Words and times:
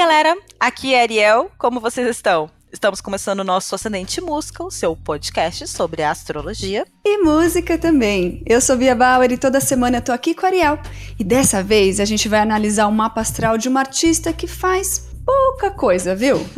galera, 0.00 0.34
aqui 0.58 0.94
é 0.94 1.02
Ariel, 1.02 1.50
como 1.58 1.78
vocês 1.78 2.08
estão? 2.08 2.48
Estamos 2.72 3.02
começando 3.02 3.40
o 3.40 3.44
nosso 3.44 3.74
Ascendente 3.74 4.18
Música, 4.18 4.64
o 4.64 4.70
seu 4.70 4.96
podcast 4.96 5.68
sobre 5.68 6.02
astrologia. 6.02 6.86
E 7.04 7.18
música 7.18 7.76
também. 7.76 8.42
Eu 8.46 8.62
sou 8.62 8.78
Bia 8.78 8.94
Bauer 8.94 9.30
e 9.30 9.36
toda 9.36 9.60
semana 9.60 9.98
eu 9.98 10.02
tô 10.02 10.10
aqui 10.10 10.32
com 10.32 10.46
a 10.46 10.48
Ariel. 10.48 10.78
E 11.18 11.22
dessa 11.22 11.62
vez 11.62 12.00
a 12.00 12.06
gente 12.06 12.30
vai 12.30 12.40
analisar 12.40 12.86
o 12.86 12.92
mapa 12.92 13.20
astral 13.20 13.58
de 13.58 13.68
uma 13.68 13.80
artista 13.80 14.32
que 14.32 14.46
faz 14.46 15.10
pouca 15.22 15.70
coisa, 15.70 16.16
viu? 16.16 16.38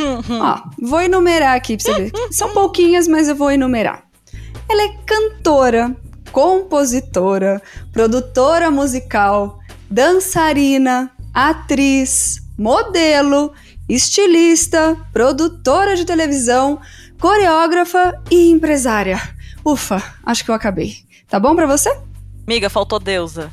Ó, 0.41 0.63
vou 0.81 1.03
enumerar 1.03 1.57
aqui 1.57 1.77
pra 1.77 1.95
você 1.95 2.01
ver. 2.01 2.13
São 2.31 2.51
pouquinhas, 2.51 3.09
mas 3.09 3.27
eu 3.27 3.35
vou 3.35 3.51
enumerar. 3.51 4.05
Ela 4.69 4.83
é 4.85 4.97
cantora, 5.05 5.97
compositora, 6.31 7.61
produtora 7.93 8.71
musical, 8.71 9.59
dançarina, 9.91 11.11
atriz, 11.35 12.42
modelo, 12.63 13.53
estilista, 13.89 14.97
produtora 15.13 15.97
de 15.97 16.05
televisão, 16.05 16.81
coreógrafa 17.21 18.23
e 18.31 18.51
empresária. 18.51 19.21
Ufa, 19.65 20.01
acho 20.25 20.45
que 20.45 20.51
eu 20.51 20.55
acabei. 20.55 20.99
Tá 21.29 21.41
bom 21.41 21.57
para 21.57 21.67
você? 21.67 21.91
Miga, 22.47 22.71
faltou 22.71 23.01
deusa. 23.01 23.53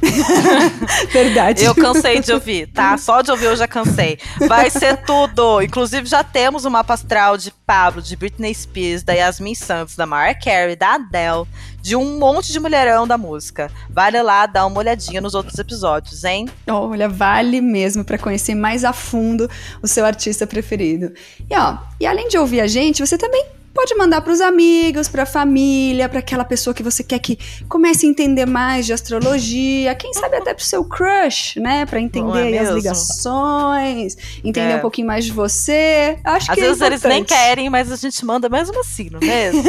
Verdade. 1.12 1.64
Eu 1.64 1.74
cansei 1.74 2.20
de 2.20 2.32
ouvir, 2.32 2.66
tá? 2.68 2.96
Só 2.98 3.22
de 3.22 3.30
ouvir 3.30 3.46
eu 3.46 3.56
já 3.56 3.66
cansei. 3.66 4.18
Vai 4.46 4.70
ser 4.70 4.98
tudo. 4.98 5.62
Inclusive, 5.62 6.06
já 6.06 6.22
temos 6.22 6.64
o 6.64 6.70
mapa 6.70 6.94
astral 6.94 7.36
de 7.36 7.52
Pablo, 7.66 8.02
de 8.02 8.16
Britney 8.16 8.54
Spears, 8.54 9.02
da 9.02 9.12
Yasmin 9.12 9.54
Santos, 9.54 9.96
da 9.96 10.06
Mariah 10.06 10.38
Carey, 10.38 10.76
da 10.76 10.94
Adele, 10.94 11.44
de 11.80 11.96
um 11.96 12.18
monte 12.18 12.52
de 12.52 12.60
mulherão 12.60 13.06
da 13.06 13.16
música. 13.16 13.70
Vale 13.88 14.20
lá 14.22 14.46
dar 14.46 14.66
uma 14.66 14.78
olhadinha 14.78 15.20
nos 15.20 15.34
outros 15.34 15.58
episódios, 15.58 16.24
hein? 16.24 16.48
Olha, 16.66 17.08
vale 17.08 17.60
mesmo 17.60 18.04
para 18.04 18.18
conhecer 18.18 18.54
mais 18.54 18.84
a 18.84 18.92
fundo 18.92 19.48
o 19.82 19.86
seu 19.86 20.04
artista 20.04 20.46
preferido. 20.46 21.12
E 21.50 21.56
ó, 21.56 21.78
e 22.00 22.06
além 22.06 22.28
de 22.28 22.38
ouvir 22.38 22.60
a 22.60 22.66
gente, 22.66 23.04
você 23.04 23.16
também 23.16 23.44
Pode 23.74 23.92
mandar 23.96 24.20
para 24.20 24.32
os 24.32 24.40
amigos, 24.40 25.08
para 25.08 25.24
a 25.24 25.26
família, 25.26 26.08
para 26.08 26.20
aquela 26.20 26.44
pessoa 26.44 26.72
que 26.72 26.82
você 26.82 27.02
quer 27.02 27.18
que 27.18 27.36
comece 27.68 28.06
a 28.06 28.08
entender 28.08 28.46
mais 28.46 28.86
de 28.86 28.92
astrologia, 28.92 29.92
quem 29.96 30.14
sabe 30.14 30.36
até 30.36 30.54
para 30.54 30.62
o 30.62 30.64
seu 30.64 30.84
crush, 30.84 31.58
né, 31.58 31.84
para 31.84 32.00
entender 32.00 32.54
é 32.54 32.58
as 32.60 32.70
ligações, 32.70 34.16
entender 34.44 34.74
é. 34.74 34.76
um 34.76 34.80
pouquinho 34.80 35.08
mais 35.08 35.24
de 35.24 35.32
você. 35.32 36.18
Acho 36.22 36.52
Às 36.52 36.54
que 36.54 36.62
é 36.62 36.66
vezes 36.68 36.82
é 36.82 36.86
eles 36.86 37.02
nem 37.02 37.24
querem, 37.24 37.68
mas 37.68 37.90
a 37.90 37.96
gente 37.96 38.24
manda 38.24 38.48
mesmo 38.48 38.78
assim, 38.78 39.10
não 39.10 39.18
é 39.20 39.50
mesmo? 39.52 39.62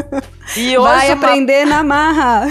e 0.56 0.78
hoje 0.78 0.88
vai 0.88 1.10
aprender 1.10 1.66
na 1.66 1.82
marra. 1.82 2.46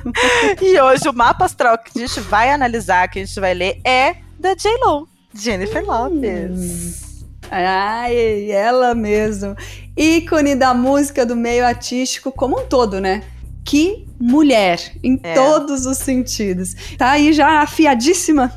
e 0.60 0.78
hoje 0.78 1.08
o 1.08 1.12
mapa 1.14 1.46
astral 1.46 1.78
que 1.78 1.98
a 1.98 2.06
gente 2.06 2.20
vai 2.20 2.50
analisar, 2.50 3.08
que 3.08 3.18
a 3.18 3.24
gente 3.24 3.40
vai 3.40 3.54
ler 3.54 3.80
é 3.82 4.16
da 4.38 4.54
J 4.54 4.68
Lo, 4.84 5.08
Jennifer 5.32 5.82
Lopez. 5.84 7.03
Ai, 7.50 8.50
ela 8.50 8.94
mesmo. 8.94 9.56
Ícone 9.96 10.54
da 10.54 10.74
música 10.74 11.24
do 11.24 11.36
meio 11.36 11.64
artístico 11.64 12.32
como 12.32 12.60
um 12.60 12.66
todo, 12.66 13.00
né? 13.00 13.22
Que 13.64 14.06
mulher, 14.20 14.92
em 15.02 15.18
é. 15.22 15.34
todos 15.34 15.86
os 15.86 15.98
sentidos. 15.98 16.74
Tá 16.98 17.12
aí 17.12 17.32
já 17.32 17.60
afiadíssima? 17.62 18.52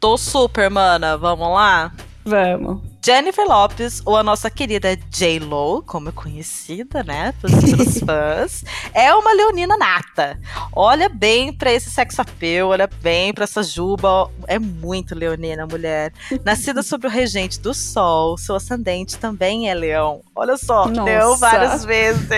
Tô 0.00 0.16
super, 0.16 0.70
mana. 0.70 1.16
Vamos 1.16 1.48
lá? 1.48 1.92
Vamos. 2.24 2.87
Jennifer 3.08 3.46
Lopes, 3.48 4.02
ou 4.04 4.18
a 4.18 4.22
nossa 4.22 4.50
querida 4.50 4.94
J-Lo, 5.08 5.82
como 5.82 6.10
é 6.10 6.12
conhecida, 6.12 7.02
né, 7.02 7.32
pelos 7.40 8.00
fãs, 8.04 8.62
é 8.92 9.14
uma 9.14 9.32
leonina 9.32 9.78
nata. 9.78 10.38
Olha 10.70 11.08
bem 11.08 11.50
para 11.50 11.72
esse 11.72 11.88
sex 11.88 12.18
appeal, 12.18 12.68
olha 12.68 12.86
bem 12.86 13.32
para 13.32 13.44
essa 13.44 13.62
juba, 13.62 14.30
é 14.46 14.58
muito 14.58 15.14
leonina 15.14 15.66
mulher. 15.66 16.12
Nascida 16.44 16.82
sob 16.82 17.06
o 17.06 17.10
regente 17.10 17.58
do 17.58 17.72
sol, 17.72 18.36
seu 18.36 18.56
ascendente 18.56 19.16
também 19.16 19.70
é 19.70 19.74
leão. 19.74 20.20
Olha 20.36 20.58
só, 20.58 20.86
nossa. 20.86 21.02
leão 21.04 21.34
várias 21.38 21.86
vezes. 21.86 22.28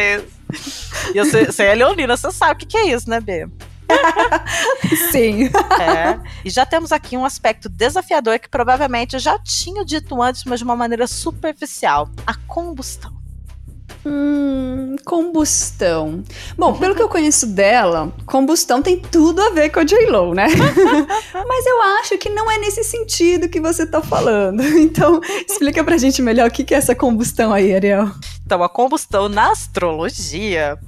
E 1.12 1.18
você 1.18 1.64
é 1.64 1.74
leonina, 1.74 2.16
você 2.16 2.30
sabe 2.30 2.52
o 2.52 2.56
que, 2.58 2.66
que 2.66 2.76
é 2.76 2.94
isso, 2.94 3.10
né, 3.10 3.18
B? 3.18 3.48
Sim. 5.10 5.46
É. 5.80 6.20
E 6.44 6.50
já 6.50 6.64
temos 6.66 6.92
aqui 6.92 7.16
um 7.16 7.24
aspecto 7.24 7.68
desafiador 7.68 8.38
que 8.38 8.48
provavelmente 8.48 9.14
eu 9.14 9.20
já 9.20 9.38
tinha 9.38 9.84
dito 9.84 10.20
antes, 10.20 10.44
mas 10.44 10.60
de 10.60 10.64
uma 10.64 10.76
maneira 10.76 11.06
superficial: 11.06 12.08
a 12.26 12.34
combustão. 12.46 13.19
Hum, 14.04 14.96
combustão. 15.04 16.22
Bom, 16.56 16.72
pelo 16.74 16.94
que 16.94 17.02
eu 17.02 17.08
conheço 17.08 17.46
dela, 17.46 18.10
combustão 18.24 18.80
tem 18.80 18.98
tudo 18.98 19.42
a 19.42 19.50
ver 19.50 19.68
com 19.70 19.80
a 19.80 19.84
J-Lo, 19.84 20.32
né? 20.34 20.46
Mas 21.34 21.66
eu 21.66 21.82
acho 21.82 22.16
que 22.16 22.30
não 22.30 22.50
é 22.50 22.58
nesse 22.58 22.82
sentido 22.82 23.48
que 23.48 23.60
você 23.60 23.86
tá 23.86 24.00
falando. 24.02 24.62
Então, 24.80 25.20
explica 25.46 25.84
pra 25.84 25.98
gente 25.98 26.22
melhor 26.22 26.48
o 26.48 26.50
que 26.50 26.74
é 26.74 26.78
essa 26.78 26.94
combustão 26.94 27.52
aí, 27.52 27.74
Ariel. 27.74 28.10
Então, 28.44 28.62
a 28.62 28.68
combustão 28.68 29.28
na 29.28 29.52
astrologia 29.52 30.78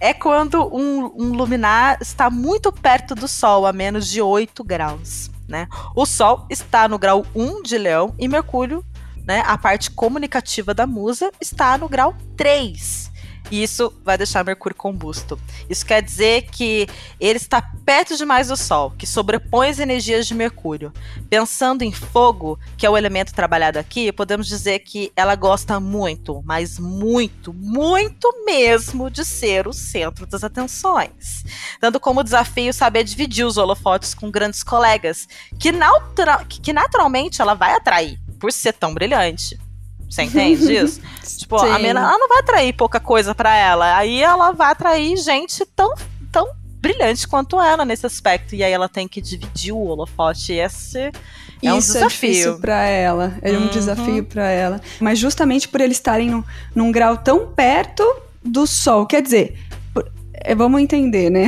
é 0.00 0.14
quando 0.14 0.64
um, 0.74 1.12
um 1.16 1.32
luminar 1.32 1.98
está 2.00 2.30
muito 2.30 2.72
perto 2.72 3.14
do 3.14 3.26
Sol, 3.26 3.66
a 3.66 3.72
menos 3.72 4.08
de 4.08 4.22
8 4.22 4.62
graus. 4.64 5.30
Né? 5.48 5.66
O 5.96 6.06
Sol 6.06 6.46
está 6.48 6.88
no 6.88 6.98
grau 6.98 7.26
1 7.34 7.62
de 7.62 7.76
Leão 7.76 8.14
e 8.18 8.28
Mercúrio 8.28 8.84
né, 9.30 9.44
a 9.46 9.56
parte 9.56 9.92
comunicativa 9.92 10.74
da 10.74 10.88
musa 10.88 11.30
está 11.40 11.78
no 11.78 11.88
grau 11.88 12.16
3. 12.36 13.08
E 13.48 13.62
isso 13.62 13.92
vai 14.04 14.18
deixar 14.18 14.44
Mercúrio 14.44 14.76
combusto. 14.76 15.38
Isso 15.68 15.86
quer 15.86 16.02
dizer 16.02 16.48
que 16.50 16.88
ele 17.20 17.36
está 17.36 17.62
perto 17.84 18.16
demais 18.16 18.48
do 18.48 18.56
Sol, 18.56 18.90
que 18.90 19.06
sobrepõe 19.06 19.68
as 19.68 19.78
energias 19.78 20.26
de 20.26 20.34
Mercúrio. 20.34 20.92
Pensando 21.28 21.82
em 21.82 21.92
fogo, 21.92 22.58
que 22.76 22.84
é 22.84 22.90
o 22.90 22.96
elemento 22.96 23.32
trabalhado 23.32 23.78
aqui, 23.78 24.10
podemos 24.10 24.48
dizer 24.48 24.80
que 24.80 25.12
ela 25.14 25.36
gosta 25.36 25.78
muito, 25.78 26.42
mas 26.44 26.76
muito, 26.76 27.52
muito 27.52 28.44
mesmo 28.44 29.08
de 29.08 29.24
ser 29.24 29.68
o 29.68 29.72
centro 29.72 30.26
das 30.26 30.42
atenções. 30.42 31.44
Dando 31.80 32.00
como 32.00 32.24
desafio 32.24 32.72
saber 32.72 33.04
dividir 33.04 33.46
os 33.46 33.56
holofotes 33.56 34.12
com 34.12 34.28
grandes 34.28 34.64
colegas, 34.64 35.28
que, 35.58 35.70
que 36.62 36.72
naturalmente 36.72 37.40
ela 37.40 37.54
vai 37.54 37.74
atrair 37.74 38.18
por 38.40 38.52
ser 38.52 38.72
tão 38.72 38.92
brilhante. 38.92 39.60
Você 40.08 40.22
entende 40.22 40.72
isso? 40.74 41.00
tipo, 41.38 41.58
Sim. 41.58 41.68
a 41.68 41.78
menina 41.78 42.00
ela 42.00 42.18
não 42.18 42.28
vai 42.28 42.38
atrair 42.38 42.72
pouca 42.72 42.98
coisa 42.98 43.34
para 43.34 43.54
ela. 43.54 43.96
Aí 43.96 44.20
ela 44.20 44.50
vai 44.50 44.72
atrair 44.72 45.16
gente 45.18 45.64
tão, 45.76 45.94
tão 46.32 46.48
brilhante 46.80 47.28
quanto 47.28 47.60
ela 47.60 47.84
nesse 47.84 48.06
aspecto. 48.06 48.54
E 48.54 48.64
aí 48.64 48.72
ela 48.72 48.88
tem 48.88 49.06
que 49.06 49.20
dividir 49.20 49.72
o 49.72 49.84
holofote. 49.84 50.54
E 50.54 50.58
esse 50.58 51.12
é 51.62 51.72
um 51.72 51.78
Isso 51.78 51.92
desafio. 51.92 52.28
é 52.28 52.32
difícil 52.32 52.58
para 52.58 52.84
ela, 52.84 53.38
é 53.42 53.52
um 53.52 53.62
uhum. 53.62 53.68
desafio 53.68 54.24
para 54.24 54.48
ela. 54.48 54.80
Mas 54.98 55.18
justamente 55.18 55.68
por 55.68 55.80
eles 55.80 55.98
estarem 55.98 56.30
num, 56.30 56.42
num, 56.74 56.90
grau 56.90 57.18
tão 57.18 57.48
perto 57.48 58.02
do 58.42 58.66
Sol, 58.66 59.06
quer 59.06 59.20
dizer, 59.20 59.58
é, 60.32 60.54
vamos 60.54 60.80
entender, 60.80 61.30
né? 61.30 61.46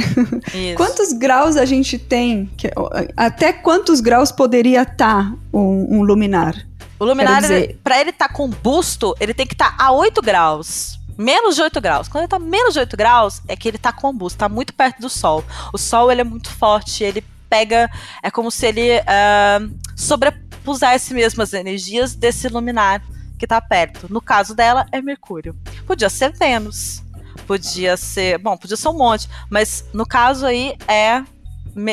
Isso. 0.54 0.76
Quantos 0.76 1.12
graus 1.14 1.56
a 1.56 1.64
gente 1.64 1.98
tem? 1.98 2.50
Que, 2.56 2.70
até 3.16 3.53
quantos 3.53 4.00
graus 4.00 4.30
poderia 4.30 4.82
estar 4.82 5.30
tá 5.30 5.34
um, 5.53 5.98
um 5.98 6.03
luminar? 6.03 6.54
O 7.03 7.05
luminar, 7.05 7.41
dizer... 7.41 7.81
para 7.83 8.01
ele 8.01 8.11
estar 8.11 8.29
tá 8.29 8.33
combusto, 8.33 9.13
ele 9.19 9.35
tem 9.35 9.45
que 9.45 9.55
estar 9.55 9.77
tá 9.77 9.87
a 9.87 9.91
8 9.91 10.23
graus. 10.23 11.01
Menos 11.19 11.57
de 11.57 11.63
8 11.63 11.81
graus. 11.81 12.07
Quando 12.07 12.23
ele 12.23 12.29
tá 12.29 12.39
menos 12.39 12.75
de 12.75 12.79
8 12.79 12.97
graus, 12.97 13.43
é 13.49 13.57
que 13.57 13.67
ele 13.67 13.77
tá 13.77 13.93
combusto, 13.93 14.39
tá 14.39 14.49
muito 14.49 14.73
perto 14.73 15.01
do 15.01 15.11
Sol. 15.11 15.45
O 15.73 15.79
Sol, 15.79 16.13
ele 16.13 16.21
é 16.21 16.25
muito 16.25 16.49
forte, 16.49 17.03
ele 17.03 17.25
pega. 17.51 17.91
É 18.23 18.31
como 18.31 18.53
se 18.53 18.67
ele 18.67 18.99
uh, 18.99 19.79
sobrepusesse 19.97 21.13
mesmo 21.13 21.43
as 21.43 21.53
energias 21.53 22.15
desse 22.15 22.47
luminar 22.47 23.03
que 23.37 23.49
tá 23.49 23.61
perto. 23.61 24.07
No 24.09 24.21
caso 24.21 24.55
dela, 24.55 24.87
é 24.93 25.03
Mercúrio. 25.03 25.57
Podia 25.84 26.09
ser 26.09 26.33
Vênus. 26.33 27.03
Podia 27.48 27.97
ser. 27.97 28.39
Bom, 28.39 28.57
podia 28.57 28.77
ser 28.77 28.87
um 28.87 28.97
monte. 28.97 29.28
Mas 29.51 29.84
no 29.93 30.07
caso 30.07 30.47
aí 30.47 30.77
é, 30.87 31.25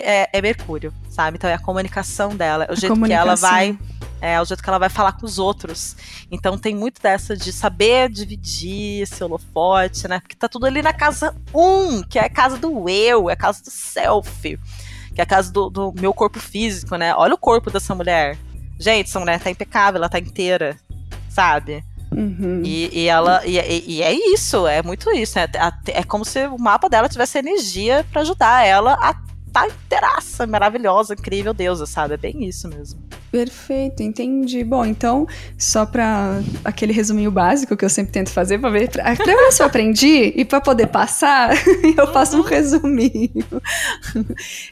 é, 0.04 0.30
é 0.32 0.40
Mercúrio, 0.40 0.94
sabe? 1.10 1.38
Então 1.38 1.50
é 1.50 1.56
a 1.56 1.60
comunicação 1.60 2.36
dela. 2.36 2.66
É 2.66 2.70
o 2.70 2.74
a 2.74 2.76
jeito 2.76 3.02
que 3.02 3.12
ela 3.12 3.34
vai 3.34 3.76
é 4.22 4.40
o 4.42 4.46
jeito 4.46 4.62
que 4.62 4.70
ela 4.70 4.80
vai 4.80 4.90
falar 4.90 5.14
com 5.14 5.26
os 5.26 5.40
outros. 5.40 5.96
Então 6.32 6.58
tem 6.58 6.76
muito 6.76 7.02
dessa 7.02 7.36
de 7.36 7.52
saber 7.52 8.10
dividir 8.10 9.04
esse 9.04 9.24
holofote, 9.24 10.08
né? 10.08 10.20
Porque 10.20 10.36
tá 10.36 10.48
tudo 10.48 10.66
ali 10.66 10.82
na 10.82 10.94
casa 10.94 11.36
um, 11.54 12.04
que 12.04 12.20
é 12.20 12.26
a 12.26 12.30
casa 12.30 12.58
do 12.58 12.90
eu, 12.90 13.30
é 13.30 13.34
a 13.34 13.38
casa 13.38 13.64
do 13.64 13.72
self, 13.72 14.60
que 15.14 15.22
é 15.22 15.24
a 15.24 15.28
casa 15.28 15.52
do, 15.52 15.70
do 15.70 15.94
meu 15.94 16.14
corpo 16.14 16.40
físico, 16.40 16.96
né? 16.96 17.14
Olha 17.16 17.34
o 17.34 17.38
corpo 17.38 17.72
dessa 17.72 17.96
mulher. 17.96 18.38
Gente, 18.78 19.08
essa 19.08 19.20
mulher 19.20 19.40
tá 19.40 19.50
impecável, 19.50 19.98
ela 19.98 20.10
tá 20.10 20.20
inteira, 20.20 20.78
sabe? 21.30 21.84
Uhum. 22.12 22.62
E, 22.64 23.04
e, 23.04 23.08
ela 23.08 23.46
e, 23.46 23.58
e, 23.88 24.02
é 24.02 24.12
isso, 24.14 24.66
é 24.68 24.82
muito 24.82 25.10
isso. 25.12 25.38
É, 25.38 25.48
é 25.88 26.04
como 26.04 26.26
se 26.26 26.48
o 26.48 26.58
mapa 26.58 26.90
dela 26.90 27.08
tivesse 27.08 27.38
energia 27.38 28.06
para 28.12 28.22
ajudar 28.22 28.66
ela 28.66 28.94
a 28.94 29.14
tá 29.52 29.68
inteiraça, 29.68 30.46
maravilhosa, 30.48 31.14
incrível 31.14 31.54
deusa, 31.54 31.86
sabe? 31.86 32.14
É 32.14 32.18
bem 32.18 32.44
isso 32.46 32.68
mesmo. 32.68 33.02
Perfeito, 33.32 34.02
entendi. 34.02 34.64
Bom, 34.64 34.86
então, 34.86 35.28
só 35.58 35.86
para 35.86 36.42
aquele 36.64 36.92
resuminho 36.92 37.30
básico 37.30 37.78
que 37.78 37.86
eu 37.86 37.90
sempre 37.90 38.12
tento 38.12 38.30
fazer 38.30 38.60
para 38.60 38.70
ver, 38.70 38.90
para 38.90 39.14
ver 39.14 39.52
se 39.52 39.62
eu 39.62 39.68
aprendi 39.68 40.34
e 40.36 40.44
para 40.44 40.60
poder 40.60 40.88
passar, 40.88 41.52
eu 41.98 42.12
faço 42.12 42.38
um 42.38 42.42
resuminho. 42.42 43.46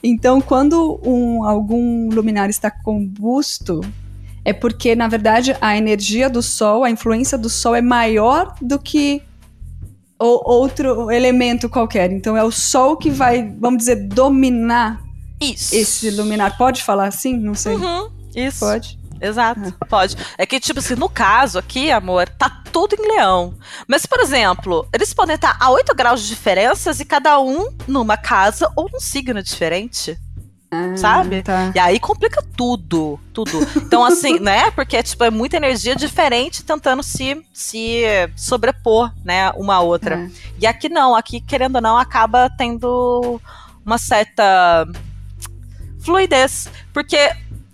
Então, 0.04 0.42
quando 0.42 1.00
um, 1.04 1.44
algum 1.44 2.10
luminário 2.10 2.50
está 2.50 2.72
combusto, 2.72 3.82
é 4.44 4.54
porque, 4.54 4.96
na 4.96 5.08
verdade, 5.08 5.56
a 5.60 5.78
energia 5.78 6.30
do 6.30 6.42
Sol, 6.42 6.84
a 6.84 6.90
influência 6.90 7.38
do 7.38 7.50
Sol 7.50 7.76
é 7.76 7.82
maior 7.82 8.56
do 8.62 8.80
que 8.80 9.22
o, 10.20 10.52
outro 10.52 11.12
elemento 11.12 11.70
qualquer. 11.70 12.12
Então 12.12 12.36
é 12.36 12.44
o 12.44 12.52
Sol 12.52 12.98
que 12.98 13.10
vai, 13.10 13.54
vamos 13.60 13.80
dizer, 13.80 14.08
dominar 14.08 15.02
Isso. 15.40 15.76
esse 15.76 16.10
luminar. 16.12 16.58
Pode 16.58 16.84
falar 16.84 17.08
assim? 17.08 17.38
Não 17.38 17.54
sei. 17.54 17.76
Uhum, 17.76 18.10
isso. 18.38 18.60
Pode. 18.60 19.00
Exato, 19.20 19.74
pode. 19.90 20.16
É 20.38 20.46
que, 20.46 20.60
tipo 20.60 20.80
assim, 20.80 20.96
no 20.96 21.10
caso 21.10 21.58
aqui, 21.58 21.92
amor, 21.92 22.30
tá 22.30 22.62
tudo 22.72 22.96
em 22.96 23.16
leão. 23.16 23.56
Mas, 23.88 24.06
por 24.06 24.20
exemplo, 24.20 24.88
eles 24.94 25.14
podem 25.14 25.36
estar 25.36 25.58
a 25.60 25.72
8 25.72 25.96
graus 25.96 26.22
de 26.22 26.28
diferenças 26.28 27.00
e 27.00 27.06
cada 27.06 27.40
um 27.40 27.70
numa 27.88 28.16
casa 28.16 28.72
ou 28.76 28.90
num 28.92 29.00
signo 29.00 29.42
diferente. 29.42 30.18
Ah, 30.70 30.98
Sabe? 30.98 31.42
Tá. 31.44 31.72
E 31.74 31.80
aí 31.80 32.00
complica 32.00 32.44
tudo, 32.56 33.18
tudo. 33.34 33.52
Então, 33.78 34.04
assim, 34.04 34.38
né? 34.42 34.70
Porque 34.72 35.02
tipo, 35.02 35.24
é 35.24 35.32
muita 35.32 35.56
energia 35.58 35.96
diferente 35.96 36.64
tentando 36.64 37.02
se, 37.02 37.42
se 37.54 38.04
sobrepor, 38.36 39.12
né, 39.24 39.50
uma 39.52 39.76
à 39.76 39.80
outra. 39.80 40.16
É. 40.16 40.30
E 40.60 40.68
aqui 40.68 40.90
não, 40.90 41.16
aqui, 41.16 41.40
querendo 41.40 41.78
ou 41.78 41.82
não, 41.82 41.98
acaba 41.98 42.50
tendo 42.50 43.40
uma 43.86 43.98
certa 43.98 44.86
fluidez. 46.02 46.70
Porque 46.94 47.32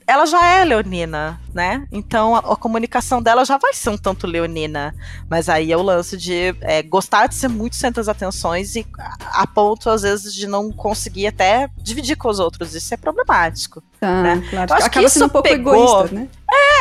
ela 0.08 0.26
já 0.26 0.46
é 0.46 0.66
leonina, 0.66 1.40
né? 1.54 1.88
Então 1.92 2.36
a, 2.36 2.40
a 2.40 2.56
comunicação 2.56 3.22
dela 3.22 3.46
já 3.46 3.58
vai 3.58 3.74
ser 3.74 3.90
um 3.90 3.98
tanto 3.98 4.28
leonina. 4.28 4.94
Mas 5.30 5.50
aí 5.50 5.72
é 5.72 5.78
o 5.78 5.82
lance 5.82 6.18
de 6.18 6.56
é, 6.62 6.82
gostar 6.82 7.28
de 7.28 7.36
ser 7.36 7.48
muito 7.48 7.76
centro 7.76 8.02
das 8.02 8.08
atenções 8.10 8.76
e 8.76 8.86
a, 9.00 9.42
a 9.44 9.48
ponto, 9.48 9.90
às 9.90 10.02
vezes, 10.02 10.34
de 10.34 10.48
não 10.48 10.72
conseguir 10.72 11.28
até 11.28 11.70
dividir 11.78 12.16
com 12.18 12.28
os 12.30 12.40
outros. 12.40 12.74
Isso 12.76 12.94
é 12.94 12.98
problemático. 12.98 13.84
Tá, 14.00 14.22
né? 14.22 14.44
claro. 14.50 14.70
Eu 14.72 14.76
acho 14.76 14.86
Acaba 14.88 15.06
que 15.06 15.10
sendo 15.10 15.24
um 15.24 15.26
isso 15.28 15.30
pouco 15.34 15.48
pegou- 15.50 15.74
egoísta, 15.76 16.16
né? 16.16 16.28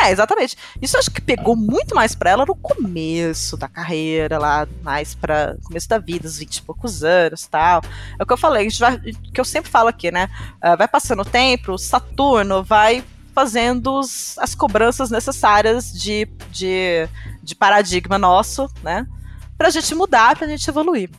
É, 0.03 0.11
exatamente. 0.11 0.55
Isso 0.81 0.97
acho 0.97 1.09
que 1.09 1.21
pegou 1.21 1.55
muito 1.55 1.95
mais 1.95 2.13
pra 2.13 2.29
ela 2.29 2.45
no 2.45 2.53
começo 2.55 3.55
da 3.57 3.67
carreira, 3.67 4.37
lá, 4.37 4.67
mais 4.83 5.15
pra 5.15 5.55
começo 5.63 5.87
da 5.89 5.97
vida, 5.97 6.27
os 6.27 6.37
20 6.37 6.57
e 6.57 6.61
poucos 6.61 7.03
anos 7.03 7.47
tal. 7.47 7.81
É 8.19 8.23
o 8.23 8.25
que 8.25 8.33
eu 8.33 8.37
falei, 8.37 8.67
vai, 8.79 8.97
que 8.99 9.39
eu 9.39 9.45
sempre 9.45 9.71
falo 9.71 9.87
aqui, 9.87 10.11
né? 10.11 10.29
Ah, 10.61 10.75
vai 10.75 10.87
passando 10.87 11.21
o 11.21 11.25
tempo, 11.25 11.77
Saturno 11.77 12.61
vai 12.63 13.03
fazendo 13.33 13.99
os- 13.99 14.37
as 14.39 14.53
cobranças 14.55 15.09
necessárias 15.09 15.91
de, 15.91 16.27
de, 16.51 17.07
de 17.41 17.55
paradigma 17.55 18.17
nosso, 18.17 18.69
né? 18.83 19.05
Pra 19.57 19.69
gente 19.69 19.93
mudar, 19.95 20.35
pra 20.37 20.47
gente 20.47 20.67
evoluir. 20.69 21.09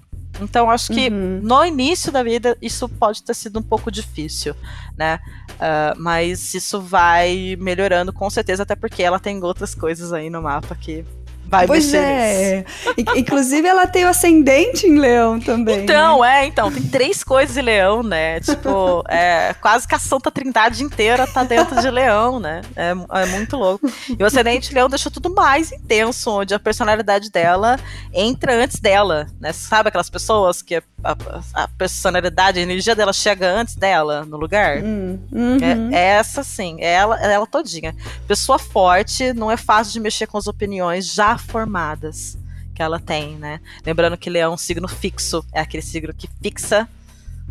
Então, 0.40 0.69
acho 0.69 0.93
que 0.93 1.08
Uhum. 1.08 1.40
no 1.43 1.64
início 1.64 2.11
da 2.11 2.22
vida 2.22 2.56
isso 2.61 2.88
pode 2.88 3.22
ter 3.22 3.34
sido 3.34 3.61
um 3.61 3.62
pouco 3.62 3.90
difícil, 3.90 4.55
né? 4.99 5.20
Ah, 5.61 5.94
mas 5.96 6.52
isso 6.55 6.81
vai 6.81 7.56
melhorando 7.61 8.12
com 8.12 8.28
certeza, 8.28 8.64
até 8.64 8.75
porque 8.75 9.02
ela 9.02 9.20
tem 9.20 9.43
outras 9.44 9.75
coisas 9.76 10.12
aí 10.12 10.28
no 10.28 10.43
mapa 10.43 10.75
que 10.75 11.05
vai 11.46 11.67
Pois 11.67 11.93
é. 11.94 12.64
In- 12.99 13.19
Inclusive, 13.20 13.67
ela 13.67 13.87
tem 13.87 14.05
o 14.05 14.08
ascendente 14.08 14.87
em 14.87 14.99
leão 14.99 15.38
também. 15.41 15.76
né? 15.79 15.82
Então, 15.85 16.25
é, 16.25 16.46
então, 16.46 16.70
tem 16.73 16.82
três 16.82 17.23
coisas 17.23 17.56
em 17.56 17.62
leão, 17.62 18.02
né? 18.02 18.41
Tipo, 18.41 19.05
é, 19.08 19.55
quase 19.61 19.87
que 19.87 19.94
a 19.94 19.99
Santa 19.99 20.31
Trindade 20.31 20.82
inteira 20.82 21.26
tá 21.26 21.44
dentro 21.44 21.81
de 21.81 21.91
leão, 21.91 22.38
né? 22.41 22.62
É, 22.76 22.91
é 23.23 23.26
muito 23.26 23.56
louco. 23.56 23.91
E 24.19 24.23
o 24.23 24.26
ascendente 24.26 24.73
leão 24.75 24.88
deixa 24.88 25.11
tudo 25.11 25.32
mais 25.35 25.70
intenso, 25.73 26.31
onde 26.31 26.55
a 26.55 26.58
personalidade 26.58 27.31
dela 27.31 27.79
entra 28.12 28.55
antes 28.55 28.81
dela, 28.81 29.26
né? 29.41 29.52
Sabe 29.52 29.88
aquelas 29.88 30.11
pessoas 30.11 30.62
que 30.62 30.76
a, 30.76 30.82
a- 31.05 31.64
a 31.64 31.69
personalidade, 31.69 32.58
a 32.58 32.62
energia 32.62 32.94
dela 32.94 33.12
chega 33.12 33.49
antes 33.50 33.75
dela 33.76 34.25
no 34.25 34.37
lugar? 34.37 34.79
Hum, 34.82 35.19
uhum. 35.32 35.91
É, 35.93 35.96
é 35.96 36.05
essa 36.14 36.43
sim, 36.43 36.76
é 36.81 36.93
ela, 36.93 37.20
é 37.25 37.32
ela 37.32 37.46
todinha. 37.46 37.94
Pessoa 38.26 38.58
forte, 38.58 39.32
não 39.32 39.50
é 39.50 39.56
fácil 39.56 39.93
de 39.93 40.00
mexer 40.00 40.26
com 40.26 40.38
as 40.38 40.46
opiniões 40.46 41.12
já 41.12 41.33
formadas 41.40 42.38
que 42.75 42.82
ela 42.82 42.98
tem, 42.98 43.36
né? 43.36 43.60
Lembrando 43.84 44.16
que 44.16 44.28
leão 44.28 44.52
é 44.52 44.54
um 44.54 44.58
signo 44.58 44.88
fixo, 44.88 45.44
é 45.52 45.60
aquele 45.60 45.82
signo 45.82 46.12
que 46.12 46.28
fixa 46.42 46.88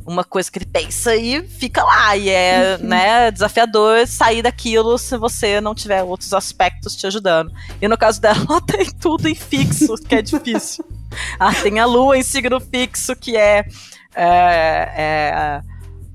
uma 0.05 0.23
coisa 0.23 0.51
que 0.51 0.59
ele 0.59 0.65
pensa 0.65 1.15
e 1.15 1.47
fica 1.47 1.83
lá. 1.83 2.15
E 2.17 2.29
é 2.29 2.77
né, 2.77 3.31
desafiador 3.31 4.05
sair 4.07 4.41
daquilo 4.41 4.97
se 4.97 5.17
você 5.17 5.61
não 5.61 5.73
tiver 5.73 6.03
outros 6.03 6.33
aspectos 6.33 6.95
te 6.95 7.07
ajudando. 7.07 7.51
E 7.81 7.87
no 7.87 7.97
caso 7.97 8.19
dela, 8.19 8.39
ela 8.49 8.61
tem 8.61 8.85
tudo 8.91 9.27
em 9.27 9.35
fixo, 9.35 9.95
que 9.95 10.15
é 10.15 10.21
difícil. 10.21 10.85
Ela 11.39 11.53
tem 11.53 11.77
a 11.77 11.85
lua 11.85 12.17
em 12.17 12.23
signo 12.23 12.59
fixo, 12.59 13.15
que 13.15 13.37
é, 13.37 13.67
é, 14.15 14.91
é 14.95 15.61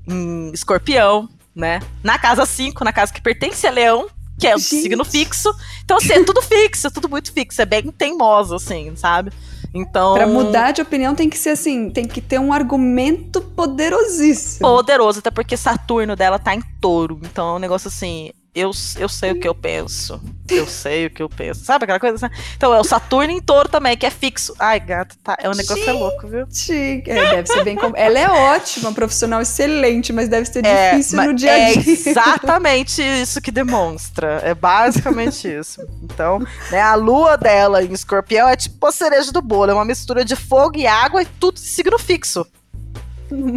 em 0.05 0.51
escorpião, 0.51 1.29
né? 1.55 1.79
Na 2.03 2.19
casa 2.19 2.45
5, 2.45 2.83
na 2.83 2.91
casa 2.91 3.13
que 3.13 3.21
pertence 3.21 3.65
a 3.65 3.71
leão, 3.71 4.09
que 4.39 4.47
é 4.47 4.55
um 4.55 4.59
Gente. 4.59 4.81
signo 4.83 5.03
fixo. 5.03 5.53
Então, 5.83 5.97
assim, 5.97 6.13
é 6.13 6.23
tudo 6.23 6.41
fixo, 6.41 6.87
é 6.87 6.89
tudo 6.89 7.09
muito 7.09 7.31
fixo. 7.31 7.61
É 7.61 7.65
bem 7.65 7.91
teimoso, 7.91 8.55
assim, 8.55 8.95
sabe? 8.95 9.31
Então. 9.73 10.13
Pra 10.13 10.25
mudar 10.25 10.71
de 10.71 10.81
opinião 10.81 11.13
tem 11.13 11.29
que 11.29 11.37
ser 11.37 11.51
assim, 11.51 11.89
tem 11.89 12.07
que 12.07 12.21
ter 12.21 12.39
um 12.39 12.51
argumento 12.51 13.41
poderosíssimo. 13.41 14.67
Poderoso, 14.67 15.19
até 15.19 15.29
porque 15.29 15.55
Saturno 15.55 16.15
dela 16.15 16.39
tá 16.39 16.55
em 16.55 16.61
touro. 16.81 17.19
Então 17.23 17.49
é 17.49 17.55
um 17.57 17.59
negócio 17.59 17.87
assim. 17.87 18.31
Eu, 18.59 18.71
eu 18.97 19.07
sei 19.09 19.31
o 19.31 19.39
que 19.39 19.47
eu 19.47 19.55
penso. 19.55 20.19
Eu 20.49 20.65
sei 20.67 21.05
o 21.05 21.09
que 21.11 21.21
eu 21.21 21.29
penso. 21.29 21.63
Sabe 21.63 21.83
aquela 21.83 21.99
coisa? 21.99 22.29
Então 22.57 22.73
é 22.73 22.79
o 22.79 22.83
Saturno 22.83 23.31
em 23.31 23.39
touro 23.39 23.69
também, 23.69 23.95
que 23.95 24.05
é 24.05 24.09
fixo. 24.09 24.53
Ai, 24.59 24.79
gato, 24.79 25.15
tá. 25.23 25.37
É 25.39 25.47
um 25.49 25.53
negócio 25.53 25.87
é 25.87 25.91
louco, 25.93 26.27
viu? 26.27 26.47
Gente, 26.49 27.09
é, 27.09 27.31
deve 27.35 27.47
ser 27.47 27.63
bem. 27.63 27.75
com- 27.75 27.93
Ela 27.95 28.19
é 28.19 28.27
ótima, 28.29 28.91
profissional 28.91 29.41
excelente, 29.41 30.11
mas 30.11 30.27
deve 30.27 30.45
ser 30.47 30.65
É, 30.65 30.91
difícil 30.91 31.23
no 31.23 31.33
dia 31.33 31.51
a 31.53 31.59
é 31.59 31.73
dia. 31.73 31.93
exatamente 31.93 33.01
isso 33.01 33.39
que 33.41 33.51
demonstra. 33.51 34.41
É 34.43 34.53
basicamente 34.55 35.47
isso. 35.53 35.81
Então, 36.03 36.39
né, 36.71 36.81
a 36.81 36.95
lua 36.95 37.37
dela 37.37 37.83
em 37.83 37.93
escorpião 37.93 38.47
é 38.49 38.55
tipo 38.55 38.85
a 38.87 38.91
cereja 38.91 39.31
do 39.31 39.41
bolo. 39.41 39.71
É 39.71 39.73
uma 39.73 39.85
mistura 39.85 40.25
de 40.25 40.35
fogo 40.35 40.77
e 40.77 40.87
água 40.87 41.21
e 41.21 41.25
tudo 41.25 41.55
de 41.55 41.61
signo 41.61 41.97
fixo. 41.99 42.45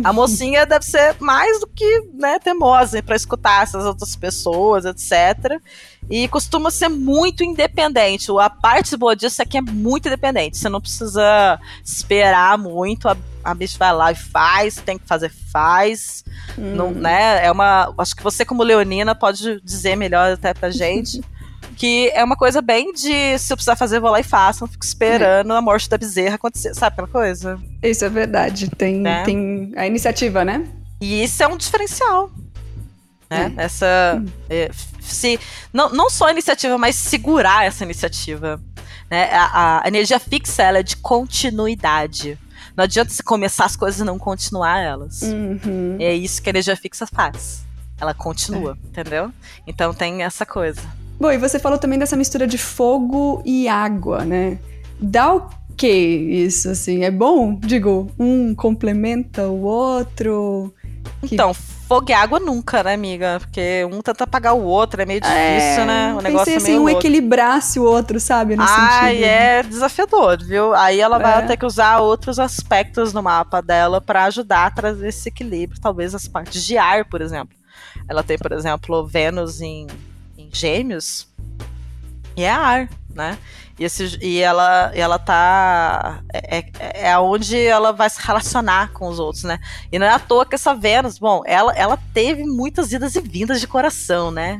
A 0.05 0.13
mocinha 0.13 0.67
deve 0.67 0.85
ser 0.85 1.17
mais 1.21 1.61
do 1.61 1.67
que 1.67 2.03
né, 2.15 2.39
teimosa 2.39 3.03
para 3.03 3.17
escutar 3.17 3.63
essas 3.63 3.85
outras 3.85 4.15
pessoas, 4.17 4.85
etc. 4.85 5.59
E 6.11 6.29
costuma 6.29 6.71
ser 6.71 6.89
muito 6.89 7.43
independente. 7.45 8.31
A 8.39 8.51
parte 8.51 8.97
boa 8.97 9.15
disso 9.17 9.41
é 9.41 9.45
que 9.47 9.57
é 9.57 9.63
muito 9.63 10.09
independente. 10.09 10.59
Você 10.59 10.69
não 10.69 10.81
precisa 10.81 11.59
esperar 11.85 12.59
muito. 12.59 13.09
A, 13.09 13.17
a 13.45 13.55
bicha 13.55 13.76
vai 13.79 13.93
lá 13.95 14.12
e 14.12 14.14
faz, 14.14 14.76
tem 14.76 14.99
que 14.99 15.07
fazer, 15.07 15.31
faz. 15.52 16.25
Não, 16.59 16.88
Hum. 16.88 16.93
né? 16.95 17.45
É 17.47 17.50
uma. 17.50 17.95
Acho 17.99 18.14
que 18.17 18.23
você, 18.23 18.45
como 18.45 18.62
Leonina, 18.62 19.14
pode 19.14 19.61
dizer 19.62 19.97
melhor 19.97 20.33
até 20.33 20.52
pra 20.52 20.71
gente. 20.71 21.23
que 21.73 22.11
é 22.14 22.23
uma 22.23 22.37
coisa 22.37 22.61
bem 22.62 22.93
de 22.93 23.38
se 23.38 23.52
eu 23.52 23.57
precisar 23.57 23.76
fazer, 23.76 24.00
vou 24.00 24.11
lá 24.11 24.21
e 24.21 24.25
faço, 24.25 24.62
não 24.62 24.69
fico 24.69 24.85
esperando 24.85 25.52
a 25.52 25.61
morte 25.61 25.88
da 25.88 25.99
bezerra 25.99 26.37
acontecer, 26.37 26.75
sabe 26.75 26.95
aquela 26.95 27.09
coisa? 27.09 27.59
Isso 27.83 28.05
é 28.05 28.09
verdade. 28.09 28.71
Tem, 28.71 28.97
Né? 29.00 29.25
tem 29.25 29.73
a 29.76 29.87
iniciativa, 29.87 30.45
né? 30.45 30.67
E 31.00 31.23
isso 31.25 31.43
é 31.43 31.49
um 31.49 31.57
diferencial. 31.57 32.31
Né? 33.31 33.52
Essa. 33.57 34.23
é, 34.50 34.71
se, 35.00 35.41
não, 35.73 35.88
não 35.88 36.11
só 36.11 36.26
a 36.26 36.31
iniciativa, 36.31 36.76
mas 36.76 36.95
segurar 36.97 37.64
essa 37.64 37.83
iniciativa. 37.83 38.61
Né? 39.11 39.31
A, 39.33 39.83
a 39.85 39.88
energia 39.88 40.19
fixa 40.19 40.62
ela 40.62 40.79
é 40.79 40.83
de 40.83 40.97
continuidade. 40.97 42.38
Não 42.76 42.85
adianta 42.85 43.11
você 43.11 43.23
começar 43.23 43.64
as 43.64 43.76
coisas 43.76 44.00
e 44.00 44.05
não 44.05 44.19
continuar 44.19 44.79
elas. 44.81 45.23
Uhum. 45.23 45.97
É 45.99 46.14
isso 46.14 46.41
que 46.43 46.49
a 46.49 46.52
energia 46.52 46.76
fixa 46.76 47.07
faz. 47.07 47.64
Ela 48.00 48.14
continua, 48.14 48.76
entendeu? 48.85 49.33
Então 49.67 49.93
tem 49.95 50.23
essa 50.23 50.45
coisa. 50.47 50.83
Bom, 51.19 51.31
e 51.31 51.38
você 51.38 51.59
falou 51.59 51.78
também 51.78 51.99
dessa 51.99 52.16
mistura 52.16 52.47
de 52.47 52.59
fogo 52.59 53.42
e 53.45 53.69
água, 53.69 54.25
né? 54.25 54.59
Dá 55.00 55.35
o 55.35 55.49
que 55.76 55.88
isso, 55.88 56.69
assim? 56.71 57.04
É 57.04 57.11
bom? 57.11 57.54
Digo, 57.61 58.11
um 58.19 58.54
complementa 58.54 59.47
o 59.49 59.62
outro. 59.62 60.73
Que- 61.26 61.35
Então, 61.35 61.54
fogo 61.54 62.07
e 62.11 62.12
água 62.12 62.40
nunca, 62.40 62.83
né, 62.83 62.95
amiga? 62.95 63.38
Porque 63.40 63.87
um 63.90 64.00
tenta 64.00 64.25
apagar 64.25 64.54
o 64.54 64.62
outro, 64.62 65.00
é 65.00 65.07
meio 65.07 65.21
difícil, 65.21 65.83
É, 65.83 65.85
né? 65.87 66.14
O 66.19 66.21
negócio 66.21 66.38
Pensei 66.47 66.54
é 66.54 66.57
assim, 66.57 66.66
meio 66.73 66.83
um 66.83 66.88
equilibrasse 66.88 67.78
o 67.78 67.85
outro, 67.85 68.19
sabe? 68.19 68.57
No 68.57 68.62
Ai, 68.66 69.11
sentido. 69.14 69.25
é 69.26 69.62
desafiador, 69.62 70.38
viu? 70.45 70.75
Aí 70.75 71.00
ela 71.00 71.19
vai 71.19 71.42
É. 71.45 71.47
ter 71.47 71.57
que 71.57 71.66
usar 71.66 71.99
outros 72.00 72.38
aspectos 72.40 73.12
no 73.12 73.23
mapa 73.23 73.61
dela 73.61 74.00
pra 74.00 74.25
ajudar 74.25 74.66
a 74.66 74.71
trazer 74.71 75.09
esse 75.09 75.28
equilíbrio, 75.28 75.81
talvez 75.81 76.14
as 76.14 76.26
partes 76.26 76.64
de 76.64 76.76
ar, 76.76 77.04
por 77.04 77.21
exemplo. 77.21 77.57
Ela 78.09 78.23
tem, 78.25 78.37
por 78.38 78.50
exemplo, 78.52 79.07
Vênus 79.07 79.61
em 79.61 79.87
Gêmeos 80.52 81.26
e 82.37 82.42
é 82.42 82.50
ar, 82.50 82.88
né? 83.14 83.38
E, 83.78 83.85
esse, 83.85 84.18
e 84.23 84.38
ela, 84.38 84.92
ela 84.94 85.18
tá. 85.18 86.23
É, 86.32 86.59
é, 86.59 87.11
é 87.11 87.18
onde 87.18 87.59
ela 87.59 87.92
vai 87.92 88.09
se 88.09 88.21
relacionar 88.21 88.92
com 88.92 89.09
os 89.09 89.18
outros, 89.18 89.44
né? 89.44 89.59
E 89.90 89.99
não 89.99 90.06
é 90.06 90.11
à 90.11 90.18
toa 90.18 90.47
que 90.47 90.54
essa 90.54 90.75
Vênus, 90.75 91.18
bom, 91.18 91.42
ela, 91.47 91.73
ela 91.75 91.99
teve 92.12 92.44
muitas 92.44 92.92
idas 92.92 93.16
e 93.16 93.21
vindas 93.21 93.61
de 93.61 93.66
coração, 93.66 94.30
né? 94.30 94.59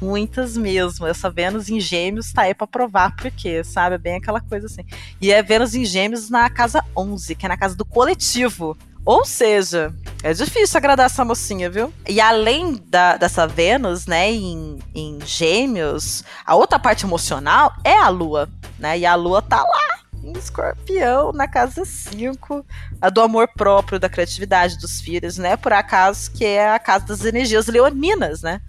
Muitas 0.00 0.56
mesmo. 0.56 1.06
Essa 1.06 1.30
Vênus 1.30 1.68
em 1.68 1.80
Gêmeos 1.80 2.32
tá 2.32 2.42
aí 2.42 2.54
pra 2.54 2.66
provar 2.66 3.14
por 3.16 3.30
quê, 3.30 3.64
sabe? 3.64 3.94
É 3.94 3.98
bem 3.98 4.16
aquela 4.16 4.40
coisa 4.40 4.66
assim. 4.66 4.84
E 5.20 5.32
é 5.32 5.42
Vênus 5.42 5.74
em 5.74 5.84
Gêmeos 5.84 6.28
na 6.28 6.48
casa 6.50 6.84
11, 6.96 7.34
que 7.34 7.46
é 7.46 7.48
na 7.48 7.56
casa 7.56 7.74
do 7.74 7.84
coletivo. 7.84 8.76
Ou 9.08 9.24
seja, 9.24 9.90
é 10.22 10.34
difícil 10.34 10.76
agradar 10.76 11.06
essa 11.06 11.24
mocinha, 11.24 11.70
viu? 11.70 11.90
E 12.06 12.20
além 12.20 12.74
da, 12.74 13.16
dessa 13.16 13.46
Vênus, 13.46 14.06
né, 14.06 14.30
em, 14.30 14.78
em 14.94 15.18
Gêmeos, 15.24 16.22
a 16.44 16.54
outra 16.54 16.78
parte 16.78 17.06
emocional 17.06 17.72
é 17.82 17.96
a 17.96 18.10
Lua, 18.10 18.50
né? 18.78 18.98
E 18.98 19.06
a 19.06 19.14
Lua 19.14 19.40
tá 19.40 19.62
lá 19.62 20.00
em 20.22 20.36
Escorpião, 20.36 21.32
na 21.32 21.48
casa 21.48 21.86
5, 21.86 22.66
a 23.00 23.08
do 23.08 23.22
amor 23.22 23.48
próprio, 23.56 23.98
da 23.98 24.10
criatividade 24.10 24.76
dos 24.76 25.00
filhos, 25.00 25.38
né? 25.38 25.56
Por 25.56 25.72
acaso 25.72 26.30
que 26.30 26.44
é 26.44 26.70
a 26.70 26.78
casa 26.78 27.06
das 27.06 27.24
energias 27.24 27.66
leoninas, 27.66 28.42
né? 28.42 28.60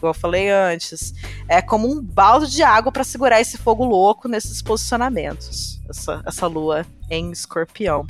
Como 0.00 0.08
eu 0.08 0.14
falei 0.14 0.48
antes, 0.48 1.12
é 1.46 1.60
como 1.60 1.92
um 1.92 2.02
balde 2.02 2.50
de 2.52 2.62
água 2.62 2.90
para 2.90 3.04
segurar 3.04 3.38
esse 3.38 3.58
fogo 3.58 3.84
louco 3.84 4.28
nesses 4.28 4.62
posicionamentos. 4.62 5.78
Essa, 5.86 6.22
essa 6.24 6.46
lua 6.46 6.86
em 7.10 7.30
Escorpião. 7.30 8.06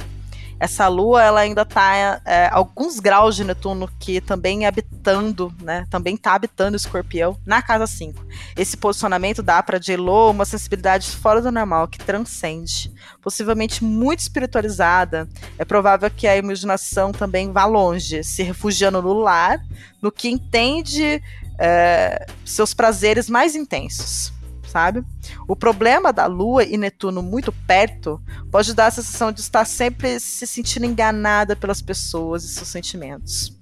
Essa 0.60 0.88
lua, 0.88 1.22
ela 1.22 1.40
ainda 1.40 1.62
está 1.62 2.20
é, 2.24 2.48
alguns 2.50 2.98
graus 2.98 3.36
de 3.36 3.44
Netuno 3.44 3.88
que 3.98 4.20
também 4.20 4.66
habitando, 4.66 5.52
né? 5.62 5.86
Também 5.90 6.14
está 6.14 6.34
habitando 6.34 6.76
Escorpião 6.76 7.38
na 7.46 7.62
casa 7.62 7.86
5. 7.86 8.24
Esse 8.56 8.76
posicionamento 8.76 9.42
dá 9.42 9.62
para 9.62 9.78
J-Lo 9.78 10.30
uma 10.30 10.44
sensibilidade 10.44 11.08
fora 11.10 11.40
do 11.40 11.52
normal, 11.52 11.86
que 11.86 11.98
transcende. 11.98 12.92
Possivelmente 13.22 13.84
muito 13.84 14.20
espiritualizada, 14.20 15.28
é 15.56 15.64
provável 15.64 16.10
que 16.10 16.26
a 16.26 16.36
imaginação 16.36 17.12
também 17.12 17.52
vá 17.52 17.64
longe, 17.64 18.24
se 18.24 18.42
refugiando 18.42 19.00
no 19.00 19.12
lar, 19.12 19.64
no 20.02 20.10
que 20.10 20.28
entende 20.28 21.22
é, 21.58 22.26
seus 22.44 22.74
prazeres 22.74 23.30
mais 23.30 23.54
intensos 23.54 24.32
sabe? 24.68 25.02
O 25.46 25.56
problema 25.56 26.12
da 26.12 26.26
Lua 26.26 26.64
e 26.64 26.76
Netuno 26.76 27.22
muito 27.22 27.52
perto 27.66 28.20
pode 28.50 28.74
dar 28.74 28.86
a 28.86 28.90
sensação 28.90 29.32
de 29.32 29.40
estar 29.40 29.64
sempre 29.64 30.20
se 30.20 30.46
sentindo 30.46 30.86
enganada 30.86 31.56
pelas 31.56 31.82
pessoas 31.82 32.44
e 32.44 32.48
seus 32.48 32.68
sentimentos. 32.68 33.56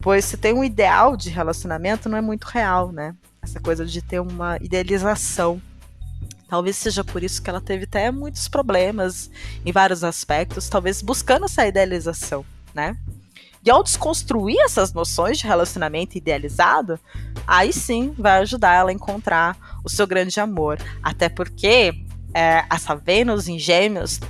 Pois 0.00 0.24
se 0.24 0.36
tem 0.36 0.52
um 0.52 0.64
ideal 0.64 1.16
de 1.16 1.30
relacionamento, 1.30 2.08
não 2.08 2.18
é 2.18 2.20
muito 2.20 2.44
real, 2.44 2.90
né? 2.90 3.14
Essa 3.40 3.60
coisa 3.60 3.84
de 3.84 4.02
ter 4.02 4.20
uma 4.20 4.56
idealização. 4.60 5.60
Talvez 6.48 6.76
seja 6.76 7.02
por 7.02 7.22
isso 7.22 7.40
que 7.40 7.48
ela 7.48 7.60
teve 7.60 7.84
até 7.84 8.10
muitos 8.10 8.46
problemas 8.48 9.30
em 9.64 9.72
vários 9.72 10.04
aspectos, 10.04 10.68
talvez 10.68 11.00
buscando 11.00 11.46
essa 11.46 11.66
idealização, 11.66 12.44
né? 12.74 12.96
E 13.64 13.70
ao 13.70 13.82
desconstruir 13.82 14.58
essas 14.60 14.92
noções 14.92 15.38
de 15.38 15.46
relacionamento 15.46 16.18
idealizado, 16.18 16.98
aí 17.46 17.72
sim 17.72 18.12
vai 18.18 18.40
ajudar 18.40 18.74
ela 18.74 18.90
a 18.90 18.92
encontrar 18.92 19.56
o 19.84 19.88
seu 19.88 20.06
grande 20.06 20.40
amor. 20.40 20.78
Até 21.02 21.28
porque 21.28 21.94
é, 22.34 22.64
essa 22.68 22.94
Vênus 22.94 23.46
em 23.46 23.58
Gêmeos 23.58 24.20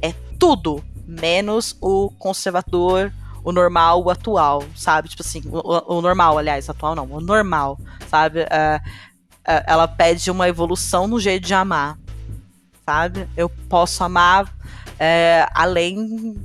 é 0.00 0.12
tudo 0.38 0.84
menos 1.06 1.76
o 1.80 2.10
conservador, 2.18 3.12
o 3.42 3.52
normal, 3.52 4.02
o 4.04 4.10
atual, 4.10 4.62
sabe? 4.74 5.08
Tipo 5.08 5.22
assim, 5.22 5.42
o, 5.46 5.96
o 5.96 6.00
normal, 6.00 6.38
aliás, 6.38 6.68
atual 6.68 6.94
não, 6.94 7.10
o 7.10 7.20
normal, 7.20 7.78
sabe? 8.08 8.40
É, 8.40 8.80
é, 9.46 9.64
ela 9.66 9.86
pede 9.86 10.30
uma 10.30 10.48
evolução 10.48 11.06
no 11.06 11.20
jeito 11.20 11.46
de 11.46 11.54
amar, 11.54 11.98
sabe? 12.84 13.28
Eu 13.36 13.48
posso 13.48 14.02
amar 14.02 14.52
é, 14.98 15.46
além 15.54 16.36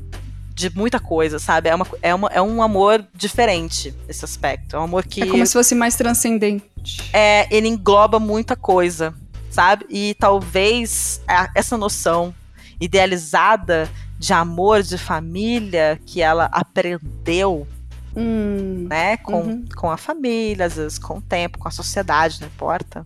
de 0.61 0.77
muita 0.77 0.99
coisa, 0.99 1.39
sabe? 1.39 1.69
É, 1.69 1.75
uma, 1.75 1.87
é, 2.01 2.13
uma, 2.13 2.27
é 2.29 2.41
um 2.41 2.61
amor 2.61 3.05
diferente 3.13 3.93
esse 4.07 4.23
aspecto. 4.23 4.75
É 4.75 4.79
um 4.79 4.83
amor 4.83 5.05
que. 5.05 5.23
É 5.23 5.25
como 5.25 5.45
se 5.45 5.53
fosse 5.53 5.73
mais 5.73 5.95
transcendente. 5.95 6.63
É, 7.11 7.47
ele 7.55 7.67
engloba 7.67 8.19
muita 8.19 8.55
coisa, 8.55 9.13
sabe? 9.49 9.85
E 9.89 10.15
talvez 10.19 11.21
essa 11.55 11.77
noção 11.77 12.33
idealizada 12.79 13.89
de 14.17 14.33
amor, 14.33 14.83
de 14.83 14.97
família, 14.97 15.99
que 16.05 16.21
ela 16.21 16.45
aprendeu, 16.51 17.67
hum, 18.15 18.87
né? 18.87 19.17
Com, 19.17 19.41
uhum. 19.41 19.65
com 19.75 19.89
a 19.89 19.97
família, 19.97 20.67
às 20.67 20.75
vezes 20.75 20.99
com 20.99 21.17
o 21.17 21.21
tempo, 21.21 21.57
com 21.57 21.67
a 21.67 21.71
sociedade, 21.71 22.39
não 22.39 22.47
importa. 22.47 23.03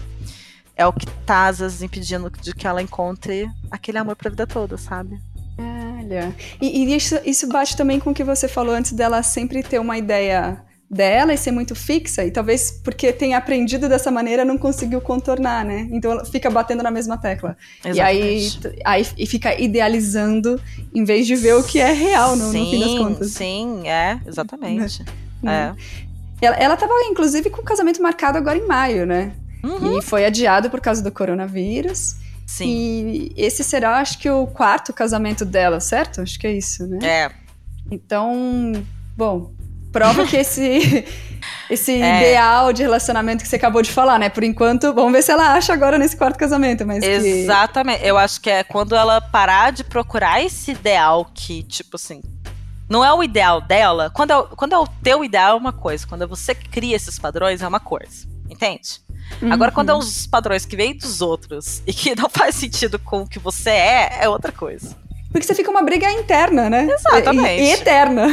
É 0.75 0.85
o 0.85 0.91
que 0.91 1.05
tá, 1.25 1.47
às 1.47 1.59
vezes, 1.59 1.81
impedindo 1.81 2.29
de 2.29 2.53
que 2.53 2.67
ela 2.67 2.81
encontre 2.81 3.49
aquele 3.71 3.97
amor 3.97 4.17
pra 4.17 4.29
vida 4.29 4.45
toda, 4.45 4.77
sabe? 4.77 5.17
Olha, 5.57 6.35
e, 6.61 6.83
e 6.83 6.95
isso, 6.95 7.19
isso 7.25 7.47
bate 7.47 7.75
também 7.75 7.99
com 7.99 8.11
o 8.11 8.13
que 8.13 8.23
você 8.23 8.47
falou 8.47 8.75
antes 8.75 8.91
dela 8.91 9.23
sempre 9.23 9.63
ter 9.63 9.79
uma 9.79 9.97
ideia 9.97 10.61
dela 10.89 11.33
e 11.33 11.37
ser 11.37 11.51
muito 11.51 11.75
fixa, 11.75 12.23
e 12.23 12.31
talvez 12.31 12.79
porque 12.83 13.11
tenha 13.11 13.37
aprendido 13.37 13.89
dessa 13.89 14.11
maneira 14.11 14.45
não 14.45 14.57
conseguiu 14.57 15.01
contornar, 15.01 15.65
né? 15.65 15.87
Então 15.91 16.11
ela 16.11 16.25
fica 16.25 16.49
batendo 16.49 16.83
na 16.83 16.91
mesma 16.91 17.17
tecla. 17.17 17.57
Exatamente. 17.83 18.67
E 18.67 18.77
aí, 18.85 19.01
aí 19.01 19.07
e 19.17 19.25
fica 19.25 19.59
idealizando 19.59 20.61
em 20.93 21.03
vez 21.03 21.25
de 21.25 21.35
ver 21.35 21.55
o 21.55 21.63
que 21.63 21.79
é 21.79 21.91
real 21.91 22.35
no, 22.35 22.51
sim, 22.51 22.59
no 22.59 22.69
fim 22.69 22.79
das 22.79 23.07
contas. 23.07 23.31
Sim, 23.31 23.87
é, 23.87 24.19
exatamente. 24.25 25.03
é. 25.43 25.73
Ela, 26.41 26.55
ela 26.57 26.77
tava, 26.77 26.93
inclusive, 27.09 27.49
com 27.49 27.61
o 27.61 27.65
casamento 27.65 28.01
marcado 28.01 28.37
agora 28.37 28.57
em 28.57 28.67
maio, 28.67 29.05
né? 29.05 29.31
Uhum. 29.63 29.97
E 29.97 30.01
foi 30.01 30.25
adiado 30.25 30.69
por 30.69 30.79
causa 30.79 31.01
do 31.01 31.11
coronavírus. 31.11 32.17
Sim. 32.45 32.67
E 32.67 33.33
esse 33.35 33.63
será, 33.63 33.97
acho 33.97 34.19
que, 34.19 34.29
o 34.29 34.45
quarto 34.45 34.93
casamento 34.93 35.43
dela, 35.43 35.79
certo? 35.79 36.21
Acho 36.21 36.39
que 36.39 36.47
é 36.47 36.53
isso, 36.53 36.85
né? 36.87 36.99
É. 37.01 37.31
Então, 37.91 38.71
bom, 39.17 39.51
prova 39.91 40.25
que 40.25 40.37
esse 40.37 41.05
esse 41.69 41.91
é. 41.93 42.17
ideal 42.17 42.71
de 42.71 42.83
relacionamento 42.83 43.43
que 43.43 43.47
você 43.47 43.55
acabou 43.55 43.81
de 43.81 43.91
falar, 43.91 44.19
né? 44.19 44.29
Por 44.29 44.43
enquanto, 44.43 44.93
vamos 44.93 45.11
ver 45.11 45.23
se 45.23 45.31
ela 45.31 45.53
acha 45.53 45.73
agora 45.73 45.97
nesse 45.97 46.15
quarto 46.15 46.37
casamento, 46.37 46.85
mas 46.85 47.03
Exatamente. 47.03 48.01
Que... 48.01 48.07
Eu 48.07 48.17
acho 48.17 48.39
que 48.41 48.49
é 48.49 48.63
quando 48.63 48.95
ela 48.95 49.21
parar 49.21 49.71
de 49.71 49.83
procurar 49.83 50.43
esse 50.43 50.71
ideal 50.71 51.25
que, 51.33 51.63
tipo 51.63 51.95
assim, 51.95 52.21
não 52.89 53.03
é 53.03 53.13
o 53.13 53.23
ideal 53.23 53.61
dela. 53.61 54.11
Quando 54.11 54.31
é, 54.31 54.43
quando 54.55 54.73
é 54.73 54.77
o 54.77 54.87
teu 54.87 55.23
ideal 55.23 55.55
é 55.55 55.59
uma 55.59 55.73
coisa, 55.73 56.05
quando 56.05 56.27
você 56.27 56.53
cria 56.53 56.95
esses 56.95 57.17
padrões 57.17 57.61
é 57.61 57.67
uma 57.67 57.79
coisa. 57.79 58.27
Entende? 58.49 59.04
Uhum. 59.41 59.51
Agora, 59.51 59.71
quando 59.71 59.89
é 59.89 59.95
uns 59.95 60.25
padrões 60.27 60.65
que 60.65 60.75
vêm 60.75 60.97
dos 60.97 61.21
outros 61.21 61.81
e 61.85 61.93
que 61.93 62.15
não 62.15 62.29
faz 62.31 62.55
sentido 62.55 62.97
com 62.99 63.21
o 63.21 63.27
que 63.27 63.39
você 63.39 63.69
é, 63.69 64.19
é 64.21 64.29
outra 64.29 64.51
coisa. 64.51 64.95
Porque 65.31 65.45
você 65.45 65.53
fica 65.53 65.69
uma 65.69 65.83
briga 65.83 66.09
interna, 66.11 66.69
né? 66.69 66.87
Exatamente. 66.89 67.61
E, 67.61 67.65
e 67.65 67.73
eterna. 67.73 68.27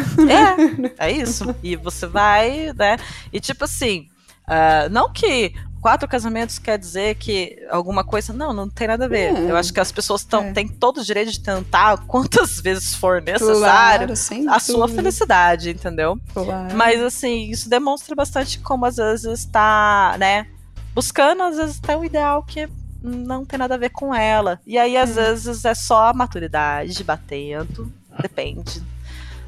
É, 0.98 1.08
é 1.08 1.10
isso. 1.10 1.54
E 1.62 1.74
você 1.74 2.06
vai, 2.06 2.72
né? 2.76 2.96
E 3.32 3.40
tipo 3.40 3.64
assim, 3.64 4.08
uh, 4.46 4.88
não 4.88 5.12
que 5.12 5.52
quatro 5.82 6.08
casamentos 6.08 6.60
quer 6.60 6.78
dizer 6.78 7.16
que 7.16 7.58
alguma 7.68 8.04
coisa. 8.04 8.32
Não, 8.32 8.52
não 8.52 8.70
tem 8.70 8.86
nada 8.86 9.06
a 9.06 9.08
ver. 9.08 9.34
É. 9.36 9.50
Eu 9.50 9.56
acho 9.56 9.72
que 9.72 9.80
as 9.80 9.90
pessoas 9.90 10.24
tão, 10.24 10.44
é. 10.44 10.52
têm 10.52 10.68
todo 10.68 11.00
o 11.00 11.04
direito 11.04 11.32
de 11.32 11.40
tentar, 11.40 11.98
quantas 12.06 12.60
vezes 12.60 12.94
for 12.94 13.20
necessário, 13.20 14.06
claro, 14.06 14.50
a 14.50 14.60
sua 14.60 14.88
felicidade, 14.88 15.70
entendeu? 15.70 16.16
Claro. 16.32 16.76
Mas 16.76 17.02
assim, 17.02 17.50
isso 17.50 17.68
demonstra 17.68 18.14
bastante 18.14 18.60
como 18.60 18.86
às 18.86 18.96
vezes 18.96 19.40
está, 19.40 20.14
né? 20.18 20.46
Buscando, 20.94 21.42
às 21.42 21.56
vezes, 21.56 21.80
até 21.82 21.96
o 21.96 22.04
ideal 22.04 22.42
que 22.42 22.68
não 23.02 23.44
tem 23.44 23.58
nada 23.58 23.74
a 23.74 23.78
ver 23.78 23.90
com 23.90 24.14
ela. 24.14 24.60
E 24.66 24.78
aí, 24.78 24.96
às 24.96 25.16
é. 25.16 25.24
vezes, 25.24 25.64
é 25.64 25.74
só 25.74 26.08
a 26.08 26.14
maturidade 26.14 27.02
batendo. 27.02 27.92
Depende. 28.20 28.82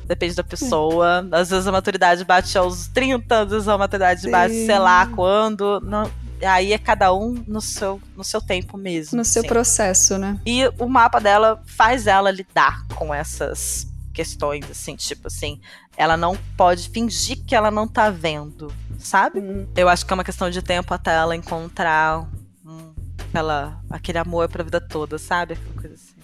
Depende 0.07 0.35
da 0.35 0.45
pessoa. 0.45 1.27
Às 1.33 1.51
vezes 1.51 1.67
a 1.67 1.73
maturidade 1.73 2.25
bate 2.25 2.57
aos 2.59 2.89
30, 2.89 3.41
às 3.41 3.51
vezes 3.51 3.69
a 3.69 3.79
maturidade 3.79 4.23
Sim. 4.23 4.31
bate, 4.31 4.67
sei 4.67 4.79
lá, 4.79 5.07
quando. 5.07 5.81
Não, 5.81 6.11
aí 6.43 6.73
é 6.73 6.79
cada 6.79 7.13
um 7.15 7.43
no 7.47 7.61
seu, 7.61 8.01
no 8.17 8.23
seu 8.23 8.41
tempo 8.41 8.77
mesmo. 8.77 9.17
No 9.17 9.25
seu 9.25 9.41
assim. 9.41 9.49
processo, 9.49 10.19
né? 10.19 10.39
E 10.45 10.67
o 10.79 10.87
mapa 10.87 11.21
dela 11.21 11.63
faz 11.67 12.07
ela 12.07 12.31
lidar 12.31 12.87
com 12.95 13.15
essas 13.15 13.87
questões, 14.13 14.71
assim, 14.71 14.95
tipo 14.95 15.27
assim, 15.27 15.61
ela 15.97 16.17
não 16.17 16.39
pode 16.57 16.89
fingir 16.91 17.39
que 17.45 17.55
ela 17.55 17.71
não 17.71 17.89
tá 17.89 18.11
vendo, 18.11 18.73
sabe? 19.05 19.39
Uhum. 19.39 19.67
Eu 19.77 19.89
acho 19.89 20.05
que 20.05 20.13
é 20.13 20.15
uma 20.15 20.25
questão 20.25 20.51
de 20.51 20.63
tempo 20.63 20.93
até 20.93 21.15
ela 21.15 21.37
encontrar 21.37 22.29
um, 22.65 22.93
aquela, 23.29 23.81
aquele 23.91 24.19
amor 24.19 24.49
pra 24.49 24.65
vida 24.65 24.81
toda, 24.81 25.19
sabe? 25.19 25.55
Aquela 25.55 25.81
coisa 25.81 25.95
assim. 25.95 26.15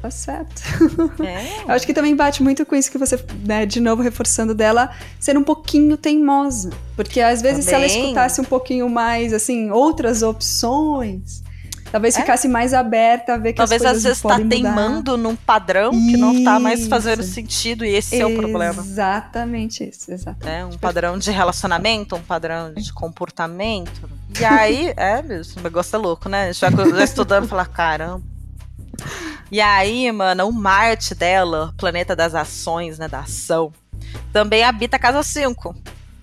Tá 0.00 0.10
certo. 0.10 0.62
É. 1.24 1.64
Eu 1.64 1.70
acho 1.70 1.86
que 1.86 1.92
também 1.92 2.14
bate 2.14 2.42
muito 2.42 2.64
com 2.64 2.76
isso 2.76 2.90
que 2.90 2.98
você, 2.98 3.18
né, 3.44 3.66
de 3.66 3.80
novo 3.80 4.02
reforçando 4.02 4.54
dela, 4.54 4.90
ser 5.18 5.36
um 5.36 5.42
pouquinho 5.42 5.96
teimosa. 5.96 6.70
Porque 6.94 7.20
às 7.20 7.42
vezes 7.42 7.64
também. 7.64 7.88
se 7.88 7.94
ela 7.94 8.04
escutasse 8.04 8.40
um 8.40 8.44
pouquinho 8.44 8.88
mais, 8.88 9.32
assim, 9.32 9.70
outras 9.70 10.22
opções, 10.22 11.42
Talvez 11.90 12.16
é? 12.16 12.20
ficasse 12.20 12.46
mais 12.48 12.74
aberta 12.74 13.34
a 13.34 13.36
ver 13.38 13.52
que 13.52 13.58
Talvez 13.58 13.82
as 13.82 13.92
coisas 13.92 13.96
às 13.96 14.02
vezes 14.04 14.18
está 14.18 14.48
teimando 14.48 15.16
num 15.16 15.34
padrão 15.34 15.90
isso. 15.92 16.06
que 16.06 16.16
não 16.16 16.34
está 16.34 16.60
mais 16.60 16.86
fazendo 16.86 17.22
sentido 17.22 17.84
e 17.84 17.94
esse 17.94 18.16
exatamente 18.16 18.34
é 18.34 18.36
o 18.36 18.48
problema. 18.48 18.82
Exatamente 18.82 19.88
isso, 19.88 20.12
exatamente. 20.12 20.58
É, 20.58 20.64
um 20.64 20.78
padrão 20.78 21.18
de 21.18 21.30
relacionamento, 21.30 22.16
um 22.16 22.22
padrão 22.22 22.74
de 22.74 22.92
comportamento. 22.92 24.08
E 24.38 24.44
aí, 24.44 24.92
é 24.96 25.22
o 25.56 25.60
negócio 25.62 25.96
é 25.96 25.98
louco, 25.98 26.28
né? 26.28 26.48
A 26.48 26.52
gente 26.52 26.92
vai 26.92 27.04
estudando 27.04 27.46
e 27.46 27.48
falar, 27.48 27.66
caramba. 27.66 28.22
E 29.50 29.60
aí, 29.60 30.10
mano, 30.12 30.48
o 30.48 30.52
Marte 30.52 31.14
dela, 31.14 31.72
planeta 31.78 32.14
das 32.14 32.34
ações, 32.34 32.98
né, 32.98 33.08
da 33.08 33.20
ação, 33.20 33.72
também 34.32 34.62
habita 34.62 34.96
a 34.96 35.00
casa 35.00 35.22
5. 35.22 35.74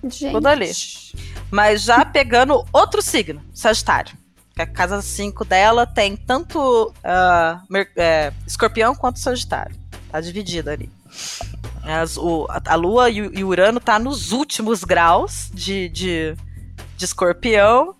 Gente. 0.04 0.32
Tudo 0.32 0.46
ali. 0.46 0.70
Mas 1.50 1.82
já 1.82 2.04
pegando 2.04 2.64
outro 2.72 3.02
signo, 3.02 3.42
Sagitário. 3.52 4.16
A 4.58 4.66
casa 4.66 5.02
5 5.02 5.44
dela 5.44 5.86
tem 5.86 6.16
tanto 6.16 6.88
uh, 6.88 7.76
é, 7.94 8.32
escorpião 8.46 8.94
quanto 8.94 9.18
sagitário. 9.18 9.76
Tá 10.10 10.18
dividida 10.20 10.72
ali. 10.72 10.90
As, 11.82 12.16
o, 12.16 12.46
a 12.48 12.74
Lua 12.74 13.10
e 13.10 13.44
o 13.44 13.48
Urano 13.48 13.78
tá 13.78 13.98
nos 13.98 14.32
últimos 14.32 14.82
graus 14.82 15.50
de, 15.52 15.90
de, 15.90 16.36
de 16.96 17.04
escorpião. 17.04 17.94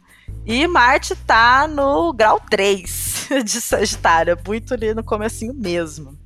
E 0.47 0.67
Marte 0.67 1.15
tá 1.15 1.69
no 1.69 2.13
grau 2.13 2.41
3 2.41 3.29
de 3.45 3.61
Sagitário, 3.61 4.39
muito 4.47 4.73
ali 4.73 4.95
no 4.95 5.05
comecinho 5.05 5.53
mesmo. 5.53 6.17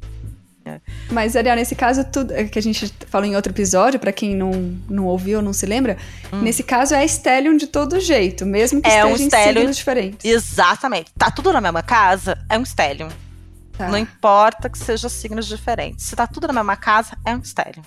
É. 0.64 0.80
Mas, 1.10 1.36
Ariel, 1.36 1.56
nesse 1.56 1.74
caso, 1.74 2.04
tudo 2.04 2.32
é 2.34 2.44
que 2.44 2.58
a 2.58 2.62
gente 2.62 2.92
falou 3.06 3.26
em 3.26 3.34
outro 3.34 3.52
episódio, 3.52 3.98
para 3.98 4.12
quem 4.12 4.36
não, 4.36 4.50
não 4.88 5.06
ouviu 5.06 5.38
ou 5.38 5.44
não 5.44 5.52
se 5.52 5.66
lembra, 5.66 5.96
hum. 6.32 6.42
nesse 6.42 6.62
caso 6.62 6.94
é 6.94 7.06
Stellium 7.06 7.56
de 7.56 7.66
todo 7.66 7.98
jeito, 7.98 8.44
mesmo 8.44 8.80
que 8.80 8.90
é 8.90 9.04
um 9.04 9.16
em 9.16 9.30
signos 9.30 9.76
diferentes. 9.76 10.24
Exatamente. 10.24 11.10
Tá 11.16 11.30
tudo 11.30 11.52
na 11.52 11.60
mesma 11.60 11.82
casa, 11.82 12.38
é 12.48 12.58
um 12.58 12.64
Stellium. 12.64 13.08
Tá. 13.76 13.88
Não 13.88 13.98
importa 13.98 14.68
que 14.68 14.76
sejam 14.76 15.08
signos 15.08 15.46
diferentes. 15.46 16.04
Se 16.04 16.14
tá 16.14 16.26
tudo 16.26 16.46
na 16.46 16.52
mesma 16.52 16.76
casa, 16.76 17.16
é 17.24 17.34
um 17.34 17.42
Stellium. 17.42 17.82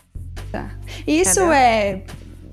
Tá. 0.51 0.71
Isso 1.05 1.39
Entendeu? 1.39 1.51
é 1.53 2.03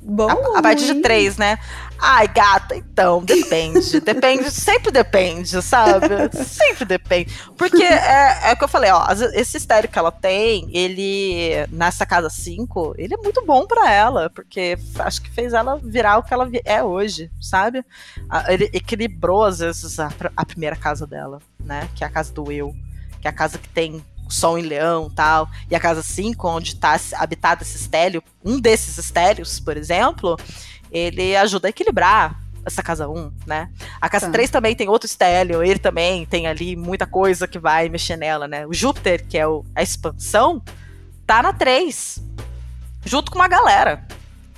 bom? 0.02 0.30
A, 0.54 0.59
a 0.59 0.62
partir 0.62 0.87
de 0.87 1.00
três, 1.00 1.37
né? 1.37 1.59
Ai, 2.02 2.26
gata, 2.28 2.75
então, 2.75 3.23
depende. 3.23 4.00
depende, 4.00 4.50
sempre 4.50 4.90
depende, 4.90 5.61
sabe? 5.61 6.07
Sempre 6.45 6.87
depende. 6.87 7.35
Porque 7.59 7.83
é, 7.83 8.50
é 8.50 8.52
o 8.52 8.57
que 8.57 8.64
eu 8.64 8.69
falei, 8.69 8.90
ó, 8.90 9.07
esse 9.35 9.59
estéreo 9.59 9.90
que 9.90 9.99
ela 9.99 10.11
tem, 10.11 10.69
ele, 10.73 11.66
nessa 11.71 12.07
casa 12.07 12.30
5, 12.30 12.95
ele 12.97 13.14
é 13.14 13.19
muito 13.19 13.45
bom 13.45 13.66
para 13.66 13.92
ela, 13.92 14.30
porque 14.30 14.78
acho 14.99 15.21
que 15.21 15.30
fez 15.30 15.52
ela 15.52 15.78
virar 15.83 16.19
o 16.19 16.23
que 16.23 16.33
ela 16.33 16.49
é 16.64 16.83
hoje, 16.83 17.30
sabe? 17.40 17.85
Ele 18.49 18.71
equilibrou, 18.73 19.45
às 19.45 19.59
vezes, 19.59 20.00
a, 20.00 20.11
a 20.35 20.47
primeira 20.47 20.76
casa 20.76 21.07
dela, 21.07 21.38
né? 21.59 21.88
Que 21.95 22.02
é 22.02 22.07
a 22.07 22.11
casa 22.11 22.33
do 22.33 22.50
eu. 22.50 22.75
Que 23.21 23.28
é 23.28 23.30
a 23.30 23.35
casa 23.35 23.59
que 23.59 23.69
tem 23.69 24.02
Sol 24.30 24.58
em 24.58 24.62
Leão 24.62 25.10
tal, 25.10 25.49
e 25.70 25.75
a 25.75 25.80
casa 25.80 26.02
5, 26.02 26.49
onde 26.49 26.75
está 26.75 26.99
habitado 27.14 27.62
esse 27.62 27.76
estélio, 27.76 28.22
um 28.44 28.60
desses 28.60 28.99
estélios, 28.99 29.60
por 29.60 29.76
exemplo, 29.76 30.37
ele 30.90 31.37
ajuda 31.37 31.68
a 31.68 31.70
equilibrar 31.70 32.40
essa 32.64 32.82
casa 32.82 33.08
1, 33.08 33.18
um, 33.18 33.32
né? 33.46 33.70
A 34.00 34.08
casa 34.08 34.26
tá. 34.26 34.32
3 34.32 34.50
também 34.50 34.75
tem 34.75 34.88
outro 34.88 35.06
estélio, 35.06 35.62
ele 35.62 35.78
também 35.78 36.26
tem 36.26 36.46
ali 36.46 36.76
muita 36.76 37.06
coisa 37.06 37.49
que 37.49 37.58
vai 37.58 37.88
mexer 37.88 38.16
nela, 38.16 38.46
né? 38.46 38.66
O 38.66 38.75
Júpiter, 38.75 39.26
que 39.26 39.38
é 39.38 39.46
o, 39.46 39.64
a 39.75 39.82
expansão, 39.82 40.62
tá 41.26 41.42
na 41.42 41.52
3, 41.52 42.22
junto 43.04 43.30
com 43.30 43.38
uma 43.38 43.49
galera. 43.49 44.06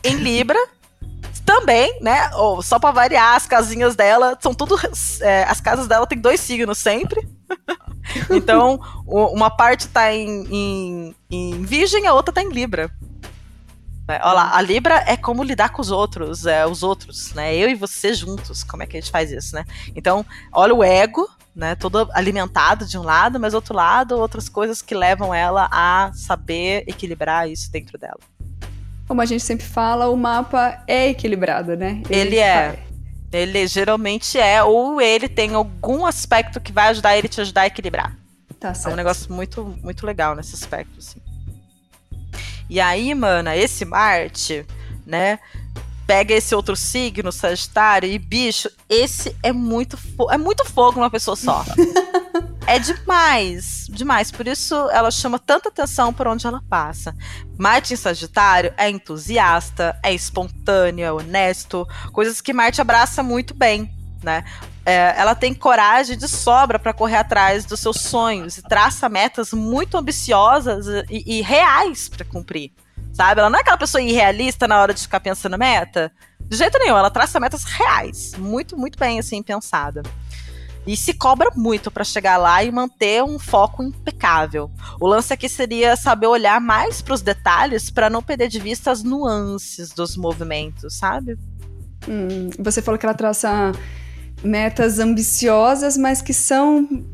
Em 0.02 0.17
Libra, 0.17 0.59
também, 1.45 1.99
né? 2.00 2.31
Ou, 2.35 2.62
só 2.62 2.79
para 2.79 2.91
variar, 2.91 3.37
as 3.37 3.47
casinhas 3.47 3.95
dela 3.95 4.37
são 4.41 4.55
tudo. 4.55 4.76
É, 5.21 5.45
as 5.45 5.61
casas 5.61 5.87
dela 5.87 6.07
tem 6.07 6.19
dois 6.19 6.41
signos 6.41 6.79
sempre. 6.79 7.29
então, 8.30 8.80
uma 9.06 9.50
parte 9.50 9.88
tá 9.88 10.12
em, 10.12 10.47
em, 10.50 11.16
em 11.30 11.62
Virgem, 11.62 12.06
a 12.06 12.14
outra 12.14 12.35
tá 12.35 12.42
em 12.42 12.50
Libra. 12.50 12.90
É, 14.09 14.21
olha 14.25 14.32
lá, 14.32 14.56
a 14.56 14.61
Libra 14.61 15.04
é 15.06 15.16
como 15.16 15.44
lidar 15.44 15.71
com 15.71 15.80
os 15.80 15.90
outros, 15.90 16.44
é, 16.44 16.66
os 16.66 16.82
outros, 16.82 17.32
né? 17.35 17.54
Eu 17.54 17.68
e 17.68 17.75
você 17.75 18.12
juntos, 18.12 18.64
como 18.64 18.82
é 18.82 18.87
que 18.87 18.97
a 18.97 19.00
gente 19.00 19.12
faz 19.12 19.30
isso, 19.30 19.54
né? 19.54 19.64
Então, 19.94 20.26
olha 20.52 20.75
o 20.75 20.82
ego, 20.82 21.28
né? 21.54 21.75
Todo 21.76 22.09
alimentado 22.12 22.85
de 22.85 22.99
um 22.99 23.02
lado, 23.02 23.38
mas 23.38 23.52
do 23.52 23.56
outro 23.56 23.75
lado, 23.75 24.18
outras 24.18 24.49
coisas 24.49 24.82
que 24.82 24.94
levam 24.94 25.32
ela 25.32 25.68
a 25.71 26.11
saber 26.14 26.85
equilibrar 26.87 27.49
isso 27.49 27.71
dentro 27.71 27.97
dela. 27.97 28.18
Como 29.06 29.21
a 29.21 29.26
gente 29.26 29.42
sempre 29.42 29.66
fala, 29.66 30.09
o 30.09 30.16
mapa 30.16 30.82
é 30.87 31.09
equilibrado, 31.09 31.76
né? 31.76 32.02
Ele, 32.09 32.21
ele 32.21 32.38
é. 32.38 32.78
Ele 33.33 33.67
geralmente 33.67 34.39
é, 34.39 34.62
ou 34.62 35.01
ele 35.01 35.29
tem 35.29 35.55
algum 35.55 36.05
aspecto 36.05 36.61
que 36.61 36.73
vai 36.73 36.89
ajudar 36.89 37.17
ele 37.17 37.29
te 37.29 37.41
ajudar 37.41 37.62
a 37.62 37.67
equilibrar. 37.67 38.17
Tá 38.61 38.75
certo. 38.75 38.91
É 38.91 38.93
um 38.93 38.97
negócio 38.97 39.33
muito, 39.33 39.65
muito 39.83 40.07
legal 40.07 40.37
nesse 40.37 40.55
aspecto, 40.55 40.99
assim. 40.99 41.21
E 42.69 42.80
aí, 42.80 43.15
mana, 43.15 43.56
esse 43.56 43.85
Marte, 43.85 44.65
né? 45.06 45.39
Pega 46.06 46.35
esse 46.35 46.54
outro 46.54 46.76
signo, 46.76 47.33
Sagitário, 47.33 48.09
e 48.09 48.19
bicho, 48.19 48.71
esse 48.89 49.35
é 49.43 49.52
muito 49.52 49.99
é 50.30 50.39
muito 50.39 50.65
fogo 50.65 50.99
numa 50.99 51.11
pessoa 51.11 51.37
só. 51.37 51.65
é 52.67 52.79
demais, 52.79 53.87
demais. 53.91 54.31
Por 54.31 54.47
isso 54.47 54.75
ela 54.91 55.11
chama 55.11 55.39
tanta 55.39 55.69
atenção 55.69 56.13
por 56.13 56.27
onde 56.27 56.47
ela 56.47 56.63
passa. 56.69 57.15
Marte 57.59 57.95
em 57.95 57.97
Sagitário 57.97 58.73
é 58.77 58.89
entusiasta, 58.89 59.99
é 60.03 60.13
espontâneo, 60.13 61.05
é 61.05 61.13
honesto, 61.13 61.87
coisas 62.13 62.41
que 62.41 62.53
Marte 62.53 62.81
abraça 62.81 63.23
muito 63.23 63.55
bem, 63.55 63.91
né? 64.23 64.45
É, 64.85 65.15
ela 65.17 65.35
tem 65.35 65.55
coragem 65.55 66.17
de 66.17 66.27
sobra 66.27 66.79
para 66.79 66.93
correr 66.93 67.17
atrás 67.17 67.65
dos 67.65 67.79
seus 67.79 68.01
sonhos 68.01 68.59
e 68.59 68.63
traça 68.63 69.09
metas 69.09 69.53
muito 69.53 69.97
ambiciosas 69.97 70.87
e, 71.09 71.39
e 71.39 71.41
reais 71.41 72.09
para 72.09 72.25
cumprir. 72.25 72.73
Sabe? 73.13 73.41
Ela 73.41 73.51
não 73.51 73.59
é 73.59 73.63
aquela 73.63 73.77
pessoa 73.77 74.03
irrealista 74.03 74.67
na 74.67 74.81
hora 74.81 74.95
de 74.95 75.03
ficar 75.03 75.21
pensando 75.21 75.59
meta. 75.59 76.11
De 76.41 76.57
jeito 76.57 76.79
nenhum, 76.79 76.97
ela 76.97 77.11
traça 77.11 77.39
metas 77.39 77.65
reais, 77.65 78.33
muito, 78.37 78.77
muito 78.77 78.99
bem 78.99 79.19
assim 79.19 79.43
pensada. 79.43 80.03
E 80.86 80.97
se 80.97 81.14
cobra 81.14 81.50
muito 81.54 81.90
para 81.90 82.02
chegar 82.02 82.36
lá 82.36 82.62
e 82.64 82.73
manter 82.73 83.23
um 83.23 83.38
foco 83.38 83.82
impecável. 83.82 84.71
O 85.00 85.06
lance 85.06 85.32
aqui 85.32 85.49
seria 85.49 85.97
saber 85.97 86.26
olhar 86.26 86.60
mais 86.60 87.00
para 87.00 87.14
os 87.14 87.23
detalhes 87.23 87.90
para 87.90 88.10
não 88.10 88.23
perder 88.23 88.49
de 88.49 88.58
vista 88.58 88.90
as 88.90 89.02
nuances 89.02 89.90
dos 89.90 90.16
movimentos, 90.16 90.97
sabe? 90.97 91.38
Hum, 92.08 92.50
você 92.58 92.82
falou 92.82 92.99
que 92.99 93.06
ela 93.06 93.14
traça 93.14 93.73
metas 94.42 94.99
ambiciosas, 94.99 95.97
mas 95.97 96.21
que 96.21 96.34
são 96.34 97.04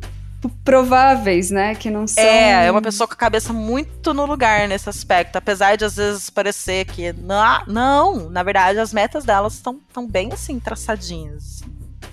prováveis, 0.64 1.50
né? 1.50 1.74
Que 1.74 1.90
não 1.90 2.07
são. 2.07 2.22
É, 2.22 2.66
é 2.66 2.70
uma 2.70 2.81
pessoa 2.81 3.07
com 3.07 3.14
a 3.14 3.16
cabeça 3.16 3.52
muito 3.52 4.14
no 4.14 4.24
lugar 4.24 4.68
nesse 4.68 4.88
aspecto. 4.88 5.37
Apesar 5.37 5.76
de 5.76 5.85
às 5.85 5.96
vezes 5.96 6.31
parecer 6.31 6.87
que. 6.87 7.12
Não, 7.12 7.64
não 7.66 8.31
na 8.31 8.42
verdade, 8.42 8.78
as 8.78 8.92
metas 8.92 9.24
delas 9.24 9.54
estão 9.54 9.81
tão 9.92 10.07
bem 10.07 10.33
assim, 10.33 10.59
traçadinhas. 10.59 11.62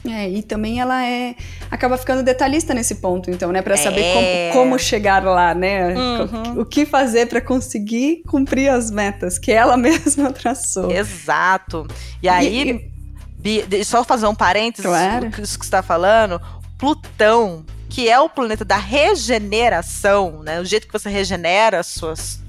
É, 0.09 0.29
e 0.29 0.43
também 0.43 0.79
ela 0.79 1.05
é 1.05 1.35
acaba 1.69 1.97
ficando 1.97 2.23
detalhista 2.23 2.73
nesse 2.73 2.95
ponto, 2.95 3.29
então, 3.29 3.51
né, 3.51 3.61
para 3.61 3.77
saber 3.77 4.01
é. 4.01 4.51
como, 4.51 4.63
como, 4.65 4.79
chegar 4.79 5.23
lá, 5.23 5.53
né? 5.53 5.93
Uhum. 5.95 6.61
O 6.61 6.65
que 6.65 6.85
fazer 6.85 7.27
para 7.27 7.41
conseguir 7.41 8.23
cumprir 8.27 8.69
as 8.69 8.91
metas 8.91 9.37
que 9.37 9.51
ela 9.51 9.75
mesma 9.77 10.31
traçou. 10.31 10.91
Exato. 10.91 11.87
E 12.21 12.29
aí, 12.29 12.89
e, 13.43 13.65
e... 13.69 13.85
só 13.85 14.03
fazer 14.03 14.27
um 14.27 14.35
parênteses, 14.35 14.85
claro. 14.85 15.27
isso 15.27 15.59
que 15.59 15.65
você 15.65 15.67
está 15.67 15.83
falando, 15.83 16.41
Plutão, 16.77 17.65
que 17.89 18.09
é 18.09 18.19
o 18.19 18.29
planeta 18.29 18.65
da 18.65 18.77
regeneração, 18.77 20.43
né? 20.43 20.59
O 20.59 20.65
jeito 20.65 20.87
que 20.87 20.93
você 20.93 21.09
regenera 21.09 21.81
suas 21.83 22.43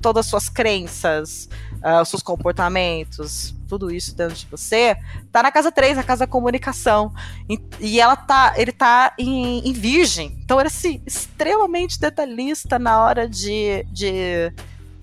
todas 0.00 0.26
as 0.26 0.30
suas 0.30 0.48
crenças, 0.48 1.48
uh, 1.84 2.00
os 2.00 2.08
seus 2.08 2.22
comportamentos, 2.22 3.54
tudo 3.68 3.90
isso 3.90 4.14
dentro 4.14 4.34
de 4.36 4.46
você, 4.46 4.96
tá 5.30 5.42
na 5.42 5.50
casa 5.50 5.72
3, 5.72 5.96
na 5.96 6.02
casa 6.02 6.20
da 6.20 6.26
comunicação. 6.26 7.12
E, 7.48 7.60
e 7.80 8.00
ela 8.00 8.16
tá, 8.16 8.54
ele 8.56 8.72
tá 8.72 9.14
em, 9.18 9.68
em, 9.68 9.72
virgem. 9.72 10.38
Então 10.44 10.58
ele 10.58 10.68
é 10.68 10.72
assim, 10.72 11.02
extremamente 11.06 11.98
detalhista 11.98 12.78
na 12.78 13.02
hora 13.02 13.28
de, 13.28 13.84
de 13.90 14.52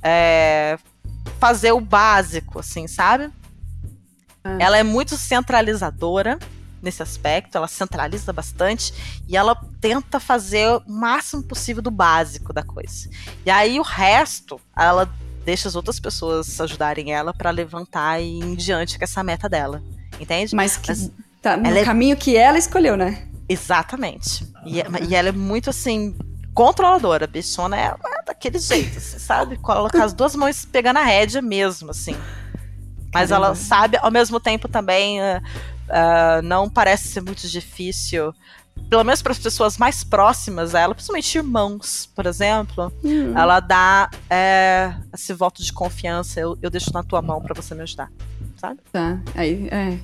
é, 0.01 0.77
fazer 1.39 1.71
o 1.71 1.81
básico, 1.81 2.59
assim, 2.59 2.87
sabe? 2.87 3.31
Ah. 4.43 4.57
Ela 4.59 4.77
é 4.77 4.83
muito 4.83 5.17
centralizadora 5.17 6.39
nesse 6.81 7.03
aspecto, 7.03 7.57
ela 7.57 7.67
centraliza 7.67 8.31
bastante 8.31 9.21
e 9.27 9.35
ela 9.35 9.53
tenta 9.81 10.17
fazer 10.17 10.69
o 10.69 10.83
máximo 10.89 11.43
possível 11.43 11.81
do 11.81 11.91
básico 11.91 12.53
da 12.53 12.63
coisa. 12.63 13.09
E 13.45 13.49
aí 13.49 13.79
o 13.79 13.83
resto, 13.83 14.61
ela 14.77 15.09
deixa 15.49 15.67
as 15.67 15.75
outras 15.75 15.99
pessoas 15.99 16.61
ajudarem 16.61 17.11
ela 17.11 17.33
para 17.33 17.49
levantar 17.49 18.21
e 18.21 18.37
ir 18.37 18.43
em 18.43 18.55
diante 18.55 18.99
com 18.99 19.03
essa 19.03 19.23
meta 19.23 19.49
dela. 19.49 19.81
Entende? 20.19 20.55
Mas 20.55 20.77
que 20.77 20.89
Mas, 20.89 21.11
tá 21.41 21.57
no 21.57 21.65
é 21.65 21.83
caminho 21.83 22.15
que 22.15 22.37
ela 22.37 22.57
escolheu, 22.57 22.95
né? 22.95 23.27
Exatamente. 23.47 24.47
E, 24.63 24.79
é, 24.79 24.85
e 25.09 25.15
ela 25.15 25.29
é 25.29 25.31
muito 25.31 25.71
assim 25.71 26.15
controladora, 26.53 27.25
a 27.25 27.27
bichona 27.27 27.75
é, 27.75 27.85
é 27.87 28.23
daquele 28.25 28.59
jeito, 28.59 28.99
você 28.99 29.17
sabe? 29.17 29.57
Colocar 29.57 30.03
as 30.03 30.13
duas 30.13 30.35
mãos 30.35 30.65
pegando 30.65 30.97
a 30.97 31.03
rédea 31.03 31.41
mesmo, 31.41 31.89
assim. 31.89 32.15
Mas 33.11 33.29
Caramba. 33.29 33.47
ela 33.47 33.55
sabe, 33.55 33.97
ao 33.97 34.11
mesmo 34.11 34.39
tempo 34.39 34.67
também, 34.67 35.19
uh, 35.19 35.41
uh, 35.87 36.41
não 36.43 36.69
parece 36.69 37.07
ser 37.07 37.21
muito 37.21 37.47
difícil 37.47 38.35
pelo 38.89 39.03
menos 39.03 39.21
para 39.21 39.31
as 39.31 39.39
pessoas 39.39 39.77
mais 39.77 40.03
próximas 40.03 40.73
a 40.73 40.79
ela, 40.79 40.95
principalmente 40.95 41.37
irmãos, 41.37 42.09
por 42.15 42.25
exemplo, 42.25 42.91
uhum. 43.03 43.37
ela 43.37 43.59
dá 43.59 44.09
é, 44.29 44.93
esse 45.13 45.31
voto 45.33 45.63
de 45.63 45.71
confiança. 45.71 46.39
Eu, 46.39 46.57
eu 46.61 46.69
deixo 46.69 46.91
na 46.91 47.03
tua 47.03 47.21
mão 47.21 47.39
para 47.39 47.53
você 47.53 47.75
me 47.75 47.81
ajudar, 47.83 48.11
sabe? 48.57 48.79
Tá, 48.91 49.19
aí 49.35 49.67
é. 49.71 49.97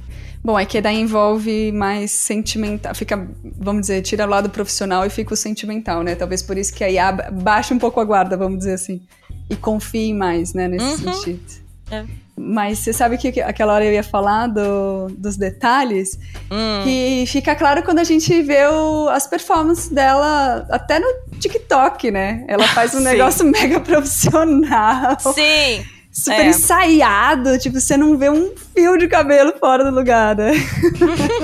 Bom, 0.43 0.59
é 0.59 0.63
que 0.63 0.79
daí 0.79 1.01
envolve 1.01 1.71
mais 1.71 2.11
sentimental, 2.11 2.93
fica, 2.93 3.27
vamos 3.57 3.81
dizer, 3.81 4.03
tira 4.03 4.27
o 4.27 4.29
lado 4.29 4.47
profissional 4.47 5.03
e 5.03 5.09
fica 5.09 5.33
o 5.33 5.37
sentimental, 5.37 6.03
né? 6.03 6.13
Talvez 6.13 6.43
por 6.43 6.55
isso 6.55 6.71
que 6.71 6.83
aí 6.83 6.97
baixa 7.41 7.73
um 7.73 7.79
pouco 7.79 7.99
a 7.99 8.05
guarda, 8.05 8.37
vamos 8.37 8.59
dizer 8.59 8.73
assim. 8.73 9.01
E 9.49 9.55
confie 9.55 10.13
mais, 10.13 10.53
né, 10.53 10.67
nesse 10.67 11.03
uhum. 11.03 11.13
sentido. 11.13 11.43
É. 11.89 12.05
Mas 12.37 12.79
você 12.79 12.91
sabe 12.91 13.17
que 13.17 13.39
aquela 13.41 13.73
hora 13.73 13.85
eu 13.85 13.93
ia 13.93 14.03
falar 14.03 14.47
do, 14.47 15.07
dos 15.17 15.37
detalhes, 15.37 16.19
hum. 16.51 16.83
que 16.83 17.23
fica 17.27 17.55
claro 17.55 17.81
quando 17.81 17.99
a 17.99 18.03
gente 18.03 18.41
vê 18.41 18.67
o, 18.67 19.07
as 19.07 19.25
performances 19.25 19.87
dela, 19.87 20.67
até 20.69 20.99
no 20.99 21.07
TikTok, 21.39 22.11
né? 22.11 22.43
Ela 22.47 22.67
faz 22.67 22.93
um 22.93 22.99
negócio 23.01 23.45
mega 23.45 23.79
profissional. 23.79 25.17
Sim! 25.19 25.85
super 26.15 26.45
é. 26.45 26.47
ensaiado, 26.47 27.59
tipo, 27.59 27.77
você 27.77 27.97
não 27.97 28.17
vê 28.17 28.29
um 28.29 28.53
fio 28.73 28.97
de 28.97 29.05
cabelo 29.05 29.53
fora 29.59 29.83
do 29.83 29.93
lugar, 29.93 30.33
né? 30.37 30.53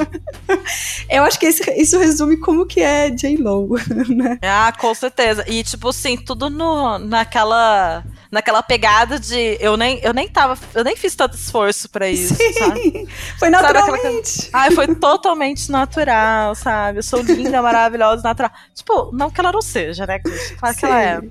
Eu 1.12 1.24
acho 1.24 1.38
que 1.38 1.48
esse, 1.48 1.70
isso 1.74 2.00
resume 2.00 2.38
como 2.38 2.66
que 2.66 2.80
é 2.80 3.10
J-Lo, 3.10 3.68
né? 4.08 4.40
Ah, 4.42 4.74
com 4.80 4.94
certeza. 4.96 5.44
E, 5.46 5.62
tipo 5.62 5.90
assim, 5.90 6.16
tudo 6.16 6.50
no, 6.50 6.98
naquela 7.00 8.02
naquela 8.32 8.64
pegada 8.64 9.20
de 9.20 9.58
eu 9.60 9.76
nem 9.76 10.00
eu 10.02 10.14
nem 10.14 10.28
tava 10.28 10.58
eu 10.74 10.84
nem 10.84 10.96
fiz 10.96 11.16
tanto 11.16 11.36
esforço 11.36 11.90
para 11.90 12.10
isso 12.10 12.34
Sim, 12.34 12.54
sabe? 12.54 13.08
foi 13.38 13.50
naturalmente 13.50 14.50
ai 14.54 14.72
foi 14.72 14.96
totalmente 14.96 15.70
natural 15.70 16.56
sabe 16.56 17.00
eu 17.00 17.04
sou 17.04 17.22
linda 17.22 17.60
maravilhosa 17.62 18.24
natural 18.24 18.52
tipo 18.74 19.12
não 19.12 19.30
que 19.30 19.40
ela 19.42 19.52
não 19.52 19.62
seja 19.62 20.08
né 20.08 20.20
claro 20.58 20.74
Sim. 20.74 20.80
que 20.80 20.86
ela 20.86 21.02
é 21.02 21.22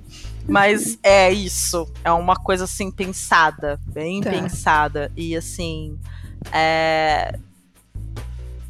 mas 0.51 0.99
é 1.03 1.33
isso. 1.33 1.89
É 2.05 2.11
uma 2.11 2.35
coisa 2.35 2.65
assim 2.65 2.91
pensada, 2.91 3.79
bem 3.87 4.21
tá. 4.21 4.31
pensada. 4.31 5.11
E 5.17 5.37
assim. 5.37 5.97
É... 6.53 7.39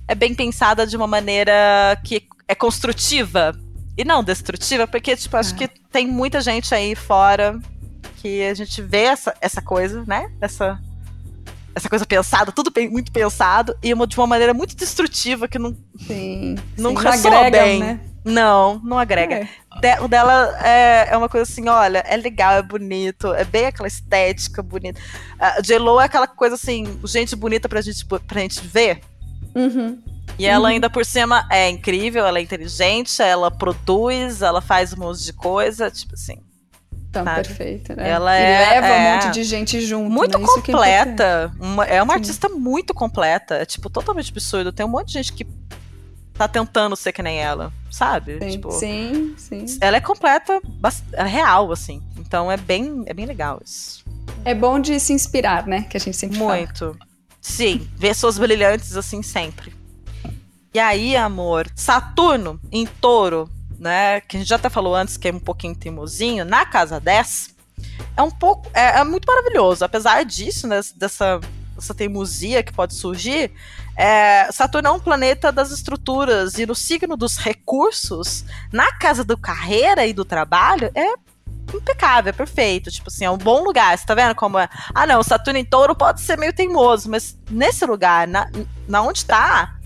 é 0.06 0.14
bem 0.14 0.34
pensada 0.34 0.86
de 0.86 0.94
uma 0.94 1.06
maneira 1.06 1.98
que 2.04 2.26
é 2.46 2.54
construtiva 2.54 3.58
e 3.96 4.04
não 4.04 4.22
destrutiva, 4.22 4.86
porque, 4.86 5.16
tipo, 5.16 5.36
acho 5.36 5.54
é. 5.54 5.56
que 5.56 5.68
tem 5.90 6.06
muita 6.06 6.40
gente 6.40 6.74
aí 6.74 6.94
fora 6.94 7.58
que 8.20 8.42
a 8.42 8.54
gente 8.54 8.82
vê 8.82 9.04
essa, 9.04 9.34
essa 9.40 9.62
coisa, 9.62 10.04
né? 10.06 10.30
Essa, 10.40 10.78
essa 11.74 11.88
coisa 11.88 12.04
pensada, 12.04 12.52
tudo 12.52 12.70
muito 12.90 13.10
pensado, 13.10 13.74
e 13.82 13.92
uma, 13.94 14.06
de 14.06 14.16
uma 14.18 14.26
maneira 14.26 14.52
muito 14.52 14.76
destrutiva 14.76 15.48
que 15.48 15.58
não, 15.58 15.74
sim, 16.06 16.56
não 16.76 16.94
sim, 16.96 17.08
agrega, 17.08 17.50
bem. 17.50 17.80
Né? 17.80 18.00
Não, 18.22 18.78
não 18.84 18.98
agrega. 18.98 19.36
É. 19.36 19.48
De, 19.80 20.00
o 20.02 20.08
dela 20.08 20.54
é, 20.62 21.08
é 21.10 21.16
uma 21.16 21.28
coisa 21.28 21.50
assim, 21.50 21.66
olha, 21.68 22.04
é 22.06 22.16
legal, 22.16 22.52
é 22.52 22.62
bonito, 22.62 23.32
é 23.32 23.44
bem 23.44 23.66
aquela 23.66 23.88
estética 23.88 24.62
bonita. 24.62 25.00
A 25.38 25.62
J-Lo 25.62 25.98
é 25.98 26.04
aquela 26.04 26.26
coisa 26.26 26.56
assim, 26.56 27.00
gente 27.04 27.34
bonita 27.34 27.68
pra 27.68 27.80
gente, 27.80 28.04
pra 28.04 28.40
gente 28.40 28.60
ver. 28.60 29.00
Uhum. 29.54 29.98
E 30.38 30.46
ela 30.46 30.68
uhum. 30.68 30.74
ainda 30.74 30.90
por 30.90 31.04
cima 31.04 31.46
é 31.50 31.70
incrível, 31.70 32.26
ela 32.26 32.38
é 32.38 32.42
inteligente, 32.42 33.22
ela 33.22 33.50
produz, 33.50 34.42
ela 34.42 34.60
faz 34.60 34.92
um 34.92 34.98
monte 34.98 35.24
de 35.24 35.32
coisa, 35.32 35.90
tipo 35.90 36.14
assim. 36.14 36.38
Então, 37.10 37.24
perfeito, 37.24 37.96
né? 37.96 38.08
Ela 38.08 38.38
e 38.38 38.42
é, 38.42 38.58
leva 38.70 38.86
é, 38.86 38.98
um 38.98 39.14
monte 39.14 39.34
de 39.34 39.42
gente 39.42 39.80
junto. 39.80 40.08
Muito 40.08 40.38
né? 40.38 40.46
completa. 40.46 41.52
É, 41.58 41.62
uma, 41.62 41.84
é 41.84 42.02
uma 42.02 42.14
artista 42.14 42.48
muito 42.48 42.94
completa. 42.94 43.56
É, 43.56 43.64
tipo, 43.64 43.90
totalmente 43.90 44.30
absurdo. 44.30 44.72
Tem 44.72 44.86
um 44.86 44.88
monte 44.88 45.08
de 45.08 45.12
gente 45.14 45.32
que 45.32 45.44
tá 46.34 46.46
tentando 46.46 46.94
ser 46.94 47.12
que 47.12 47.20
nem 47.20 47.38
ela, 47.38 47.72
sabe? 47.90 48.38
Sim, 48.38 48.50
tipo, 48.50 48.70
sim, 48.70 49.34
sim. 49.36 49.66
Ela 49.80 49.96
é 49.96 50.00
completa, 50.00 50.62
é 51.12 51.24
real, 51.24 51.72
assim. 51.72 52.00
Então 52.16 52.50
é 52.50 52.56
bem, 52.56 53.02
é 53.06 53.12
bem 53.12 53.26
legal 53.26 53.60
isso. 53.62 54.04
É 54.44 54.54
bom 54.54 54.78
de 54.78 54.98
se 55.00 55.12
inspirar, 55.12 55.66
né? 55.66 55.82
Que 55.82 55.96
a 55.96 56.00
gente 56.00 56.16
sempre 56.16 56.38
Muito. 56.38 56.96
Fala. 56.96 57.10
Sim, 57.40 57.88
ver 57.96 58.14
suas 58.14 58.38
brilhantes 58.38 58.96
assim 58.96 59.22
sempre. 59.22 59.74
E 60.72 60.78
aí, 60.78 61.16
amor, 61.16 61.66
Saturno 61.74 62.60
em 62.70 62.86
touro, 62.86 63.50
né? 63.80 64.20
Que 64.20 64.36
a 64.36 64.40
gente 64.40 64.48
já 64.48 64.56
até 64.56 64.68
falou 64.68 64.94
antes 64.94 65.16
que 65.16 65.26
é 65.26 65.32
um 65.32 65.40
pouquinho 65.40 65.74
teimosinho, 65.74 66.44
na 66.44 66.66
casa 66.66 67.00
10, 67.00 67.54
é 68.16 68.22
um 68.22 68.30
pouco. 68.30 68.70
É, 68.74 69.00
é 69.00 69.04
muito 69.04 69.26
maravilhoso. 69.26 69.84
Apesar 69.84 70.22
disso, 70.24 70.68
né, 70.68 70.80
dessa, 70.96 71.40
dessa 71.74 71.94
teimosia 71.94 72.62
que 72.62 72.72
pode 72.72 72.94
surgir, 72.94 73.50
é, 73.96 74.52
Saturno 74.52 74.88
é 74.88 74.92
um 74.92 75.00
planeta 75.00 75.50
das 75.50 75.70
estruturas 75.70 76.58
e 76.58 76.66
no 76.66 76.74
signo 76.74 77.16
dos 77.16 77.38
recursos, 77.38 78.44
na 78.70 78.92
casa 78.92 79.24
do 79.24 79.36
carreira 79.36 80.06
e 80.06 80.12
do 80.12 80.24
trabalho, 80.24 80.90
é 80.94 81.14
impecável, 81.74 82.30
é 82.30 82.32
perfeito. 82.32 82.90
Tipo 82.90 83.08
assim, 83.08 83.24
é 83.24 83.30
um 83.30 83.38
bom 83.38 83.64
lugar. 83.64 83.96
Você 83.96 84.04
tá 84.04 84.14
vendo 84.14 84.34
como 84.34 84.58
é? 84.58 84.68
Ah, 84.94 85.06
não, 85.06 85.22
Saturno 85.22 85.58
em 85.58 85.64
touro 85.64 85.94
pode 85.94 86.20
ser 86.20 86.36
meio 86.36 86.52
teimoso, 86.52 87.08
mas 87.08 87.36
nesse 87.50 87.86
lugar, 87.86 88.28
na, 88.28 88.50
na 88.86 89.00
onde 89.02 89.24
tá, 89.24 89.80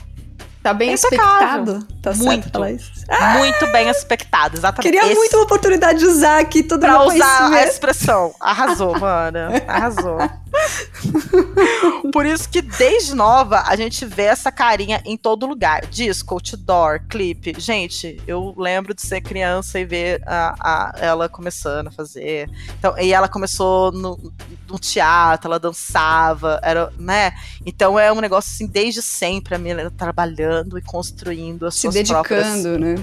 Tá 0.64 0.72
bem 0.72 0.92
é 0.92 0.94
expectado. 0.94 1.86
Tá 2.00 2.14
muito, 2.14 2.50
falar 2.50 2.72
isso. 2.72 2.90
Muito 3.38 3.70
bem 3.72 3.88
expectado, 3.88 4.56
exatamente. 4.56 4.92
Queria 4.92 5.06
Esse... 5.10 5.14
muito 5.14 5.36
uma 5.36 5.44
oportunidade 5.44 5.98
de 5.98 6.06
usar 6.06 6.40
aqui 6.40 6.62
todo 6.62 6.80
Pra 6.80 7.04
usar 7.04 7.52
a 7.52 7.64
expressão. 7.64 8.34
Arrasou, 8.40 8.98
mana. 8.98 9.62
Arrasou. 9.66 10.18
Por 12.12 12.26
isso 12.26 12.48
que 12.48 12.62
desde 12.62 13.14
nova 13.14 13.64
a 13.66 13.76
gente 13.76 14.04
vê 14.04 14.24
essa 14.24 14.50
carinha 14.52 15.02
em 15.04 15.16
todo 15.16 15.46
lugar. 15.46 15.86
Disco, 15.86 16.34
outdoor, 16.34 17.00
clipe. 17.08 17.54
Gente, 17.58 18.22
eu 18.26 18.54
lembro 18.56 18.94
de 18.94 19.02
ser 19.02 19.20
criança 19.20 19.78
e 19.78 19.84
ver 19.84 20.22
a, 20.26 20.54
a 20.60 20.92
ela 20.98 21.28
começando 21.28 21.88
a 21.88 21.90
fazer. 21.90 22.48
Então, 22.78 22.96
e 22.98 23.12
ela 23.12 23.28
começou 23.28 23.92
no, 23.92 24.32
no, 24.68 24.78
teatro, 24.78 25.48
ela 25.48 25.58
dançava, 25.58 26.60
era, 26.62 26.92
né? 26.98 27.32
Então 27.64 27.98
é 27.98 28.12
um 28.12 28.20
negócio 28.20 28.52
assim, 28.52 28.66
desde 28.66 29.02
sempre 29.02 29.54
a 29.54 29.58
menina 29.58 29.90
trabalhando 29.90 30.78
e 30.78 30.82
construindo 30.82 31.66
as 31.66 31.74
Se 31.74 31.82
suas 31.82 31.94
dedicando, 31.94 32.22
próprias. 32.22 32.80
né? 32.80 32.93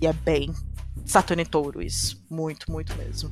E 0.00 0.06
é 0.06 0.12
bem 0.12 0.52
Saturno 1.04 1.42
e 1.42 1.46
Touro 1.46 1.82
isso. 1.82 2.22
Muito, 2.30 2.70
muito 2.70 2.96
mesmo. 2.96 3.30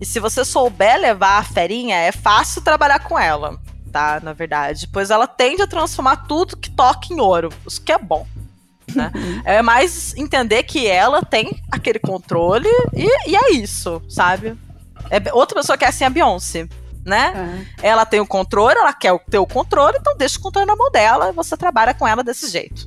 E 0.00 0.06
se 0.06 0.20
você 0.20 0.44
souber 0.44 1.00
levar 1.00 1.38
a 1.38 1.44
ferinha, 1.44 1.96
é 1.96 2.12
fácil 2.12 2.62
trabalhar 2.62 3.00
com 3.00 3.18
ela, 3.18 3.58
tá? 3.90 4.20
Na 4.22 4.32
verdade. 4.32 4.88
Pois 4.92 5.10
ela 5.10 5.26
tende 5.26 5.62
a 5.62 5.66
transformar 5.66 6.16
tudo 6.28 6.56
que 6.56 6.70
toca 6.70 7.12
em 7.12 7.20
ouro. 7.20 7.50
Isso 7.66 7.80
que 7.82 7.92
é 7.92 7.98
bom. 7.98 8.26
Né? 8.94 9.10
é 9.44 9.62
mais 9.62 10.14
entender 10.16 10.62
que 10.62 10.86
ela 10.86 11.22
tem 11.22 11.60
aquele 11.70 11.98
controle 11.98 12.68
e, 12.94 13.30
e 13.30 13.36
é 13.36 13.52
isso, 13.52 14.02
sabe? 14.08 14.56
É, 15.10 15.32
outra 15.32 15.60
pessoa 15.60 15.76
que 15.76 15.84
é 15.84 15.88
assim 15.88 16.04
a 16.04 16.10
Beyoncé. 16.10 16.68
Né? 17.04 17.64
É. 17.80 17.88
Ela 17.88 18.04
tem 18.04 18.20
o 18.20 18.26
controle, 18.26 18.78
ela 18.78 18.92
quer 18.92 19.18
ter 19.30 19.38
o 19.38 19.46
controle, 19.46 19.96
então 19.98 20.14
deixa 20.16 20.38
o 20.38 20.42
controle 20.42 20.66
na 20.66 20.76
mão 20.76 20.90
dela 20.90 21.30
e 21.30 21.32
você 21.32 21.56
trabalha 21.56 21.94
com 21.94 22.06
ela 22.06 22.22
desse 22.22 22.50
jeito. 22.50 22.86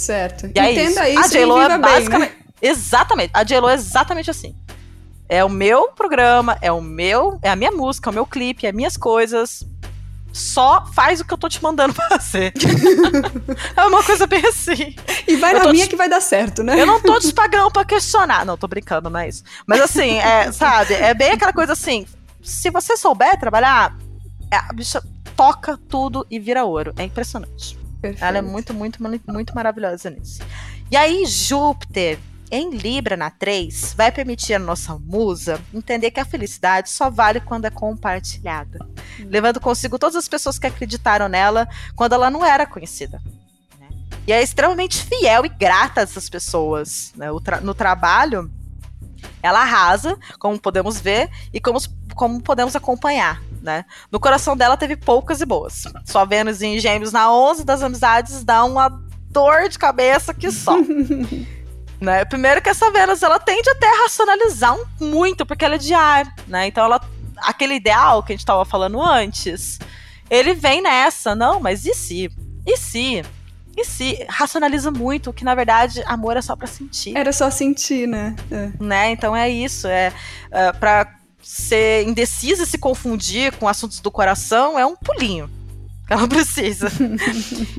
Certo. 0.00 0.46
E 0.54 0.58
é 0.58 0.72
Entenda 0.72 1.08
isso. 1.08 1.20
isso. 1.20 1.26
A 1.26 1.28
J-Lo 1.28 1.60
é 1.60 1.78
basicamente. 1.78 2.30
Bem, 2.30 2.38
né? 2.38 2.44
Exatamente. 2.62 3.30
A 3.34 3.44
J-Lo 3.44 3.68
é 3.68 3.74
exatamente 3.74 4.30
assim. 4.30 4.54
É 5.28 5.44
o 5.44 5.48
meu 5.48 5.92
programa, 5.92 6.58
é 6.60 6.72
o 6.72 6.80
meu, 6.80 7.38
é 7.42 7.50
a 7.50 7.54
minha 7.54 7.70
música, 7.70 8.08
é 8.08 8.10
o 8.10 8.14
meu 8.14 8.26
clipe, 8.26 8.66
é 8.66 8.72
minhas 8.72 8.96
coisas. 8.96 9.64
Só 10.32 10.86
faz 10.94 11.20
o 11.20 11.24
que 11.24 11.34
eu 11.34 11.38
tô 11.38 11.48
te 11.48 11.62
mandando 11.62 11.92
fazer. 12.08 12.52
é 13.76 13.84
uma 13.84 14.02
coisa 14.02 14.26
bem 14.26 14.44
assim. 14.46 14.96
E 15.28 15.36
vai 15.36 15.54
eu 15.54 15.58
na 15.58 15.72
minha 15.72 15.84
te... 15.84 15.90
que 15.90 15.96
vai 15.96 16.08
dar 16.08 16.20
certo, 16.20 16.62
né? 16.62 16.80
Eu 16.80 16.86
não 16.86 17.00
tô 17.00 17.18
te 17.20 17.32
pagando 17.34 17.70
pra 17.70 17.84
questionar. 17.84 18.46
Não, 18.46 18.56
tô 18.56 18.66
brincando, 18.66 19.10
não 19.10 19.20
é 19.20 19.28
isso. 19.28 19.44
Mas 19.66 19.82
assim, 19.82 20.18
é, 20.18 20.50
sabe, 20.52 20.94
é 20.94 21.12
bem 21.12 21.32
aquela 21.32 21.52
coisa 21.52 21.74
assim. 21.74 22.06
Se 22.42 22.70
você 22.70 22.96
souber 22.96 23.38
trabalhar, 23.38 23.94
é, 24.50 24.56
a 24.56 24.72
bicha 24.72 25.02
toca 25.36 25.78
tudo 25.88 26.26
e 26.30 26.38
vira 26.38 26.64
ouro. 26.64 26.94
É 26.96 27.04
impressionante. 27.04 27.79
Perfeito. 28.00 28.24
Ela 28.24 28.38
é 28.38 28.42
muito, 28.42 28.72
muito, 28.72 28.98
muito 29.02 29.54
maravilhosa 29.54 30.10
nisso. 30.10 30.40
E 30.90 30.96
aí, 30.96 31.24
Júpiter 31.26 32.18
em 32.50 32.70
Libra, 32.70 33.16
na 33.16 33.30
3, 33.30 33.94
vai 33.94 34.10
permitir 34.10 34.54
a 34.54 34.58
nossa 34.58 34.98
musa 34.98 35.60
entender 35.72 36.10
que 36.10 36.18
a 36.18 36.24
felicidade 36.24 36.90
só 36.90 37.08
vale 37.08 37.40
quando 37.40 37.66
é 37.66 37.70
compartilhada, 37.70 38.78
uhum. 39.18 39.26
levando 39.28 39.60
consigo 39.60 39.98
todas 39.98 40.16
as 40.16 40.26
pessoas 40.26 40.58
que 40.58 40.66
acreditaram 40.66 41.28
nela 41.28 41.68
quando 41.94 42.14
ela 42.14 42.28
não 42.28 42.44
era 42.44 42.66
conhecida. 42.66 43.22
Né? 43.78 43.88
E 44.26 44.32
é 44.32 44.42
extremamente 44.42 45.04
fiel 45.04 45.46
e 45.46 45.48
grata 45.48 46.00
a 46.00 46.02
essas 46.02 46.28
pessoas. 46.28 47.12
Né? 47.14 47.28
Tra 47.44 47.60
no 47.60 47.72
trabalho, 47.72 48.50
ela 49.40 49.60
arrasa, 49.60 50.18
como 50.38 50.58
podemos 50.58 51.00
ver, 51.00 51.30
e 51.52 51.60
como, 51.60 51.78
como 52.16 52.42
podemos 52.42 52.74
acompanhar. 52.74 53.40
Né? 53.62 53.84
No 54.10 54.18
coração 54.18 54.56
dela 54.56 54.76
teve 54.76 54.96
poucas 54.96 55.40
e 55.40 55.46
boas. 55.46 55.84
Só 56.04 56.24
Vênus 56.24 56.62
em 56.62 56.78
Gêmeos 56.78 57.12
na 57.12 57.32
11 57.32 57.64
das 57.64 57.82
amizades 57.82 58.42
dá 58.42 58.64
uma 58.64 58.88
dor 59.30 59.68
de 59.68 59.78
cabeça 59.78 60.34
que 60.34 60.50
só. 60.50 60.76
Né? 62.00 62.24
Primeiro 62.24 62.62
que 62.62 62.70
essa 62.70 62.90
Vênus, 62.90 63.22
ela 63.22 63.38
tende 63.38 63.68
até 63.68 63.86
a 63.86 64.02
racionalizar 64.04 64.74
um, 64.74 65.04
muito, 65.04 65.44
porque 65.44 65.66
ela 65.66 65.74
é 65.74 65.78
de 65.78 65.92
ar, 65.92 66.34
né? 66.48 66.66
Então 66.66 66.82
ela, 66.82 66.98
aquele 67.36 67.74
ideal 67.74 68.22
que 68.22 68.32
a 68.32 68.34
gente 68.34 68.40
estava 68.40 68.64
falando 68.64 69.02
antes, 69.02 69.78
ele 70.30 70.54
vem 70.54 70.80
nessa, 70.80 71.34
não, 71.34 71.60
mas 71.60 71.84
e 71.84 71.92
se? 71.92 72.30
E 72.66 72.76
se? 72.78 73.22
E 73.76 73.84
se? 73.84 74.26
Racionaliza 74.30 74.90
muito, 74.90 75.30
que 75.30 75.44
na 75.44 75.54
verdade 75.54 76.02
amor 76.06 76.38
é 76.38 76.40
só 76.40 76.56
para 76.56 76.66
sentir. 76.66 77.14
Era 77.14 77.34
só 77.34 77.50
sentir, 77.50 78.08
né? 78.08 78.34
É. 78.50 78.70
Né? 78.82 79.10
Então 79.10 79.36
é 79.36 79.50
isso, 79.50 79.86
é, 79.86 80.10
é 80.50 80.72
para 80.72 81.19
ser 81.50 82.06
indecisa 82.06 82.62
e 82.62 82.66
se 82.66 82.78
confundir 82.78 83.52
com 83.56 83.66
assuntos 83.66 83.98
do 83.98 84.08
coração 84.08 84.78
é 84.78 84.86
um 84.86 84.94
pulinho. 84.94 85.50
Ela 86.08 86.26
precisa. 86.28 86.88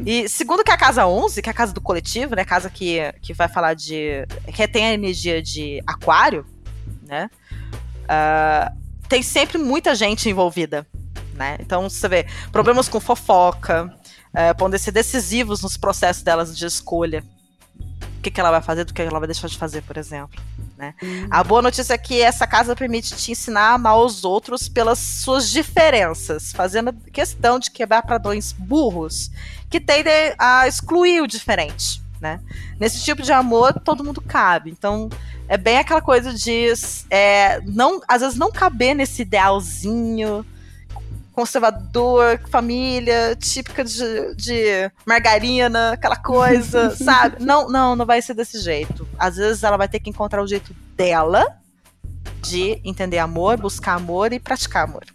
e 0.05 0.27
segundo 0.27 0.63
que 0.63 0.71
a 0.71 0.77
casa 0.77 1.07
11, 1.07 1.41
que 1.41 1.47
é 1.47 1.51
a 1.51 1.55
casa 1.55 1.71
do 1.71 1.79
coletivo, 1.79 2.35
né? 2.35 2.43
Casa 2.43 2.69
que, 2.69 2.99
que 3.21 3.33
vai 3.33 3.47
falar 3.47 3.73
de. 3.73 4.27
que 4.53 4.67
tem 4.67 4.87
a 4.87 4.93
energia 4.93 5.41
de 5.41 5.81
aquário, 5.87 6.45
né? 7.03 7.29
Uh, 8.03 8.77
tem 9.07 9.23
sempre 9.23 9.57
muita 9.57 9.95
gente 9.95 10.29
envolvida. 10.29 10.85
né? 11.33 11.55
Então 11.61 11.89
você 11.89 12.09
vê 12.09 12.25
problemas 12.51 12.89
com 12.89 12.99
fofoca, 12.99 13.93
é, 14.33 14.53
podem 14.53 14.79
ser 14.79 14.91
decisivos 14.91 15.61
nos 15.61 15.77
processos 15.77 16.23
delas 16.23 16.57
de 16.57 16.65
escolha. 16.65 17.23
O 18.17 18.21
que, 18.21 18.29
que 18.29 18.39
ela 18.39 18.51
vai 18.51 18.61
fazer, 18.61 18.83
do 18.83 18.93
que 18.93 19.01
ela 19.01 19.19
vai 19.19 19.27
deixar 19.27 19.47
de 19.47 19.57
fazer, 19.57 19.81
por 19.81 19.97
exemplo. 19.97 20.41
Né? 20.81 20.95
Uhum. 20.99 21.27
A 21.29 21.43
boa 21.43 21.61
notícia 21.61 21.93
é 21.93 21.97
que 21.97 22.19
essa 22.19 22.47
casa 22.47 22.75
permite 22.75 23.15
te 23.15 23.31
ensinar 23.31 23.69
a 23.69 23.73
amar 23.75 23.99
os 23.99 24.23
outros 24.23 24.67
pelas 24.67 24.97
suas 24.97 25.47
diferenças, 25.47 26.51
fazendo 26.51 26.91
questão 27.13 27.59
de 27.59 27.69
quebrar 27.69 28.01
padrões 28.01 28.51
burros 28.51 29.29
que 29.69 29.79
tendem 29.79 30.33
a 30.39 30.67
excluir 30.67 31.21
o 31.21 31.27
diferente. 31.27 32.01
Né? 32.19 32.39
Nesse 32.79 33.03
tipo 33.03 33.21
de 33.21 33.31
amor, 33.31 33.79
todo 33.85 34.03
mundo 34.03 34.21
cabe. 34.21 34.71
Então, 34.71 35.07
é 35.47 35.55
bem 35.55 35.77
aquela 35.77 36.01
coisa 36.01 36.33
de 36.33 36.73
é, 37.11 37.61
não, 37.61 38.01
às 38.07 38.21
vezes 38.21 38.35
não 38.35 38.51
caber 38.51 38.95
nesse 38.95 39.21
idealzinho 39.21 40.43
conservador, 41.31 42.39
família, 42.49 43.35
típica 43.35 43.83
de, 43.83 44.35
de 44.35 44.91
margarina, 45.05 45.93
aquela 45.93 46.15
coisa, 46.15 46.93
sabe? 46.97 47.43
Não, 47.43 47.69
não, 47.69 47.95
não 47.95 48.05
vai 48.05 48.21
ser 48.21 48.33
desse 48.33 48.59
jeito. 48.59 49.07
Às 49.17 49.35
vezes 49.35 49.63
ela 49.63 49.77
vai 49.77 49.87
ter 49.87 49.99
que 49.99 50.09
encontrar 50.09 50.43
o 50.43 50.47
jeito 50.47 50.75
dela 50.95 51.57
de 52.41 52.79
entender 52.83 53.19
amor, 53.19 53.57
buscar 53.57 53.95
amor 53.95 54.33
e 54.33 54.39
praticar 54.39 54.83
amor. 54.83 55.05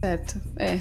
Certo, 0.00 0.40
é. 0.56 0.80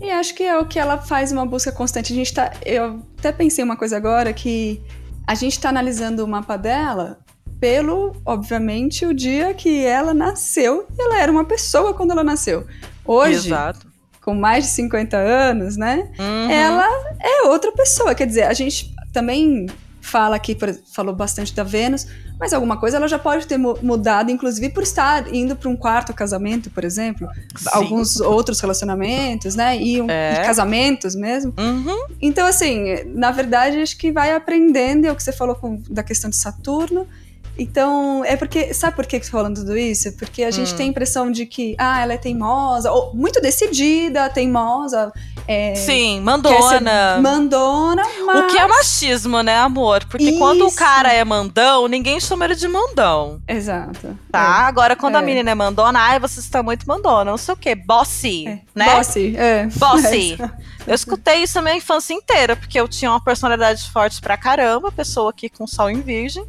E 0.00 0.10
acho 0.10 0.34
que 0.34 0.42
é 0.42 0.58
o 0.58 0.66
que 0.66 0.78
ela 0.78 0.98
faz 0.98 1.30
uma 1.30 1.46
busca 1.46 1.70
constante. 1.70 2.12
A 2.12 2.16
gente 2.16 2.34
tá. 2.34 2.52
Eu 2.64 3.02
até 3.18 3.30
pensei 3.30 3.62
uma 3.62 3.76
coisa 3.76 3.96
agora 3.96 4.32
que 4.32 4.82
a 5.26 5.34
gente 5.34 5.52
está 5.52 5.68
analisando 5.68 6.24
o 6.24 6.28
mapa 6.28 6.56
dela 6.56 7.18
pelo, 7.60 8.16
obviamente, 8.26 9.06
o 9.06 9.14
dia 9.14 9.54
que 9.54 9.84
ela 9.84 10.12
nasceu. 10.12 10.88
E 10.98 11.00
ela 11.00 11.20
era 11.20 11.30
uma 11.30 11.44
pessoa 11.44 11.94
quando 11.94 12.10
ela 12.10 12.24
nasceu. 12.24 12.66
Hoje, 13.04 13.48
Exato. 13.48 13.86
com 14.20 14.34
mais 14.34 14.64
de 14.64 14.70
50 14.70 15.16
anos, 15.16 15.76
né? 15.76 16.08
Uhum. 16.18 16.50
Ela 16.50 16.86
é 17.20 17.48
outra 17.48 17.72
pessoa. 17.72 18.14
Quer 18.14 18.26
dizer, 18.26 18.42
a 18.42 18.54
gente 18.54 18.94
também 19.12 19.66
fala 20.02 20.34
aqui, 20.34 20.56
falou 20.92 21.14
bastante 21.14 21.54
da 21.54 21.62
Vênus, 21.62 22.06
mas 22.38 22.52
alguma 22.52 22.76
coisa 22.76 22.96
ela 22.96 23.06
já 23.06 23.18
pode 23.18 23.46
ter 23.46 23.56
mudado, 23.56 24.30
inclusive 24.32 24.68
por 24.70 24.82
estar 24.82 25.32
indo 25.32 25.54
para 25.54 25.68
um 25.68 25.76
quarto 25.76 26.12
casamento, 26.12 26.70
por 26.70 26.84
exemplo, 26.84 27.28
Sim. 27.56 27.68
alguns 27.72 28.20
outros 28.20 28.60
relacionamentos, 28.60 29.54
né? 29.54 29.80
E, 29.80 30.02
um, 30.02 30.10
é. 30.10 30.34
e 30.34 30.44
casamentos 30.44 31.14
mesmo. 31.14 31.54
Uhum. 31.56 32.06
Então, 32.20 32.46
assim, 32.46 33.04
na 33.14 33.30
verdade, 33.30 33.80
acho 33.80 33.96
que 33.96 34.10
vai 34.10 34.34
aprendendo, 34.34 35.06
é 35.06 35.12
o 35.12 35.16
que 35.16 35.22
você 35.22 35.32
falou 35.32 35.54
com, 35.54 35.80
da 35.88 36.02
questão 36.02 36.28
de 36.28 36.36
Saturno. 36.36 37.06
Então, 37.58 38.24
é 38.24 38.36
porque. 38.36 38.72
Sabe 38.72 38.96
por 38.96 39.06
que 39.06 39.16
estou 39.16 39.38
falando 39.38 39.56
tudo 39.56 39.76
isso? 39.76 40.12
Porque 40.16 40.42
a 40.42 40.48
hum. 40.48 40.52
gente 40.52 40.74
tem 40.74 40.86
a 40.86 40.88
impressão 40.90 41.30
de 41.30 41.44
que, 41.44 41.74
ah, 41.78 42.00
ela 42.00 42.14
é 42.14 42.16
teimosa, 42.16 42.90
ou 42.90 43.14
muito 43.14 43.40
decidida, 43.40 44.28
teimosa. 44.30 45.12
É, 45.46 45.74
Sim, 45.74 46.20
mandona. 46.20 47.18
Mandona, 47.20 48.02
mas. 48.24 48.38
O 48.38 48.46
que 48.46 48.58
é 48.58 48.66
machismo, 48.66 49.42
né, 49.42 49.58
amor? 49.58 50.04
Porque 50.06 50.30
isso. 50.30 50.38
quando 50.38 50.66
o 50.66 50.72
cara 50.72 51.12
é 51.12 51.24
mandão, 51.24 51.88
ninguém 51.88 52.18
chama 52.20 52.44
ele 52.46 52.54
de 52.54 52.68
mandão. 52.68 53.40
Exato. 53.46 54.16
Tá? 54.30 54.38
É. 54.38 54.68
Agora, 54.68 54.96
quando 54.96 55.16
é. 55.16 55.18
a 55.18 55.22
menina 55.22 55.50
é 55.50 55.54
mandona, 55.54 55.98
ai, 55.98 56.18
você 56.18 56.40
está 56.40 56.62
muito 56.62 56.86
mandona. 56.86 57.30
Não 57.32 57.38
sei 57.38 57.54
o 57.54 57.56
quê. 57.56 57.74
Bossy, 57.74 58.48
é. 58.48 58.60
né? 58.74 58.94
Bossy, 58.96 59.36
é. 59.36 59.66
Bossy. 59.76 60.38
Eu 60.86 60.94
escutei 60.94 61.44
isso 61.44 61.58
a 61.58 61.62
minha 61.62 61.76
infância 61.76 62.12
inteira, 62.12 62.56
porque 62.56 62.80
eu 62.80 62.88
tinha 62.88 63.08
uma 63.08 63.22
personalidade 63.22 63.88
forte 63.92 64.20
pra 64.20 64.36
caramba, 64.36 64.90
pessoa 64.90 65.30
aqui 65.30 65.48
com 65.48 65.64
sol 65.64 65.88
em 65.88 66.00
virgem 66.00 66.44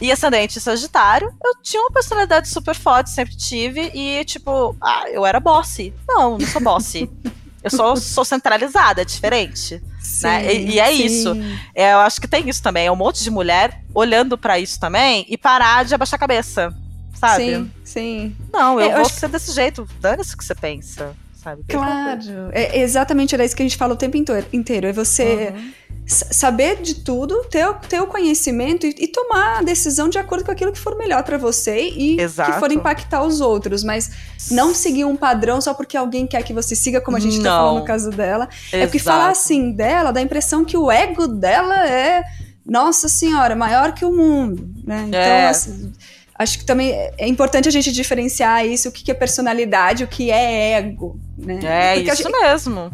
e 0.00 0.12
ascendente 0.12 0.60
Sagitário, 0.60 1.32
eu 1.42 1.54
tinha 1.62 1.82
uma 1.82 1.90
personalidade 1.90 2.48
super 2.48 2.74
forte, 2.74 3.10
sempre 3.10 3.36
tive, 3.36 3.90
e 3.94 4.24
tipo, 4.24 4.76
ah, 4.80 5.04
eu 5.10 5.24
era 5.24 5.40
bossy. 5.40 5.92
Não, 6.06 6.38
não 6.38 6.46
sou 6.46 6.60
bossy. 6.60 7.10
eu 7.62 7.70
sou, 7.70 7.96
sou 7.96 8.24
centralizada, 8.24 9.02
é 9.02 9.04
diferente. 9.04 9.82
Sim, 10.00 10.26
né? 10.26 10.54
e, 10.54 10.70
e, 10.72 10.78
é 10.78 10.88
sim. 10.88 11.04
isso. 11.04 11.36
É, 11.74 11.92
eu 11.94 11.98
acho 11.98 12.20
que 12.20 12.28
tem 12.28 12.48
isso 12.48 12.62
também. 12.62 12.86
É 12.86 12.92
um 12.92 12.96
monte 12.96 13.24
de 13.24 13.30
mulher 13.30 13.82
olhando 13.94 14.38
para 14.38 14.58
isso 14.58 14.78
também 14.78 15.26
e 15.28 15.36
parar 15.36 15.84
de 15.84 15.94
abaixar 15.94 16.16
a 16.16 16.20
cabeça. 16.20 16.74
Sabe? 17.14 17.44
Sim, 17.44 17.70
sim. 17.82 18.36
Não, 18.52 18.78
eu, 18.78 18.90
é, 18.90 18.92
eu 18.92 18.96
vou 18.98 19.08
ser 19.08 19.26
que... 19.26 19.32
desse 19.32 19.52
jeito. 19.52 19.88
Dane-se 20.00 20.34
o 20.34 20.38
que 20.38 20.44
você 20.44 20.54
pensa. 20.54 21.16
Sabe? 21.46 21.62
Claro. 21.68 22.50
É 22.50 22.80
exatamente 22.80 23.32
era 23.32 23.44
isso 23.44 23.54
que 23.54 23.62
a 23.62 23.64
gente 23.64 23.76
fala 23.76 23.94
o 23.94 23.96
tempo 23.96 24.16
inteiro. 24.16 24.86
É 24.88 24.92
você. 24.92 25.52
Uhum 25.54 25.86
saber 26.08 26.80
de 26.82 26.94
tudo, 26.94 27.42
ter, 27.50 27.66
ter 27.88 28.00
o 28.00 28.06
conhecimento 28.06 28.86
e, 28.86 28.94
e, 28.96 29.08
tomar 29.08 29.58
a 29.58 29.62
decisão 29.62 30.08
de 30.08 30.16
acordo 30.16 30.44
com 30.44 30.52
aquilo 30.52 30.70
que 30.70 30.78
for 30.78 30.96
melhor 30.96 31.24
para 31.24 31.36
você 31.36 31.88
e 31.88 32.20
Exato. 32.20 32.52
que 32.52 32.60
for 32.60 32.70
impactar 32.70 33.24
os 33.24 33.40
outros, 33.40 33.82
mas 33.82 34.12
não 34.48 34.72
seguir 34.72 35.04
um 35.04 35.16
padrão 35.16 35.60
só 35.60 35.74
porque 35.74 35.96
alguém 35.96 36.24
quer 36.24 36.44
que 36.44 36.52
você 36.52 36.76
siga, 36.76 37.00
como 37.00 37.16
a 37.16 37.20
gente 37.20 37.38
não. 37.38 37.42
tá 37.42 37.50
falando 37.58 37.78
no 37.80 37.84
caso 37.84 38.10
dela. 38.10 38.48
Exato. 38.52 38.76
É 38.76 38.86
porque 38.86 39.00
falar 39.00 39.30
assim 39.30 39.72
dela 39.72 40.12
dá 40.12 40.20
a 40.20 40.22
impressão 40.22 40.64
que 40.64 40.76
o 40.76 40.92
ego 40.92 41.26
dela 41.26 41.88
é, 41.88 42.22
nossa 42.64 43.08
senhora, 43.08 43.56
maior 43.56 43.92
que 43.92 44.04
o 44.04 44.12
mundo, 44.12 44.70
né? 44.84 45.06
Então, 45.08 45.18
é. 45.18 45.48
assim, 45.48 45.92
acho 46.38 46.58
que 46.58 46.64
também 46.64 46.92
é 47.18 47.26
importante 47.26 47.68
a 47.68 47.72
gente 47.72 47.92
diferenciar 47.92 48.66
isso, 48.66 48.88
o 48.88 48.92
que 48.92 49.10
é 49.10 49.14
personalidade, 49.14 50.04
o 50.04 50.08
que 50.08 50.30
é 50.30 50.72
ego, 50.72 51.18
né? 51.36 51.60
É 51.62 51.94
Porque 51.94 52.12
isso 52.12 52.22
gente, 52.22 52.40
mesmo. 52.40 52.90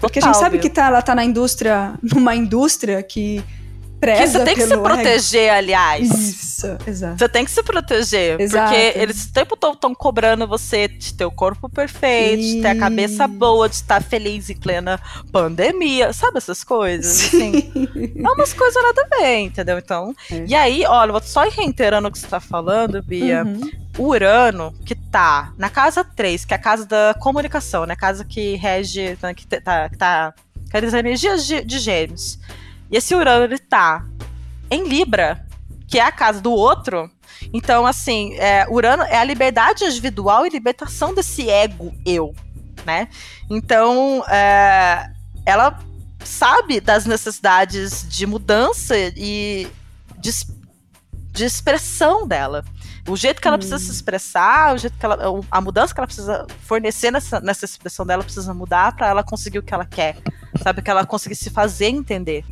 Porque 0.00 0.20
Total, 0.20 0.30
a 0.30 0.32
gente 0.32 0.40
sabe 0.40 0.58
viu? 0.58 0.62
que 0.62 0.70
tá, 0.70 0.86
ela 0.86 1.02
tá 1.02 1.14
na 1.14 1.24
indústria, 1.24 1.94
numa 2.02 2.34
indústria 2.34 3.02
que 3.02 3.42
preza 4.00 4.20
que 4.20 4.28
você 4.28 4.44
tem 4.44 4.54
que 4.54 4.66
se 4.66 4.76
proteger, 4.76 5.52
aliás. 5.52 6.10
Isso, 6.10 6.78
exato. 6.86 7.18
Você 7.18 7.28
tem 7.28 7.44
que 7.44 7.50
se 7.50 7.62
proteger. 7.62 8.40
Exato. 8.40 8.72
Porque 8.72 8.98
eles 8.98 9.24
o 9.24 9.32
tempo 9.32 9.56
todo 9.56 9.74
estão 9.74 9.94
cobrando 9.94 10.46
você 10.46 10.88
de 10.88 11.14
ter 11.14 11.24
o 11.24 11.30
corpo 11.30 11.68
perfeito, 11.68 12.40
Isso. 12.40 12.56
de 12.56 12.62
ter 12.62 12.68
a 12.68 12.78
cabeça 12.78 13.26
boa, 13.26 13.68
de 13.68 13.74
estar 13.74 14.02
feliz 14.02 14.48
em 14.50 14.56
plena 14.56 15.00
pandemia. 15.32 16.12
Sabe 16.12 16.38
essas 16.38 16.62
coisas? 16.64 17.26
Assim, 17.26 17.52
é 18.16 18.30
umas 18.30 18.52
coisas 18.52 18.82
nada 18.82 19.06
ver, 19.10 19.38
entendeu? 19.40 19.78
Então. 19.78 20.14
É. 20.30 20.44
E 20.46 20.54
aí, 20.54 20.84
olha, 20.86 21.20
só 21.20 21.42
reiterando 21.48 22.08
o 22.08 22.12
que 22.12 22.18
você 22.18 22.26
tá 22.26 22.40
falando, 22.40 23.02
Bia. 23.02 23.44
Uhum. 23.44 23.70
O 23.98 24.08
Urano, 24.08 24.74
que 24.84 24.94
tá 24.94 25.52
na 25.56 25.70
casa 25.70 26.04
3, 26.04 26.44
que 26.44 26.52
é 26.52 26.56
a 26.56 26.60
casa 26.60 26.84
da 26.84 27.14
comunicação, 27.18 27.86
né? 27.86 27.94
A 27.94 27.96
casa 27.96 28.24
que 28.24 28.54
rege, 28.56 29.16
que 29.34 29.46
tá, 29.46 29.88
que 29.88 29.96
tá, 29.96 30.34
que 30.70 30.76
as 30.76 30.94
energias 30.94 31.46
de, 31.46 31.64
de 31.64 31.78
gêmeos. 31.78 32.38
E 32.90 32.96
esse 32.96 33.14
Urano, 33.14 33.44
ele 33.44 33.58
tá 33.58 34.04
em 34.70 34.86
Libra, 34.86 35.44
que 35.88 35.98
é 35.98 36.02
a 36.02 36.12
casa 36.12 36.40
do 36.40 36.52
outro. 36.52 37.10
Então, 37.52 37.86
assim, 37.86 38.34
é, 38.34 38.66
Urano 38.68 39.02
é 39.04 39.18
a 39.18 39.24
liberdade 39.24 39.84
individual 39.84 40.46
e 40.46 40.50
libertação 40.50 41.14
desse 41.14 41.48
ego 41.48 41.94
eu, 42.04 42.34
né? 42.84 43.08
Então, 43.50 44.24
é, 44.28 45.10
ela 45.44 45.78
sabe 46.24 46.80
das 46.80 47.06
necessidades 47.06 48.06
de 48.08 48.26
mudança 48.26 48.96
e 48.98 49.68
de, 50.18 50.30
de 51.32 51.44
expressão 51.44 52.26
dela. 52.26 52.64
O 53.08 53.16
jeito 53.16 53.40
que 53.40 53.46
ela 53.46 53.56
hum. 53.56 53.60
precisa 53.60 53.78
se 53.78 53.90
expressar, 53.90 54.74
o 54.74 54.78
jeito 54.78 54.98
que 54.98 55.06
ela, 55.06 55.18
a 55.50 55.60
mudança 55.60 55.94
que 55.94 56.00
ela 56.00 56.06
precisa 56.06 56.46
fornecer 56.62 57.12
nessa, 57.12 57.40
nessa 57.40 57.64
expressão 57.64 58.04
dela 58.04 58.24
precisa 58.24 58.52
mudar 58.52 58.96
para 58.96 59.06
ela 59.06 59.22
conseguir 59.22 59.60
o 59.60 59.62
que 59.62 59.72
ela 59.72 59.84
quer, 59.84 60.16
sabe? 60.60 60.82
Que 60.82 60.90
ela 60.90 61.06
conseguir 61.06 61.36
se 61.36 61.48
fazer 61.48 61.86
entender 61.86 62.44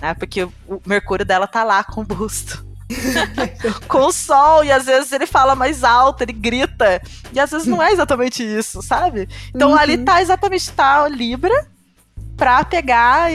né? 0.00 0.14
Porque 0.14 0.44
o 0.44 0.52
Mercúrio 0.86 1.24
dela 1.24 1.46
tá 1.46 1.64
lá 1.64 1.84
com 1.84 2.00
o 2.00 2.04
busto. 2.04 2.64
com 3.86 4.06
o 4.06 4.12
sol, 4.12 4.64
e 4.64 4.72
às 4.72 4.86
vezes 4.86 5.12
ele 5.12 5.26
fala 5.26 5.54
mais 5.54 5.84
alto, 5.84 6.22
ele 6.22 6.32
grita. 6.32 7.00
E 7.32 7.38
às 7.38 7.50
vezes 7.50 7.66
não 7.66 7.82
é 7.82 7.92
exatamente 7.92 8.42
isso, 8.42 8.82
sabe? 8.82 9.28
Então 9.54 9.70
uhum. 9.70 9.78
ali 9.78 9.98
tá 9.98 10.20
exatamente 10.20 10.70
tá 10.72 11.06
Libra 11.08 11.68
para 12.36 12.64
pegar 12.64 13.28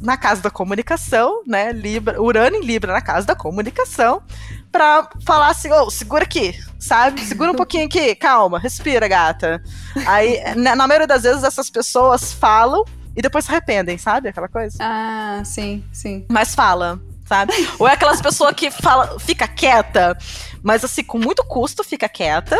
na 0.00 0.16
casa 0.16 0.42
da 0.42 0.50
comunicação, 0.50 1.42
né? 1.46 1.72
Libra, 1.72 2.20
Urano 2.20 2.56
em 2.56 2.64
Libra 2.64 2.92
na 2.92 3.00
casa 3.00 3.26
da 3.26 3.34
comunicação, 3.34 4.22
para 4.70 5.08
falar 5.24 5.48
assim, 5.48 5.72
ô, 5.72 5.84
oh, 5.84 5.90
segura 5.90 6.24
aqui, 6.24 6.54
sabe? 6.78 7.22
Segura 7.22 7.50
um 7.50 7.54
pouquinho 7.54 7.86
aqui, 7.86 8.14
calma, 8.14 8.58
respira, 8.58 9.08
gata. 9.08 9.62
Aí, 10.06 10.38
na, 10.54 10.76
na 10.76 10.86
maioria 10.86 11.06
das 11.06 11.22
vezes, 11.22 11.42
essas 11.42 11.70
pessoas 11.70 12.30
falam 12.34 12.84
e 13.14 13.22
depois 13.22 13.44
se 13.44 13.50
arrependem, 13.50 13.98
sabe? 13.98 14.28
Aquela 14.28 14.48
coisa. 14.48 14.78
Ah, 14.80 15.42
sim, 15.44 15.84
sim. 15.92 16.24
Mas 16.28 16.54
fala, 16.54 17.00
sabe? 17.26 17.52
Ou 17.78 17.88
é 17.88 17.92
aquelas 17.92 18.20
pessoas 18.20 18.54
que 18.54 18.70
fala, 18.70 19.18
fica 19.18 19.46
quieta, 19.46 20.16
mas 20.62 20.84
assim, 20.84 21.02
com 21.02 21.18
muito 21.18 21.44
custo 21.44 21.84
fica 21.84 22.08
quieta 22.08 22.56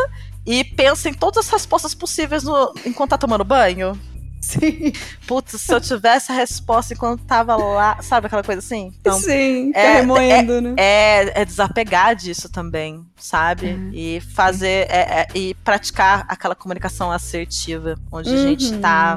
e 0.47 0.65
pensa 0.65 1.09
em 1.09 1.15
todas 1.15 1.47
as 1.47 1.53
respostas 1.53 1.95
possíveis 1.95 2.43
no, 2.43 2.73
enquanto 2.85 3.11
tá 3.11 3.19
tomando 3.19 3.45
banho. 3.45 3.99
Sim. 4.43 4.93
Putz, 5.25 5.61
se 5.61 5.73
eu 5.73 5.81
tivesse 5.81 6.33
a 6.33 6.35
resposta 6.35 6.93
enquanto 6.93 7.25
tava 7.25 7.55
lá, 7.55 8.03
sabe 8.03 8.27
aquela 8.27 8.43
coisa 8.43 8.59
assim? 8.59 8.93
Então, 9.01 9.17
Sim, 9.17 9.71
é, 9.73 10.01
remoendo, 10.01 10.55
é, 10.55 10.61
né? 10.61 10.75
É, 10.77 11.43
é, 11.43 11.45
desapegar 11.45 12.17
disso 12.17 12.49
também, 12.49 13.07
sabe? 13.17 13.67
Uhum. 13.67 13.91
E 13.95 14.21
fazer, 14.21 14.88
é, 14.91 15.21
é, 15.21 15.29
e 15.33 15.55
praticar 15.62 16.25
aquela 16.29 16.57
comunicação 16.57 17.12
assertiva, 17.12 17.95
onde 18.11 18.31
uhum. 18.31 18.35
a 18.35 18.38
gente 18.38 18.79
tá 18.79 19.17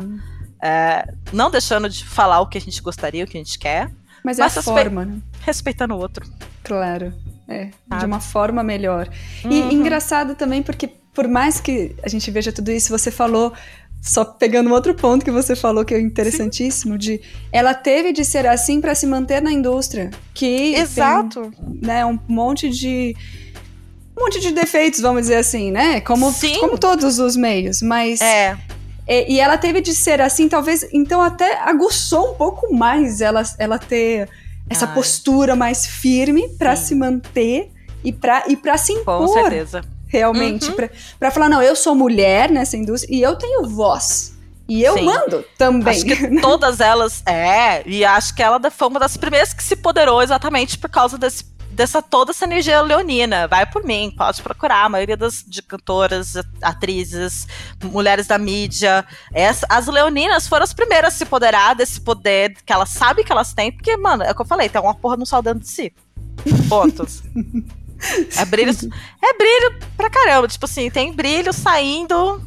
é, 0.66 1.14
não 1.32 1.52
deixando 1.52 1.88
de 1.88 2.04
falar 2.04 2.42
o 2.42 2.48
que 2.48 2.58
a 2.58 2.62
gente 2.62 2.82
gostaria, 2.82 3.24
o 3.24 3.28
que 3.28 3.38
a 3.38 3.44
gente 3.44 3.60
quer. 3.60 3.92
Mas, 4.24 4.40
é 4.40 4.42
mas 4.42 4.58
é 4.58 4.60
a 4.60 4.64
forma, 4.64 5.06
né? 5.06 5.20
Respeitando 5.42 5.94
o 5.94 6.00
outro. 6.00 6.28
Claro. 6.64 7.14
É, 7.48 7.70
de 8.00 8.06
uma 8.06 8.20
forma 8.20 8.64
melhor. 8.64 9.08
Uhum. 9.44 9.52
E 9.52 9.74
engraçado 9.76 10.34
também 10.34 10.64
porque 10.64 10.88
por 11.14 11.28
mais 11.28 11.62
que 11.62 11.96
a 12.02 12.10
gente 12.10 12.32
veja 12.32 12.52
tudo 12.52 12.72
isso, 12.72 12.90
você 12.90 13.12
falou 13.12 13.54
só 14.02 14.26
pegando 14.26 14.70
um 14.70 14.74
outro 14.74 14.96
ponto 14.96 15.24
que 15.24 15.30
você 15.30 15.56
falou 15.56 15.86
que 15.86 15.94
é 15.94 16.02
interessantíssimo, 16.02 16.94
Sim. 16.94 16.98
de 17.00 17.22
ela 17.52 17.76
teve 17.76 18.12
de 18.12 18.26
ser 18.26 18.48
assim 18.48 18.82
para 18.82 18.96
se 18.96 19.06
manter 19.06 19.44
na 19.44 19.52
indústria, 19.52 20.10
que 20.34 20.74
exato, 20.76 21.52
tem, 21.52 21.80
né, 21.82 22.06
um 22.06 22.20
monte 22.28 22.70
de 22.70 23.16
um 24.18 24.24
monte 24.24 24.40
de 24.40 24.52
defeitos, 24.52 25.00
vamos 25.00 25.24
dizer 25.24 25.36
assim, 25.36 25.72
né? 25.72 26.02
Como 26.02 26.32
Sim. 26.32 26.60
como 26.60 26.78
todos 26.78 27.20
os 27.20 27.36
meios, 27.36 27.82
mas 27.84 28.20
é. 28.22 28.58
E, 29.08 29.36
e 29.36 29.40
ela 29.40 29.58
teve 29.58 29.82
de 29.82 29.94
ser 29.94 30.22
assim, 30.22 30.50
talvez, 30.50 30.88
então 30.94 31.22
até 31.22 31.60
aguçou 31.60 32.32
um 32.32 32.34
pouco 32.36 32.74
mais 32.74 33.22
ela, 33.22 33.44
ela 33.58 33.78
ter 33.78 34.30
essa 34.70 34.88
Ai. 34.88 34.94
postura 34.94 35.56
mais 35.56 35.86
firme 35.86 36.50
para 36.58 36.76
se 36.76 36.96
manter 36.96 37.72
e 38.04 38.12
para 38.12 38.46
e 38.48 38.56
para 38.56 38.78
se 38.78 38.94
impor. 38.94 39.20
Com 39.20 39.28
certeza 39.28 39.82
realmente, 40.08 40.70
uhum. 40.70 40.76
para 41.20 41.32
falar, 41.32 41.50
não, 41.50 41.62
eu 41.62 41.76
sou 41.76 41.94
mulher 41.94 42.50
nessa 42.50 42.78
indústria 42.78 43.14
e 43.16 43.22
eu 43.22 43.36
tenho 43.36 43.68
voz. 43.68 44.34
E 44.68 44.82
eu 44.82 44.96
Sim. 44.96 45.06
mando 45.06 45.46
também. 45.58 45.94
Acho 45.94 46.06
que 46.06 46.16
todas 46.42 46.80
elas, 46.80 47.22
é, 47.26 47.88
e 47.88 48.04
acho 48.04 48.34
que 48.34 48.42
ela 48.42 48.60
foi 48.72 48.88
uma 48.88 49.00
das 49.00 49.16
primeiras 49.16 49.54
que 49.54 49.64
se 49.64 49.76
poderou 49.76 50.24
exatamente 50.24 50.78
por 50.78 50.90
causa 50.90 51.18
desse, 51.18 51.46
dessa 51.76 52.02
toda 52.02 52.32
essa 52.32 52.46
energia 52.46 52.82
leonina. 52.82 53.48
Vai 53.48 53.66
por 53.66 53.84
mim, 53.84 54.14
pode 54.16 54.42
procurar. 54.42 54.86
A 54.86 54.90
maioria 54.90 55.18
das 55.18 55.44
de 55.46 55.62
cantoras, 55.62 56.34
atrizes, 56.62 57.48
mulheres 57.84 58.26
da 58.28 58.38
mídia. 58.38 59.06
Essa, 59.34 59.66
as 59.70 59.88
leoninas 59.88 60.48
foram 60.48 60.64
as 60.64 60.74
primeiras 60.74 61.14
a 61.14 61.18
se 61.18 61.26
poderar 61.26 61.76
desse 61.76 62.02
poder 62.02 62.56
que 62.66 62.74
elas 62.74 62.90
sabem 62.90 63.24
que 63.24 63.32
elas 63.32 63.54
têm, 63.54 63.72
porque, 63.72 63.96
mano, 63.98 64.24
é 64.24 64.32
o 64.32 64.36
que 64.36 64.42
eu 64.42 64.46
falei, 64.46 64.70
tem 64.70 64.82
uma 64.82 64.96
porra 64.96 65.18
no 65.18 65.26
sol 65.26 65.42
dentro 65.42 65.60
de 65.60 65.70
si. 65.70 65.94
Pontos. 66.68 67.24
É 68.38 68.44
brilho, 68.44 68.72
é 68.72 69.34
brilho 69.38 69.80
pra 69.96 70.10
caramba. 70.10 70.50
Tipo 70.50 70.66
assim, 70.66 70.92
tem 70.92 71.14
brilho 71.14 71.54
saindo 71.54 72.42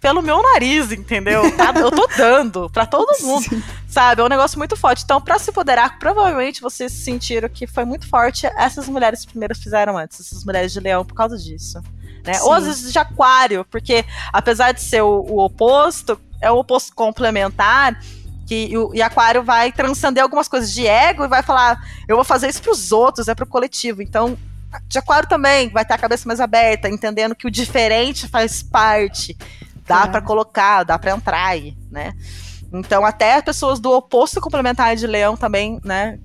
pelo 0.00 0.22
meu 0.22 0.42
nariz, 0.42 0.92
entendeu? 0.92 1.42
Tá, 1.56 1.72
eu 1.74 1.90
tô 1.90 2.06
dando 2.16 2.68
pra 2.70 2.84
todo 2.84 3.16
mundo, 3.22 3.48
Sim. 3.48 3.62
sabe? 3.88 4.20
É 4.20 4.24
um 4.24 4.28
negócio 4.28 4.58
muito 4.58 4.76
forte. 4.76 5.02
Então, 5.04 5.20
pra 5.20 5.38
se 5.38 5.50
poderar, 5.50 5.98
provavelmente 5.98 6.60
vocês 6.60 6.92
sentiram 6.92 7.48
que 7.48 7.66
foi 7.66 7.84
muito 7.84 8.06
forte. 8.08 8.46
Essas 8.58 8.88
mulheres 8.88 9.24
primeiras 9.24 9.58
fizeram 9.58 9.96
antes, 9.96 10.20
essas 10.20 10.44
mulheres 10.44 10.72
de 10.72 10.80
leão, 10.80 11.04
por 11.04 11.14
causa 11.14 11.38
disso. 11.38 11.80
Né? 12.24 12.40
Ou 12.42 12.52
às 12.52 12.64
vezes 12.66 12.92
de 12.92 12.98
aquário, 12.98 13.64
porque 13.70 14.04
apesar 14.32 14.72
de 14.72 14.82
ser 14.82 15.02
o, 15.02 15.20
o 15.20 15.44
oposto, 15.44 16.20
é 16.42 16.50
o 16.50 16.58
oposto 16.58 16.94
complementar. 16.94 17.98
Que, 18.46 18.76
o, 18.76 18.94
e 18.94 19.02
aquário 19.02 19.42
vai 19.42 19.72
transcender 19.72 20.22
algumas 20.22 20.46
coisas 20.46 20.72
de 20.72 20.86
ego 20.86 21.24
e 21.24 21.28
vai 21.28 21.42
falar: 21.42 21.80
eu 22.06 22.16
vou 22.16 22.24
fazer 22.24 22.48
isso 22.48 22.62
pros 22.62 22.92
outros, 22.92 23.28
é 23.28 23.34
pro 23.34 23.46
coletivo. 23.46 24.02
Então, 24.02 24.36
de 24.86 24.98
aquário 24.98 25.28
também 25.28 25.68
vai 25.70 25.84
ter 25.84 25.94
a 25.94 25.98
cabeça 25.98 26.26
mais 26.26 26.40
aberta, 26.40 26.88
entendendo 26.88 27.34
que 27.34 27.46
o 27.46 27.50
diferente 27.50 28.28
faz 28.28 28.62
parte. 28.62 29.36
Dá 29.86 30.04
é. 30.04 30.06
para 30.08 30.20
colocar, 30.20 30.84
dá 30.84 30.98
para 30.98 31.12
entrar 31.12 31.46
aí, 31.46 31.76
né? 31.90 32.14
Então, 32.72 33.04
até 33.04 33.40
pessoas 33.40 33.78
do 33.78 33.92
oposto 33.92 34.40
complementar 34.40 34.96
de 34.96 35.06
leão 35.06 35.36
também, 35.36 35.80
né? 35.84 36.18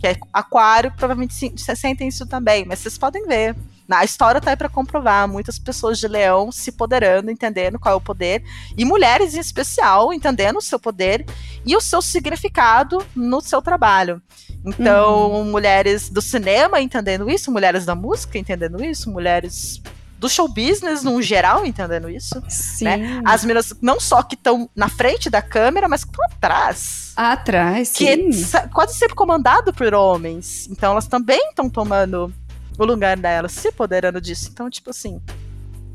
Que 0.00 0.06
é 0.08 0.16
aquário, 0.32 0.92
provavelmente 0.96 1.34
se, 1.34 1.76
sentem 1.76 2.08
isso 2.08 2.26
também. 2.26 2.64
Mas 2.64 2.78
vocês 2.78 2.96
podem 2.96 3.26
ver. 3.26 3.54
A 3.90 4.04
história 4.04 4.40
tá 4.40 4.50
aí 4.50 4.56
para 4.56 4.68
comprovar. 4.68 5.26
Muitas 5.26 5.58
pessoas 5.58 5.98
de 5.98 6.06
leão 6.06 6.52
se 6.52 6.72
poderando, 6.72 7.30
entendendo 7.30 7.78
qual 7.78 7.94
é 7.94 7.96
o 7.96 8.00
poder. 8.00 8.42
E 8.76 8.84
mulheres 8.84 9.34
em 9.34 9.40
especial, 9.40 10.12
entendendo 10.12 10.58
o 10.58 10.62
seu 10.62 10.78
poder 10.78 11.24
e 11.64 11.76
o 11.76 11.80
seu 11.80 12.02
significado 12.02 13.04
no 13.14 13.40
seu 13.40 13.62
trabalho. 13.62 14.22
Então, 14.64 15.32
uhum. 15.32 15.44
mulheres 15.44 16.10
do 16.10 16.20
cinema 16.20 16.80
entendendo 16.80 17.30
isso, 17.30 17.50
mulheres 17.50 17.86
da 17.86 17.94
música 17.94 18.38
entendendo 18.38 18.82
isso, 18.84 19.10
mulheres 19.10 19.80
do 20.18 20.28
show 20.28 20.48
business 20.48 21.02
no 21.02 21.22
geral 21.22 21.64
entendendo 21.64 22.10
isso. 22.10 22.42
Sim. 22.48 22.84
Né? 22.84 23.22
As 23.24 23.44
meninas 23.44 23.72
não 23.80 24.00
só 24.00 24.22
que 24.22 24.34
estão 24.34 24.68
na 24.74 24.88
frente 24.88 25.30
da 25.30 25.40
câmera, 25.40 25.88
mas 25.88 26.04
que 26.04 26.10
estão 26.10 26.24
atrás. 26.26 27.12
Atrás, 27.16 27.92
que 27.92 28.32
sim. 28.32 28.56
é 28.56 28.68
quase 28.68 28.94
sempre 28.94 29.14
comandado 29.14 29.72
por 29.72 29.94
homens. 29.94 30.68
Então 30.70 30.92
elas 30.92 31.06
também 31.06 31.40
estão 31.48 31.70
tomando 31.70 32.32
o 32.78 32.84
lugar 32.84 33.16
delas, 33.16 33.52
se 33.52 33.72
poderando 33.72 34.20
disso. 34.20 34.48
Então, 34.52 34.68
tipo 34.70 34.90
assim. 34.90 35.20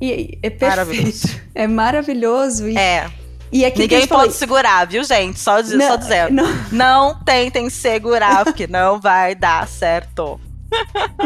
E, 0.01 0.37
é 0.41 0.49
perfeito. 0.49 0.69
Maravilhoso. 0.69 1.41
É 1.55 1.67
maravilhoso. 1.67 2.67
E... 2.67 2.77
É. 2.77 3.09
E 3.51 3.63
aqui 3.63 3.83
Ninguém 3.83 4.07
pode 4.07 4.33
segurar, 4.33 4.87
viu, 4.87 5.03
gente? 5.03 5.39
Só, 5.39 5.61
não, 5.61 5.87
só 5.87 5.95
dizendo. 5.95 6.33
Não... 6.33 6.53
não 6.71 7.23
tentem 7.23 7.69
segurar, 7.69 8.43
porque 8.43 8.65
não 8.65 8.99
vai 8.99 9.35
dar 9.35 9.67
certo. 9.67 10.41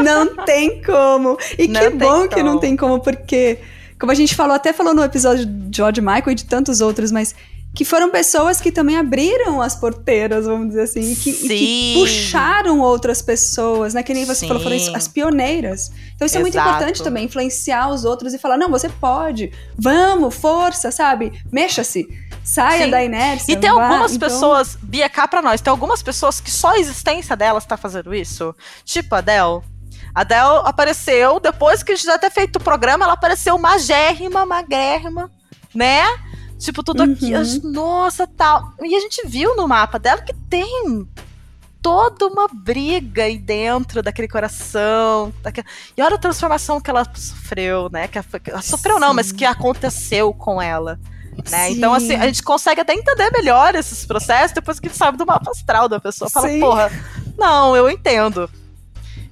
Não 0.04 0.36
tem 0.46 0.82
como. 0.82 1.38
E 1.58 1.68
não 1.68 1.82
que 1.82 1.90
bom 1.90 2.18
como. 2.18 2.30
que 2.30 2.44
não 2.44 2.60
tem 2.60 2.76
como, 2.76 3.00
porque, 3.00 3.58
como 4.00 4.12
a 4.12 4.16
gente 4.16 4.36
falou, 4.36 4.56
até 4.56 4.74
falou 4.74 4.94
no 4.94 5.04
episódio 5.04 5.46
de 5.46 5.76
George 5.76 6.02
Michael 6.02 6.32
e 6.32 6.36
de 6.36 6.46
tantos 6.46 6.82
outros, 6.82 7.12
mas 7.12 7.36
que 7.78 7.86
foram 7.86 8.10
pessoas 8.10 8.60
que 8.60 8.72
também 8.72 8.98
abriram 8.98 9.62
as 9.62 9.76
porteiras, 9.76 10.48
vamos 10.48 10.70
dizer 10.70 10.82
assim, 10.82 11.12
e 11.12 11.16
que, 11.16 11.30
e 11.30 11.48
que 11.48 11.94
puxaram 11.94 12.80
outras 12.80 13.22
pessoas, 13.22 13.94
né? 13.94 14.02
Que 14.02 14.16
nem 14.16 14.26
você 14.26 14.40
Sim. 14.40 14.48
falou, 14.48 14.64
foram 14.64 14.76
as 14.96 15.08
pioneiras. 15.08 15.92
Então 16.16 16.26
isso 16.26 16.36
Exato. 16.36 16.38
é 16.38 16.42
muito 16.42 16.58
importante 16.58 17.04
também, 17.04 17.26
influenciar 17.26 17.92
os 17.92 18.04
outros 18.04 18.34
e 18.34 18.40
falar, 18.40 18.58
não, 18.58 18.72
você 18.72 18.90
pode, 18.90 19.52
vamos, 19.78 20.34
força, 20.34 20.90
sabe? 20.90 21.32
Mexa-se, 21.52 22.08
saia 22.48 22.86
Sim. 22.86 22.92
da 22.92 23.04
inércia. 23.04 23.52
E 23.52 23.58
tem 23.58 23.70
vá. 23.70 23.84
algumas 23.84 24.14
então... 24.14 24.30
pessoas, 24.30 24.78
Bia, 24.82 25.10
cá 25.10 25.28
pra 25.28 25.42
nós, 25.42 25.60
tem 25.60 25.70
algumas 25.70 26.02
pessoas 26.02 26.40
que 26.40 26.50
só 26.50 26.70
a 26.70 26.80
existência 26.80 27.36
delas 27.36 27.66
tá 27.66 27.76
fazendo 27.76 28.16
isso. 28.16 28.56
Tipo 28.86 29.16
a 29.16 29.18
Adele. 29.18 29.62
A 30.16 30.22
Adele 30.22 30.62
apareceu, 30.64 31.40
depois 31.40 31.84
que 31.84 31.92
a 31.92 31.96
gente 31.96 32.06
já 32.06 32.18
ter 32.18 32.32
feito 32.32 32.56
o 32.56 32.64
programa, 32.64 33.04
ela 33.04 33.14
apareceu 33.14 33.58
magérrima, 33.58 34.46
magrérrima, 34.46 35.30
né? 35.76 36.06
Tipo, 36.58 36.82
tudo 36.82 37.04
uhum. 37.04 37.12
aqui. 37.12 37.32
Nossa, 37.68 38.26
tal. 38.26 38.74
E 38.82 38.96
a 38.96 39.00
gente 39.00 39.28
viu 39.28 39.56
no 39.56 39.68
mapa 39.68 40.00
dela 40.00 40.22
que 40.22 40.34
tem 40.34 41.08
toda 41.82 42.26
uma 42.28 42.48
briga 42.48 43.24
aí 43.24 43.38
dentro 43.38 44.02
daquele 44.02 44.28
coração. 44.28 45.32
Daquele... 45.44 45.68
E 45.96 46.02
olha 46.02 46.16
a 46.16 46.20
transformação 46.20 46.82
que 46.82 46.90
ela 46.90 47.06
sofreu, 47.14 47.90
né? 47.92 48.08
Que 48.08 48.18
ela, 48.18 48.62
sofreu 48.62 48.96
Sim. 48.96 49.02
não, 49.02 49.14
mas 49.14 49.32
que 49.32 49.46
aconteceu 49.46 50.34
com 50.34 50.62
ela. 50.62 51.00
Né? 51.50 51.72
Então, 51.72 51.94
assim, 51.94 52.16
a 52.16 52.26
gente 52.26 52.44
consegue 52.44 52.82
até 52.82 52.94
entender 52.94 53.32
melhor 53.32 53.76
esses 53.76 54.06
processos 54.06 54.54
depois 54.54 54.80
que 54.80 54.90
sabe 54.90 55.18
do 55.18 55.26
mapa 55.26 55.52
astral 55.52 55.88
da 55.88 56.00
pessoa. 56.00 56.30
Fala, 56.30 56.50
Sim. 56.50 56.60
porra, 56.60 56.92
não, 57.38 57.76
eu 57.76 57.90
entendo. 57.90 58.50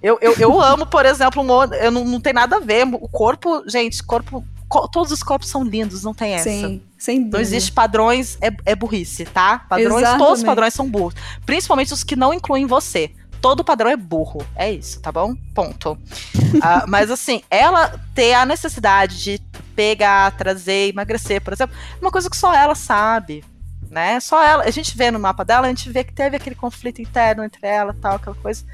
Eu, 0.01 0.17
eu, 0.21 0.33
eu 0.37 0.61
amo, 0.61 0.85
por 0.85 1.05
exemplo, 1.05 1.41
um, 1.41 1.73
eu 1.73 1.91
não, 1.91 2.05
não 2.05 2.21
tem 2.21 2.31
nada 2.31 2.57
a 2.57 2.59
ver. 2.59 2.85
O 2.93 3.09
corpo, 3.09 3.63
gente, 3.67 4.03
corpo 4.03 4.45
todos 4.91 5.11
os 5.11 5.23
corpos 5.23 5.47
são 5.47 5.63
lindos, 5.63 6.03
não 6.03 6.13
tem 6.13 6.33
essa. 6.33 6.49
Sim, 6.49 6.81
sem 6.97 7.19
dúvida. 7.19 7.37
Não 7.37 7.41
existe 7.41 7.71
padrões, 7.71 8.37
é, 8.41 8.49
é 8.65 8.75
burrice, 8.75 9.25
tá? 9.25 9.59
Padrões, 9.59 10.01
Exatamente. 10.01 10.19
todos 10.19 10.39
os 10.39 10.45
padrões 10.45 10.73
são 10.73 10.89
burros. 10.89 11.13
Principalmente 11.45 11.93
os 11.93 12.03
que 12.03 12.15
não 12.15 12.33
incluem 12.33 12.65
você. 12.65 13.11
Todo 13.41 13.63
padrão 13.63 13.91
é 13.91 13.97
burro. 13.97 14.45
É 14.55 14.71
isso, 14.71 14.99
tá 15.01 15.11
bom? 15.11 15.35
Ponto. 15.53 15.91
uh, 15.91 16.87
mas 16.87 17.11
assim, 17.11 17.43
ela 17.49 17.99
ter 18.13 18.33
a 18.33 18.45
necessidade 18.45 19.21
de 19.23 19.39
pegar, 19.75 20.31
trazer, 20.31 20.89
emagrecer, 20.89 21.41
por 21.41 21.53
exemplo, 21.53 21.75
é 21.75 22.01
uma 22.01 22.11
coisa 22.11 22.29
que 22.29 22.37
só 22.37 22.53
ela 22.53 22.75
sabe. 22.75 23.43
Né? 23.89 24.19
Só 24.19 24.43
ela. 24.43 24.63
A 24.63 24.71
gente 24.71 24.97
vê 24.97 25.11
no 25.11 25.19
mapa 25.19 25.45
dela, 25.45 25.67
a 25.67 25.69
gente 25.69 25.89
vê 25.89 26.03
que 26.03 26.13
teve 26.13 26.35
aquele 26.35 26.55
conflito 26.55 27.01
interno 27.01 27.43
entre 27.43 27.65
ela 27.65 27.93
e 27.95 28.01
tal, 28.01 28.15
aquela 28.15 28.35
coisa 28.35 28.65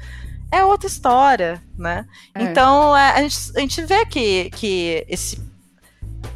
é 0.52 0.62
outra 0.64 0.86
história, 0.86 1.62
né? 1.78 2.06
É. 2.34 2.42
Então, 2.42 2.94
é, 2.94 3.12
a, 3.12 3.22
gente, 3.22 3.38
a 3.56 3.60
gente 3.60 3.82
vê 3.86 4.04
que, 4.04 4.50
que 4.50 5.04
esse 5.08 5.40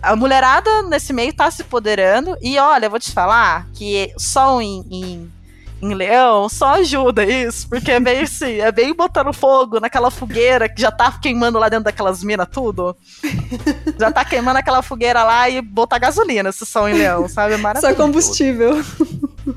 a 0.02 0.16
mulherada 0.16 0.82
nesse 0.82 1.12
meio 1.12 1.32
tá 1.34 1.50
se 1.50 1.62
poderando. 1.64 2.36
E 2.40 2.58
olha, 2.58 2.86
eu 2.86 2.90
vou 2.90 2.98
te 2.98 3.12
falar 3.12 3.66
que 3.74 4.12
sol 4.18 4.60
em, 4.60 4.84
em, 4.90 5.32
em 5.80 5.94
leão 5.94 6.48
só 6.48 6.76
ajuda 6.76 7.24
isso. 7.24 7.68
Porque 7.68 7.90
é 7.90 8.00
bem 8.00 8.20
assim, 8.20 8.60
é 8.60 8.72
bem 8.72 8.94
botando 8.94 9.32
fogo 9.32 9.80
naquela 9.80 10.10
fogueira 10.10 10.68
que 10.68 10.80
já 10.80 10.90
tá 10.90 11.12
queimando 11.12 11.58
lá 11.58 11.68
dentro 11.68 11.84
daquelas 11.84 12.22
minas 12.22 12.48
tudo. 12.50 12.96
já 13.98 14.10
tá 14.10 14.24
queimando 14.24 14.58
aquela 14.58 14.82
fogueira 14.82 15.22
lá 15.22 15.48
e 15.48 15.60
botar 15.60 15.98
gasolina 15.98 16.48
esse 16.48 16.64
sol 16.64 16.88
em 16.88 16.94
leão, 16.94 17.28
sabe? 17.28 17.54
É 17.54 17.56
maravilhoso. 17.56 17.96
Só 17.96 18.02
combustível. 18.02 18.84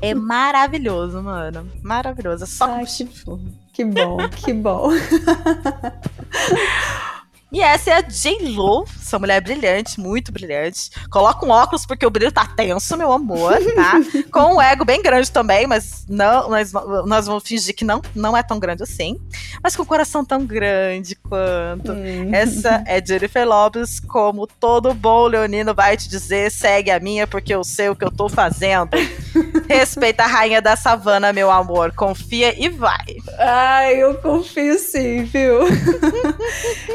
É 0.00 0.14
maravilhoso, 0.14 1.22
mano. 1.22 1.68
Maravilhoso. 1.82 2.44
É 2.44 2.46
só 2.46 2.66
Ai, 2.66 2.74
combustível. 2.74 3.40
Que 3.72 3.84
bom, 3.84 4.18
que 4.28 4.52
bom. 4.52 4.90
E 7.52 7.60
essa 7.60 7.90
é 7.90 7.94
a 7.94 8.00
J-Lo, 8.00 8.84
essa 9.00 9.18
mulher 9.18 9.40
brilhante, 9.40 9.98
muito 9.98 10.30
brilhante. 10.30 10.90
Coloca 11.10 11.44
um 11.44 11.50
óculos 11.50 11.84
porque 11.84 12.06
o 12.06 12.10
brilho 12.10 12.30
tá 12.30 12.46
tenso, 12.46 12.96
meu 12.96 13.10
amor, 13.10 13.58
tá? 13.74 13.94
Com 14.30 14.54
um 14.54 14.62
ego 14.62 14.84
bem 14.84 15.02
grande 15.02 15.30
também, 15.32 15.66
mas 15.66 16.06
não, 16.08 16.48
nós, 16.48 16.72
nós 17.06 17.26
vamos 17.26 17.42
fingir 17.42 17.74
que 17.74 17.84
não, 17.84 18.00
não 18.14 18.36
é 18.36 18.42
tão 18.42 18.58
grande 18.60 18.84
assim. 18.84 19.20
Mas 19.62 19.74
com 19.74 19.82
o 19.82 19.86
coração 19.86 20.24
tão 20.24 20.46
grande 20.46 21.16
quanto. 21.16 21.92
Hum. 21.92 22.32
Essa 22.32 22.84
é 22.86 23.04
Jennifer 23.04 23.46
Lopes, 23.46 23.98
como 23.98 24.46
todo 24.46 24.94
bom 24.94 25.26
leonino 25.26 25.74
vai 25.74 25.96
te 25.96 26.08
dizer, 26.08 26.50
segue 26.52 26.90
a 26.90 27.00
minha 27.00 27.26
porque 27.26 27.52
eu 27.52 27.64
sei 27.64 27.88
o 27.88 27.96
que 27.96 28.04
eu 28.04 28.10
tô 28.10 28.28
fazendo. 28.28 28.90
Respeita 29.68 30.24
a 30.24 30.26
rainha 30.26 30.62
da 30.62 30.76
savana, 30.76 31.32
meu 31.32 31.50
amor. 31.50 31.92
Confia 31.92 32.54
e 32.62 32.68
vai. 32.68 33.16
Ai, 33.38 34.02
eu 34.02 34.14
confio 34.18 34.78
sim, 34.78 35.24
viu? 35.24 35.60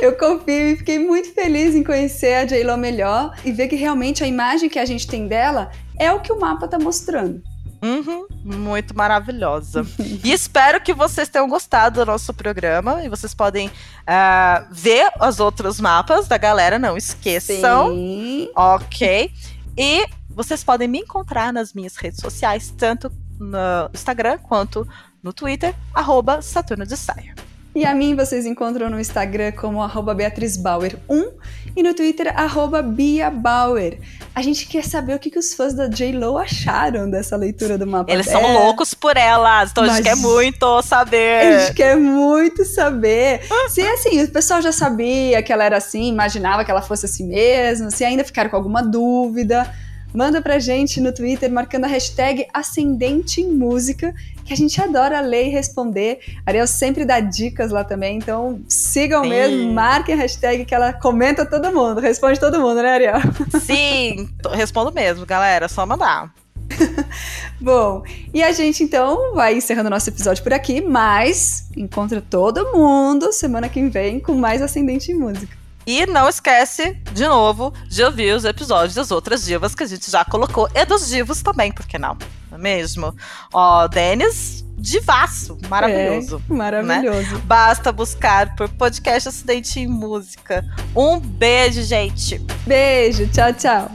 Eu 0.02 0.16
confio 0.18 0.45
e 0.50 0.76
fiquei 0.78 1.00
muito 1.00 1.34
feliz 1.34 1.76
em 1.76 1.84
conhecer 1.84 2.36
a 2.36 2.46
J-Lo 2.46 2.78
melhor 2.78 3.36
e 3.44 3.52
ver 3.52 3.68
que 3.68 3.76
realmente 3.76 4.24
a 4.24 4.28
imagem 4.28 4.70
que 4.70 4.80
a 4.80 4.86
gente 4.86 5.08
tem 5.08 5.28
dela 5.28 5.72
é 5.98 6.12
o 6.12 6.20
que 6.20 6.32
o 6.32 6.40
mapa 6.40 6.68
tá 6.68 6.78
mostrando. 6.78 7.42
Uhum, 7.82 8.26
muito 8.44 8.96
maravilhosa. 8.96 9.86
e 10.24 10.32
espero 10.32 10.82
que 10.82 10.94
vocês 10.94 11.30
tenham 11.30 11.48
gostado 11.48 12.00
do 12.00 12.06
nosso 12.06 12.34
programa. 12.34 13.04
E 13.04 13.10
vocês 13.10 13.34
podem 13.34 13.68
uh, 13.68 14.66
ver 14.72 15.10
os 15.22 15.40
outros 15.40 15.80
mapas 15.80 16.28
da 16.28 16.38
galera, 16.38 16.80
não 16.80 16.98
esqueçam. 16.98 17.90
Sim. 17.90 18.50
Ok. 18.56 19.32
E 19.78 20.06
vocês 20.30 20.64
podem 20.64 20.88
me 20.88 21.00
encontrar 21.00 21.54
nas 21.54 21.74
minhas 21.74 21.96
redes 21.96 22.20
sociais, 22.20 22.74
tanto 22.76 23.12
no 23.40 23.90
Instagram 23.94 24.38
quanto 24.40 24.88
no 25.22 25.32
Twitter, 25.34 25.74
arroba 25.94 26.42
Saturno 26.42 26.86
de 26.86 26.98
Saia. 26.98 27.36
E 27.76 27.86
a 27.86 27.94
mim 27.94 28.16
vocês 28.16 28.46
encontram 28.46 28.90
no 28.90 28.98
Instagram 28.98 29.52
como 29.52 29.84
arroba 29.84 30.16
BeatrizBauer1 30.16 31.28
e 31.76 31.84
no 31.84 31.94
Twitter 31.94 32.32
arroba 32.34 32.82
BiaBauer. 32.82 34.00
A 34.34 34.42
gente 34.42 34.66
quer 34.66 34.86
saber 34.86 35.14
o 35.14 35.20
que, 35.20 35.30
que 35.30 35.38
os 35.38 35.54
fãs 35.54 35.74
da 35.74 35.90
J-Lo 35.90 36.38
acharam 36.38 37.10
dessa 37.10 37.36
leitura 37.36 37.78
do 37.78 37.86
mapa 37.86 38.10
Eles 38.10 38.28
são 38.28 38.42
loucos 38.42 38.94
por 38.94 39.18
elas, 39.18 39.72
então 39.72 39.84
a 39.84 39.90
gente 39.90 40.04
quer 40.04 40.16
muito 40.16 40.82
saber. 40.84 41.42
A 41.42 41.60
gente 41.60 41.74
quer 41.76 41.98
muito 41.98 42.64
saber. 42.64 43.42
se 43.68 43.82
assim, 43.82 44.24
o 44.24 44.32
pessoal 44.32 44.62
já 44.62 44.72
sabia 44.72 45.44
que 45.44 45.52
ela 45.52 45.66
era 45.66 45.76
assim, 45.76 46.08
imaginava 46.08 46.64
que 46.64 46.72
ela 46.72 46.82
fosse 46.82 47.06
assim 47.06 47.28
mesmo, 47.28 47.92
se 47.92 48.06
ainda 48.06 48.24
ficaram 48.24 48.50
com 48.50 48.56
alguma 48.56 48.82
dúvida 48.82 49.70
manda 50.16 50.42
pra 50.42 50.58
gente 50.60 51.02
no 51.02 51.12
Twitter 51.12 51.52
marcando 51.52 51.84
a 51.84 51.88
hashtag 51.88 52.48
Ascendente 52.54 53.42
em 53.42 53.52
Música, 53.52 54.16
que 54.46 54.54
a 54.54 54.56
gente 54.56 54.80
adora 54.80 55.20
ler 55.20 55.48
e 55.48 55.50
responder. 55.50 56.20
A 56.46 56.52
Ariel 56.52 56.68
sempre 56.68 57.04
dá 57.04 57.20
dicas 57.20 57.72
lá 57.72 57.84
também, 57.84 58.18
então 58.18 58.62
sigam 58.70 59.24
Sim. 59.24 59.30
mesmo, 59.30 59.74
marquem 59.74 60.14
a 60.14 60.18
hashtag 60.18 60.64
que 60.64 60.76
ela 60.76 60.94
comenta 60.94 61.46
todo 61.46 61.74
mundo, 61.74 62.00
responde 62.00 62.40
todo 62.40 62.62
mundo, 62.62 62.82
né, 62.82 62.90
Ariel? 62.90 63.20
Sim, 63.60 64.30
respondo 64.54 64.92
mesmo, 64.92 65.26
galera, 65.26 65.68
só 65.68 65.86
mandar. 65.86 66.32
Bom, 67.60 68.04
e 68.34 68.44
a 68.44 68.52
gente 68.52 68.84
então 68.84 69.34
vai 69.34 69.56
encerrando 69.56 69.90
nosso 69.90 70.10
episódio 70.10 70.44
por 70.44 70.54
aqui, 70.54 70.82
mas 70.82 71.70
encontra 71.76 72.22
todo 72.22 72.72
mundo 72.72 73.32
semana 73.34 73.68
que 73.68 73.88
vem 73.88 74.20
com 74.20 74.36
mais 74.36 74.62
Ascendente 74.62 75.12
em 75.12 75.16
Música. 75.16 75.65
E 75.86 76.06
não 76.06 76.28
esquece, 76.28 76.94
de 77.12 77.28
novo, 77.28 77.74
de 77.88 78.04
ouvir 78.04 78.36
os 78.36 78.44
episódios 78.46 78.96
das 78.96 79.12
outras 79.12 79.46
divas 79.46 79.76
que 79.76 79.84
a 79.84 79.88
gente 79.88 80.10
já 80.10 80.26
colocou. 80.26 80.68
E 80.74 80.86
dos 80.86 81.08
divos 81.08 81.42
também, 81.42 81.72
por 81.72 81.86
que 81.86 81.98
não? 81.98 82.18
Não 82.50 82.58
é 82.58 82.62
mesmo? 82.62 83.16
Ó, 83.54 83.88
Denis, 83.88 84.66
divaço, 84.78 85.58
maravilhoso. 85.70 86.42
É, 86.50 86.54
maravilhoso. 86.54 87.36
Né? 87.36 87.42
Basta 87.46 87.92
buscar 87.92 88.56
por 88.56 88.70
podcast 88.70 89.30
Acidente 89.30 89.80
em 89.80 89.88
Música. 89.88 90.66
Um 90.96 91.20
beijo, 91.20 91.84
gente. 91.84 92.40
Beijo, 92.66 93.28
tchau, 93.28 93.54
tchau. 93.54 93.92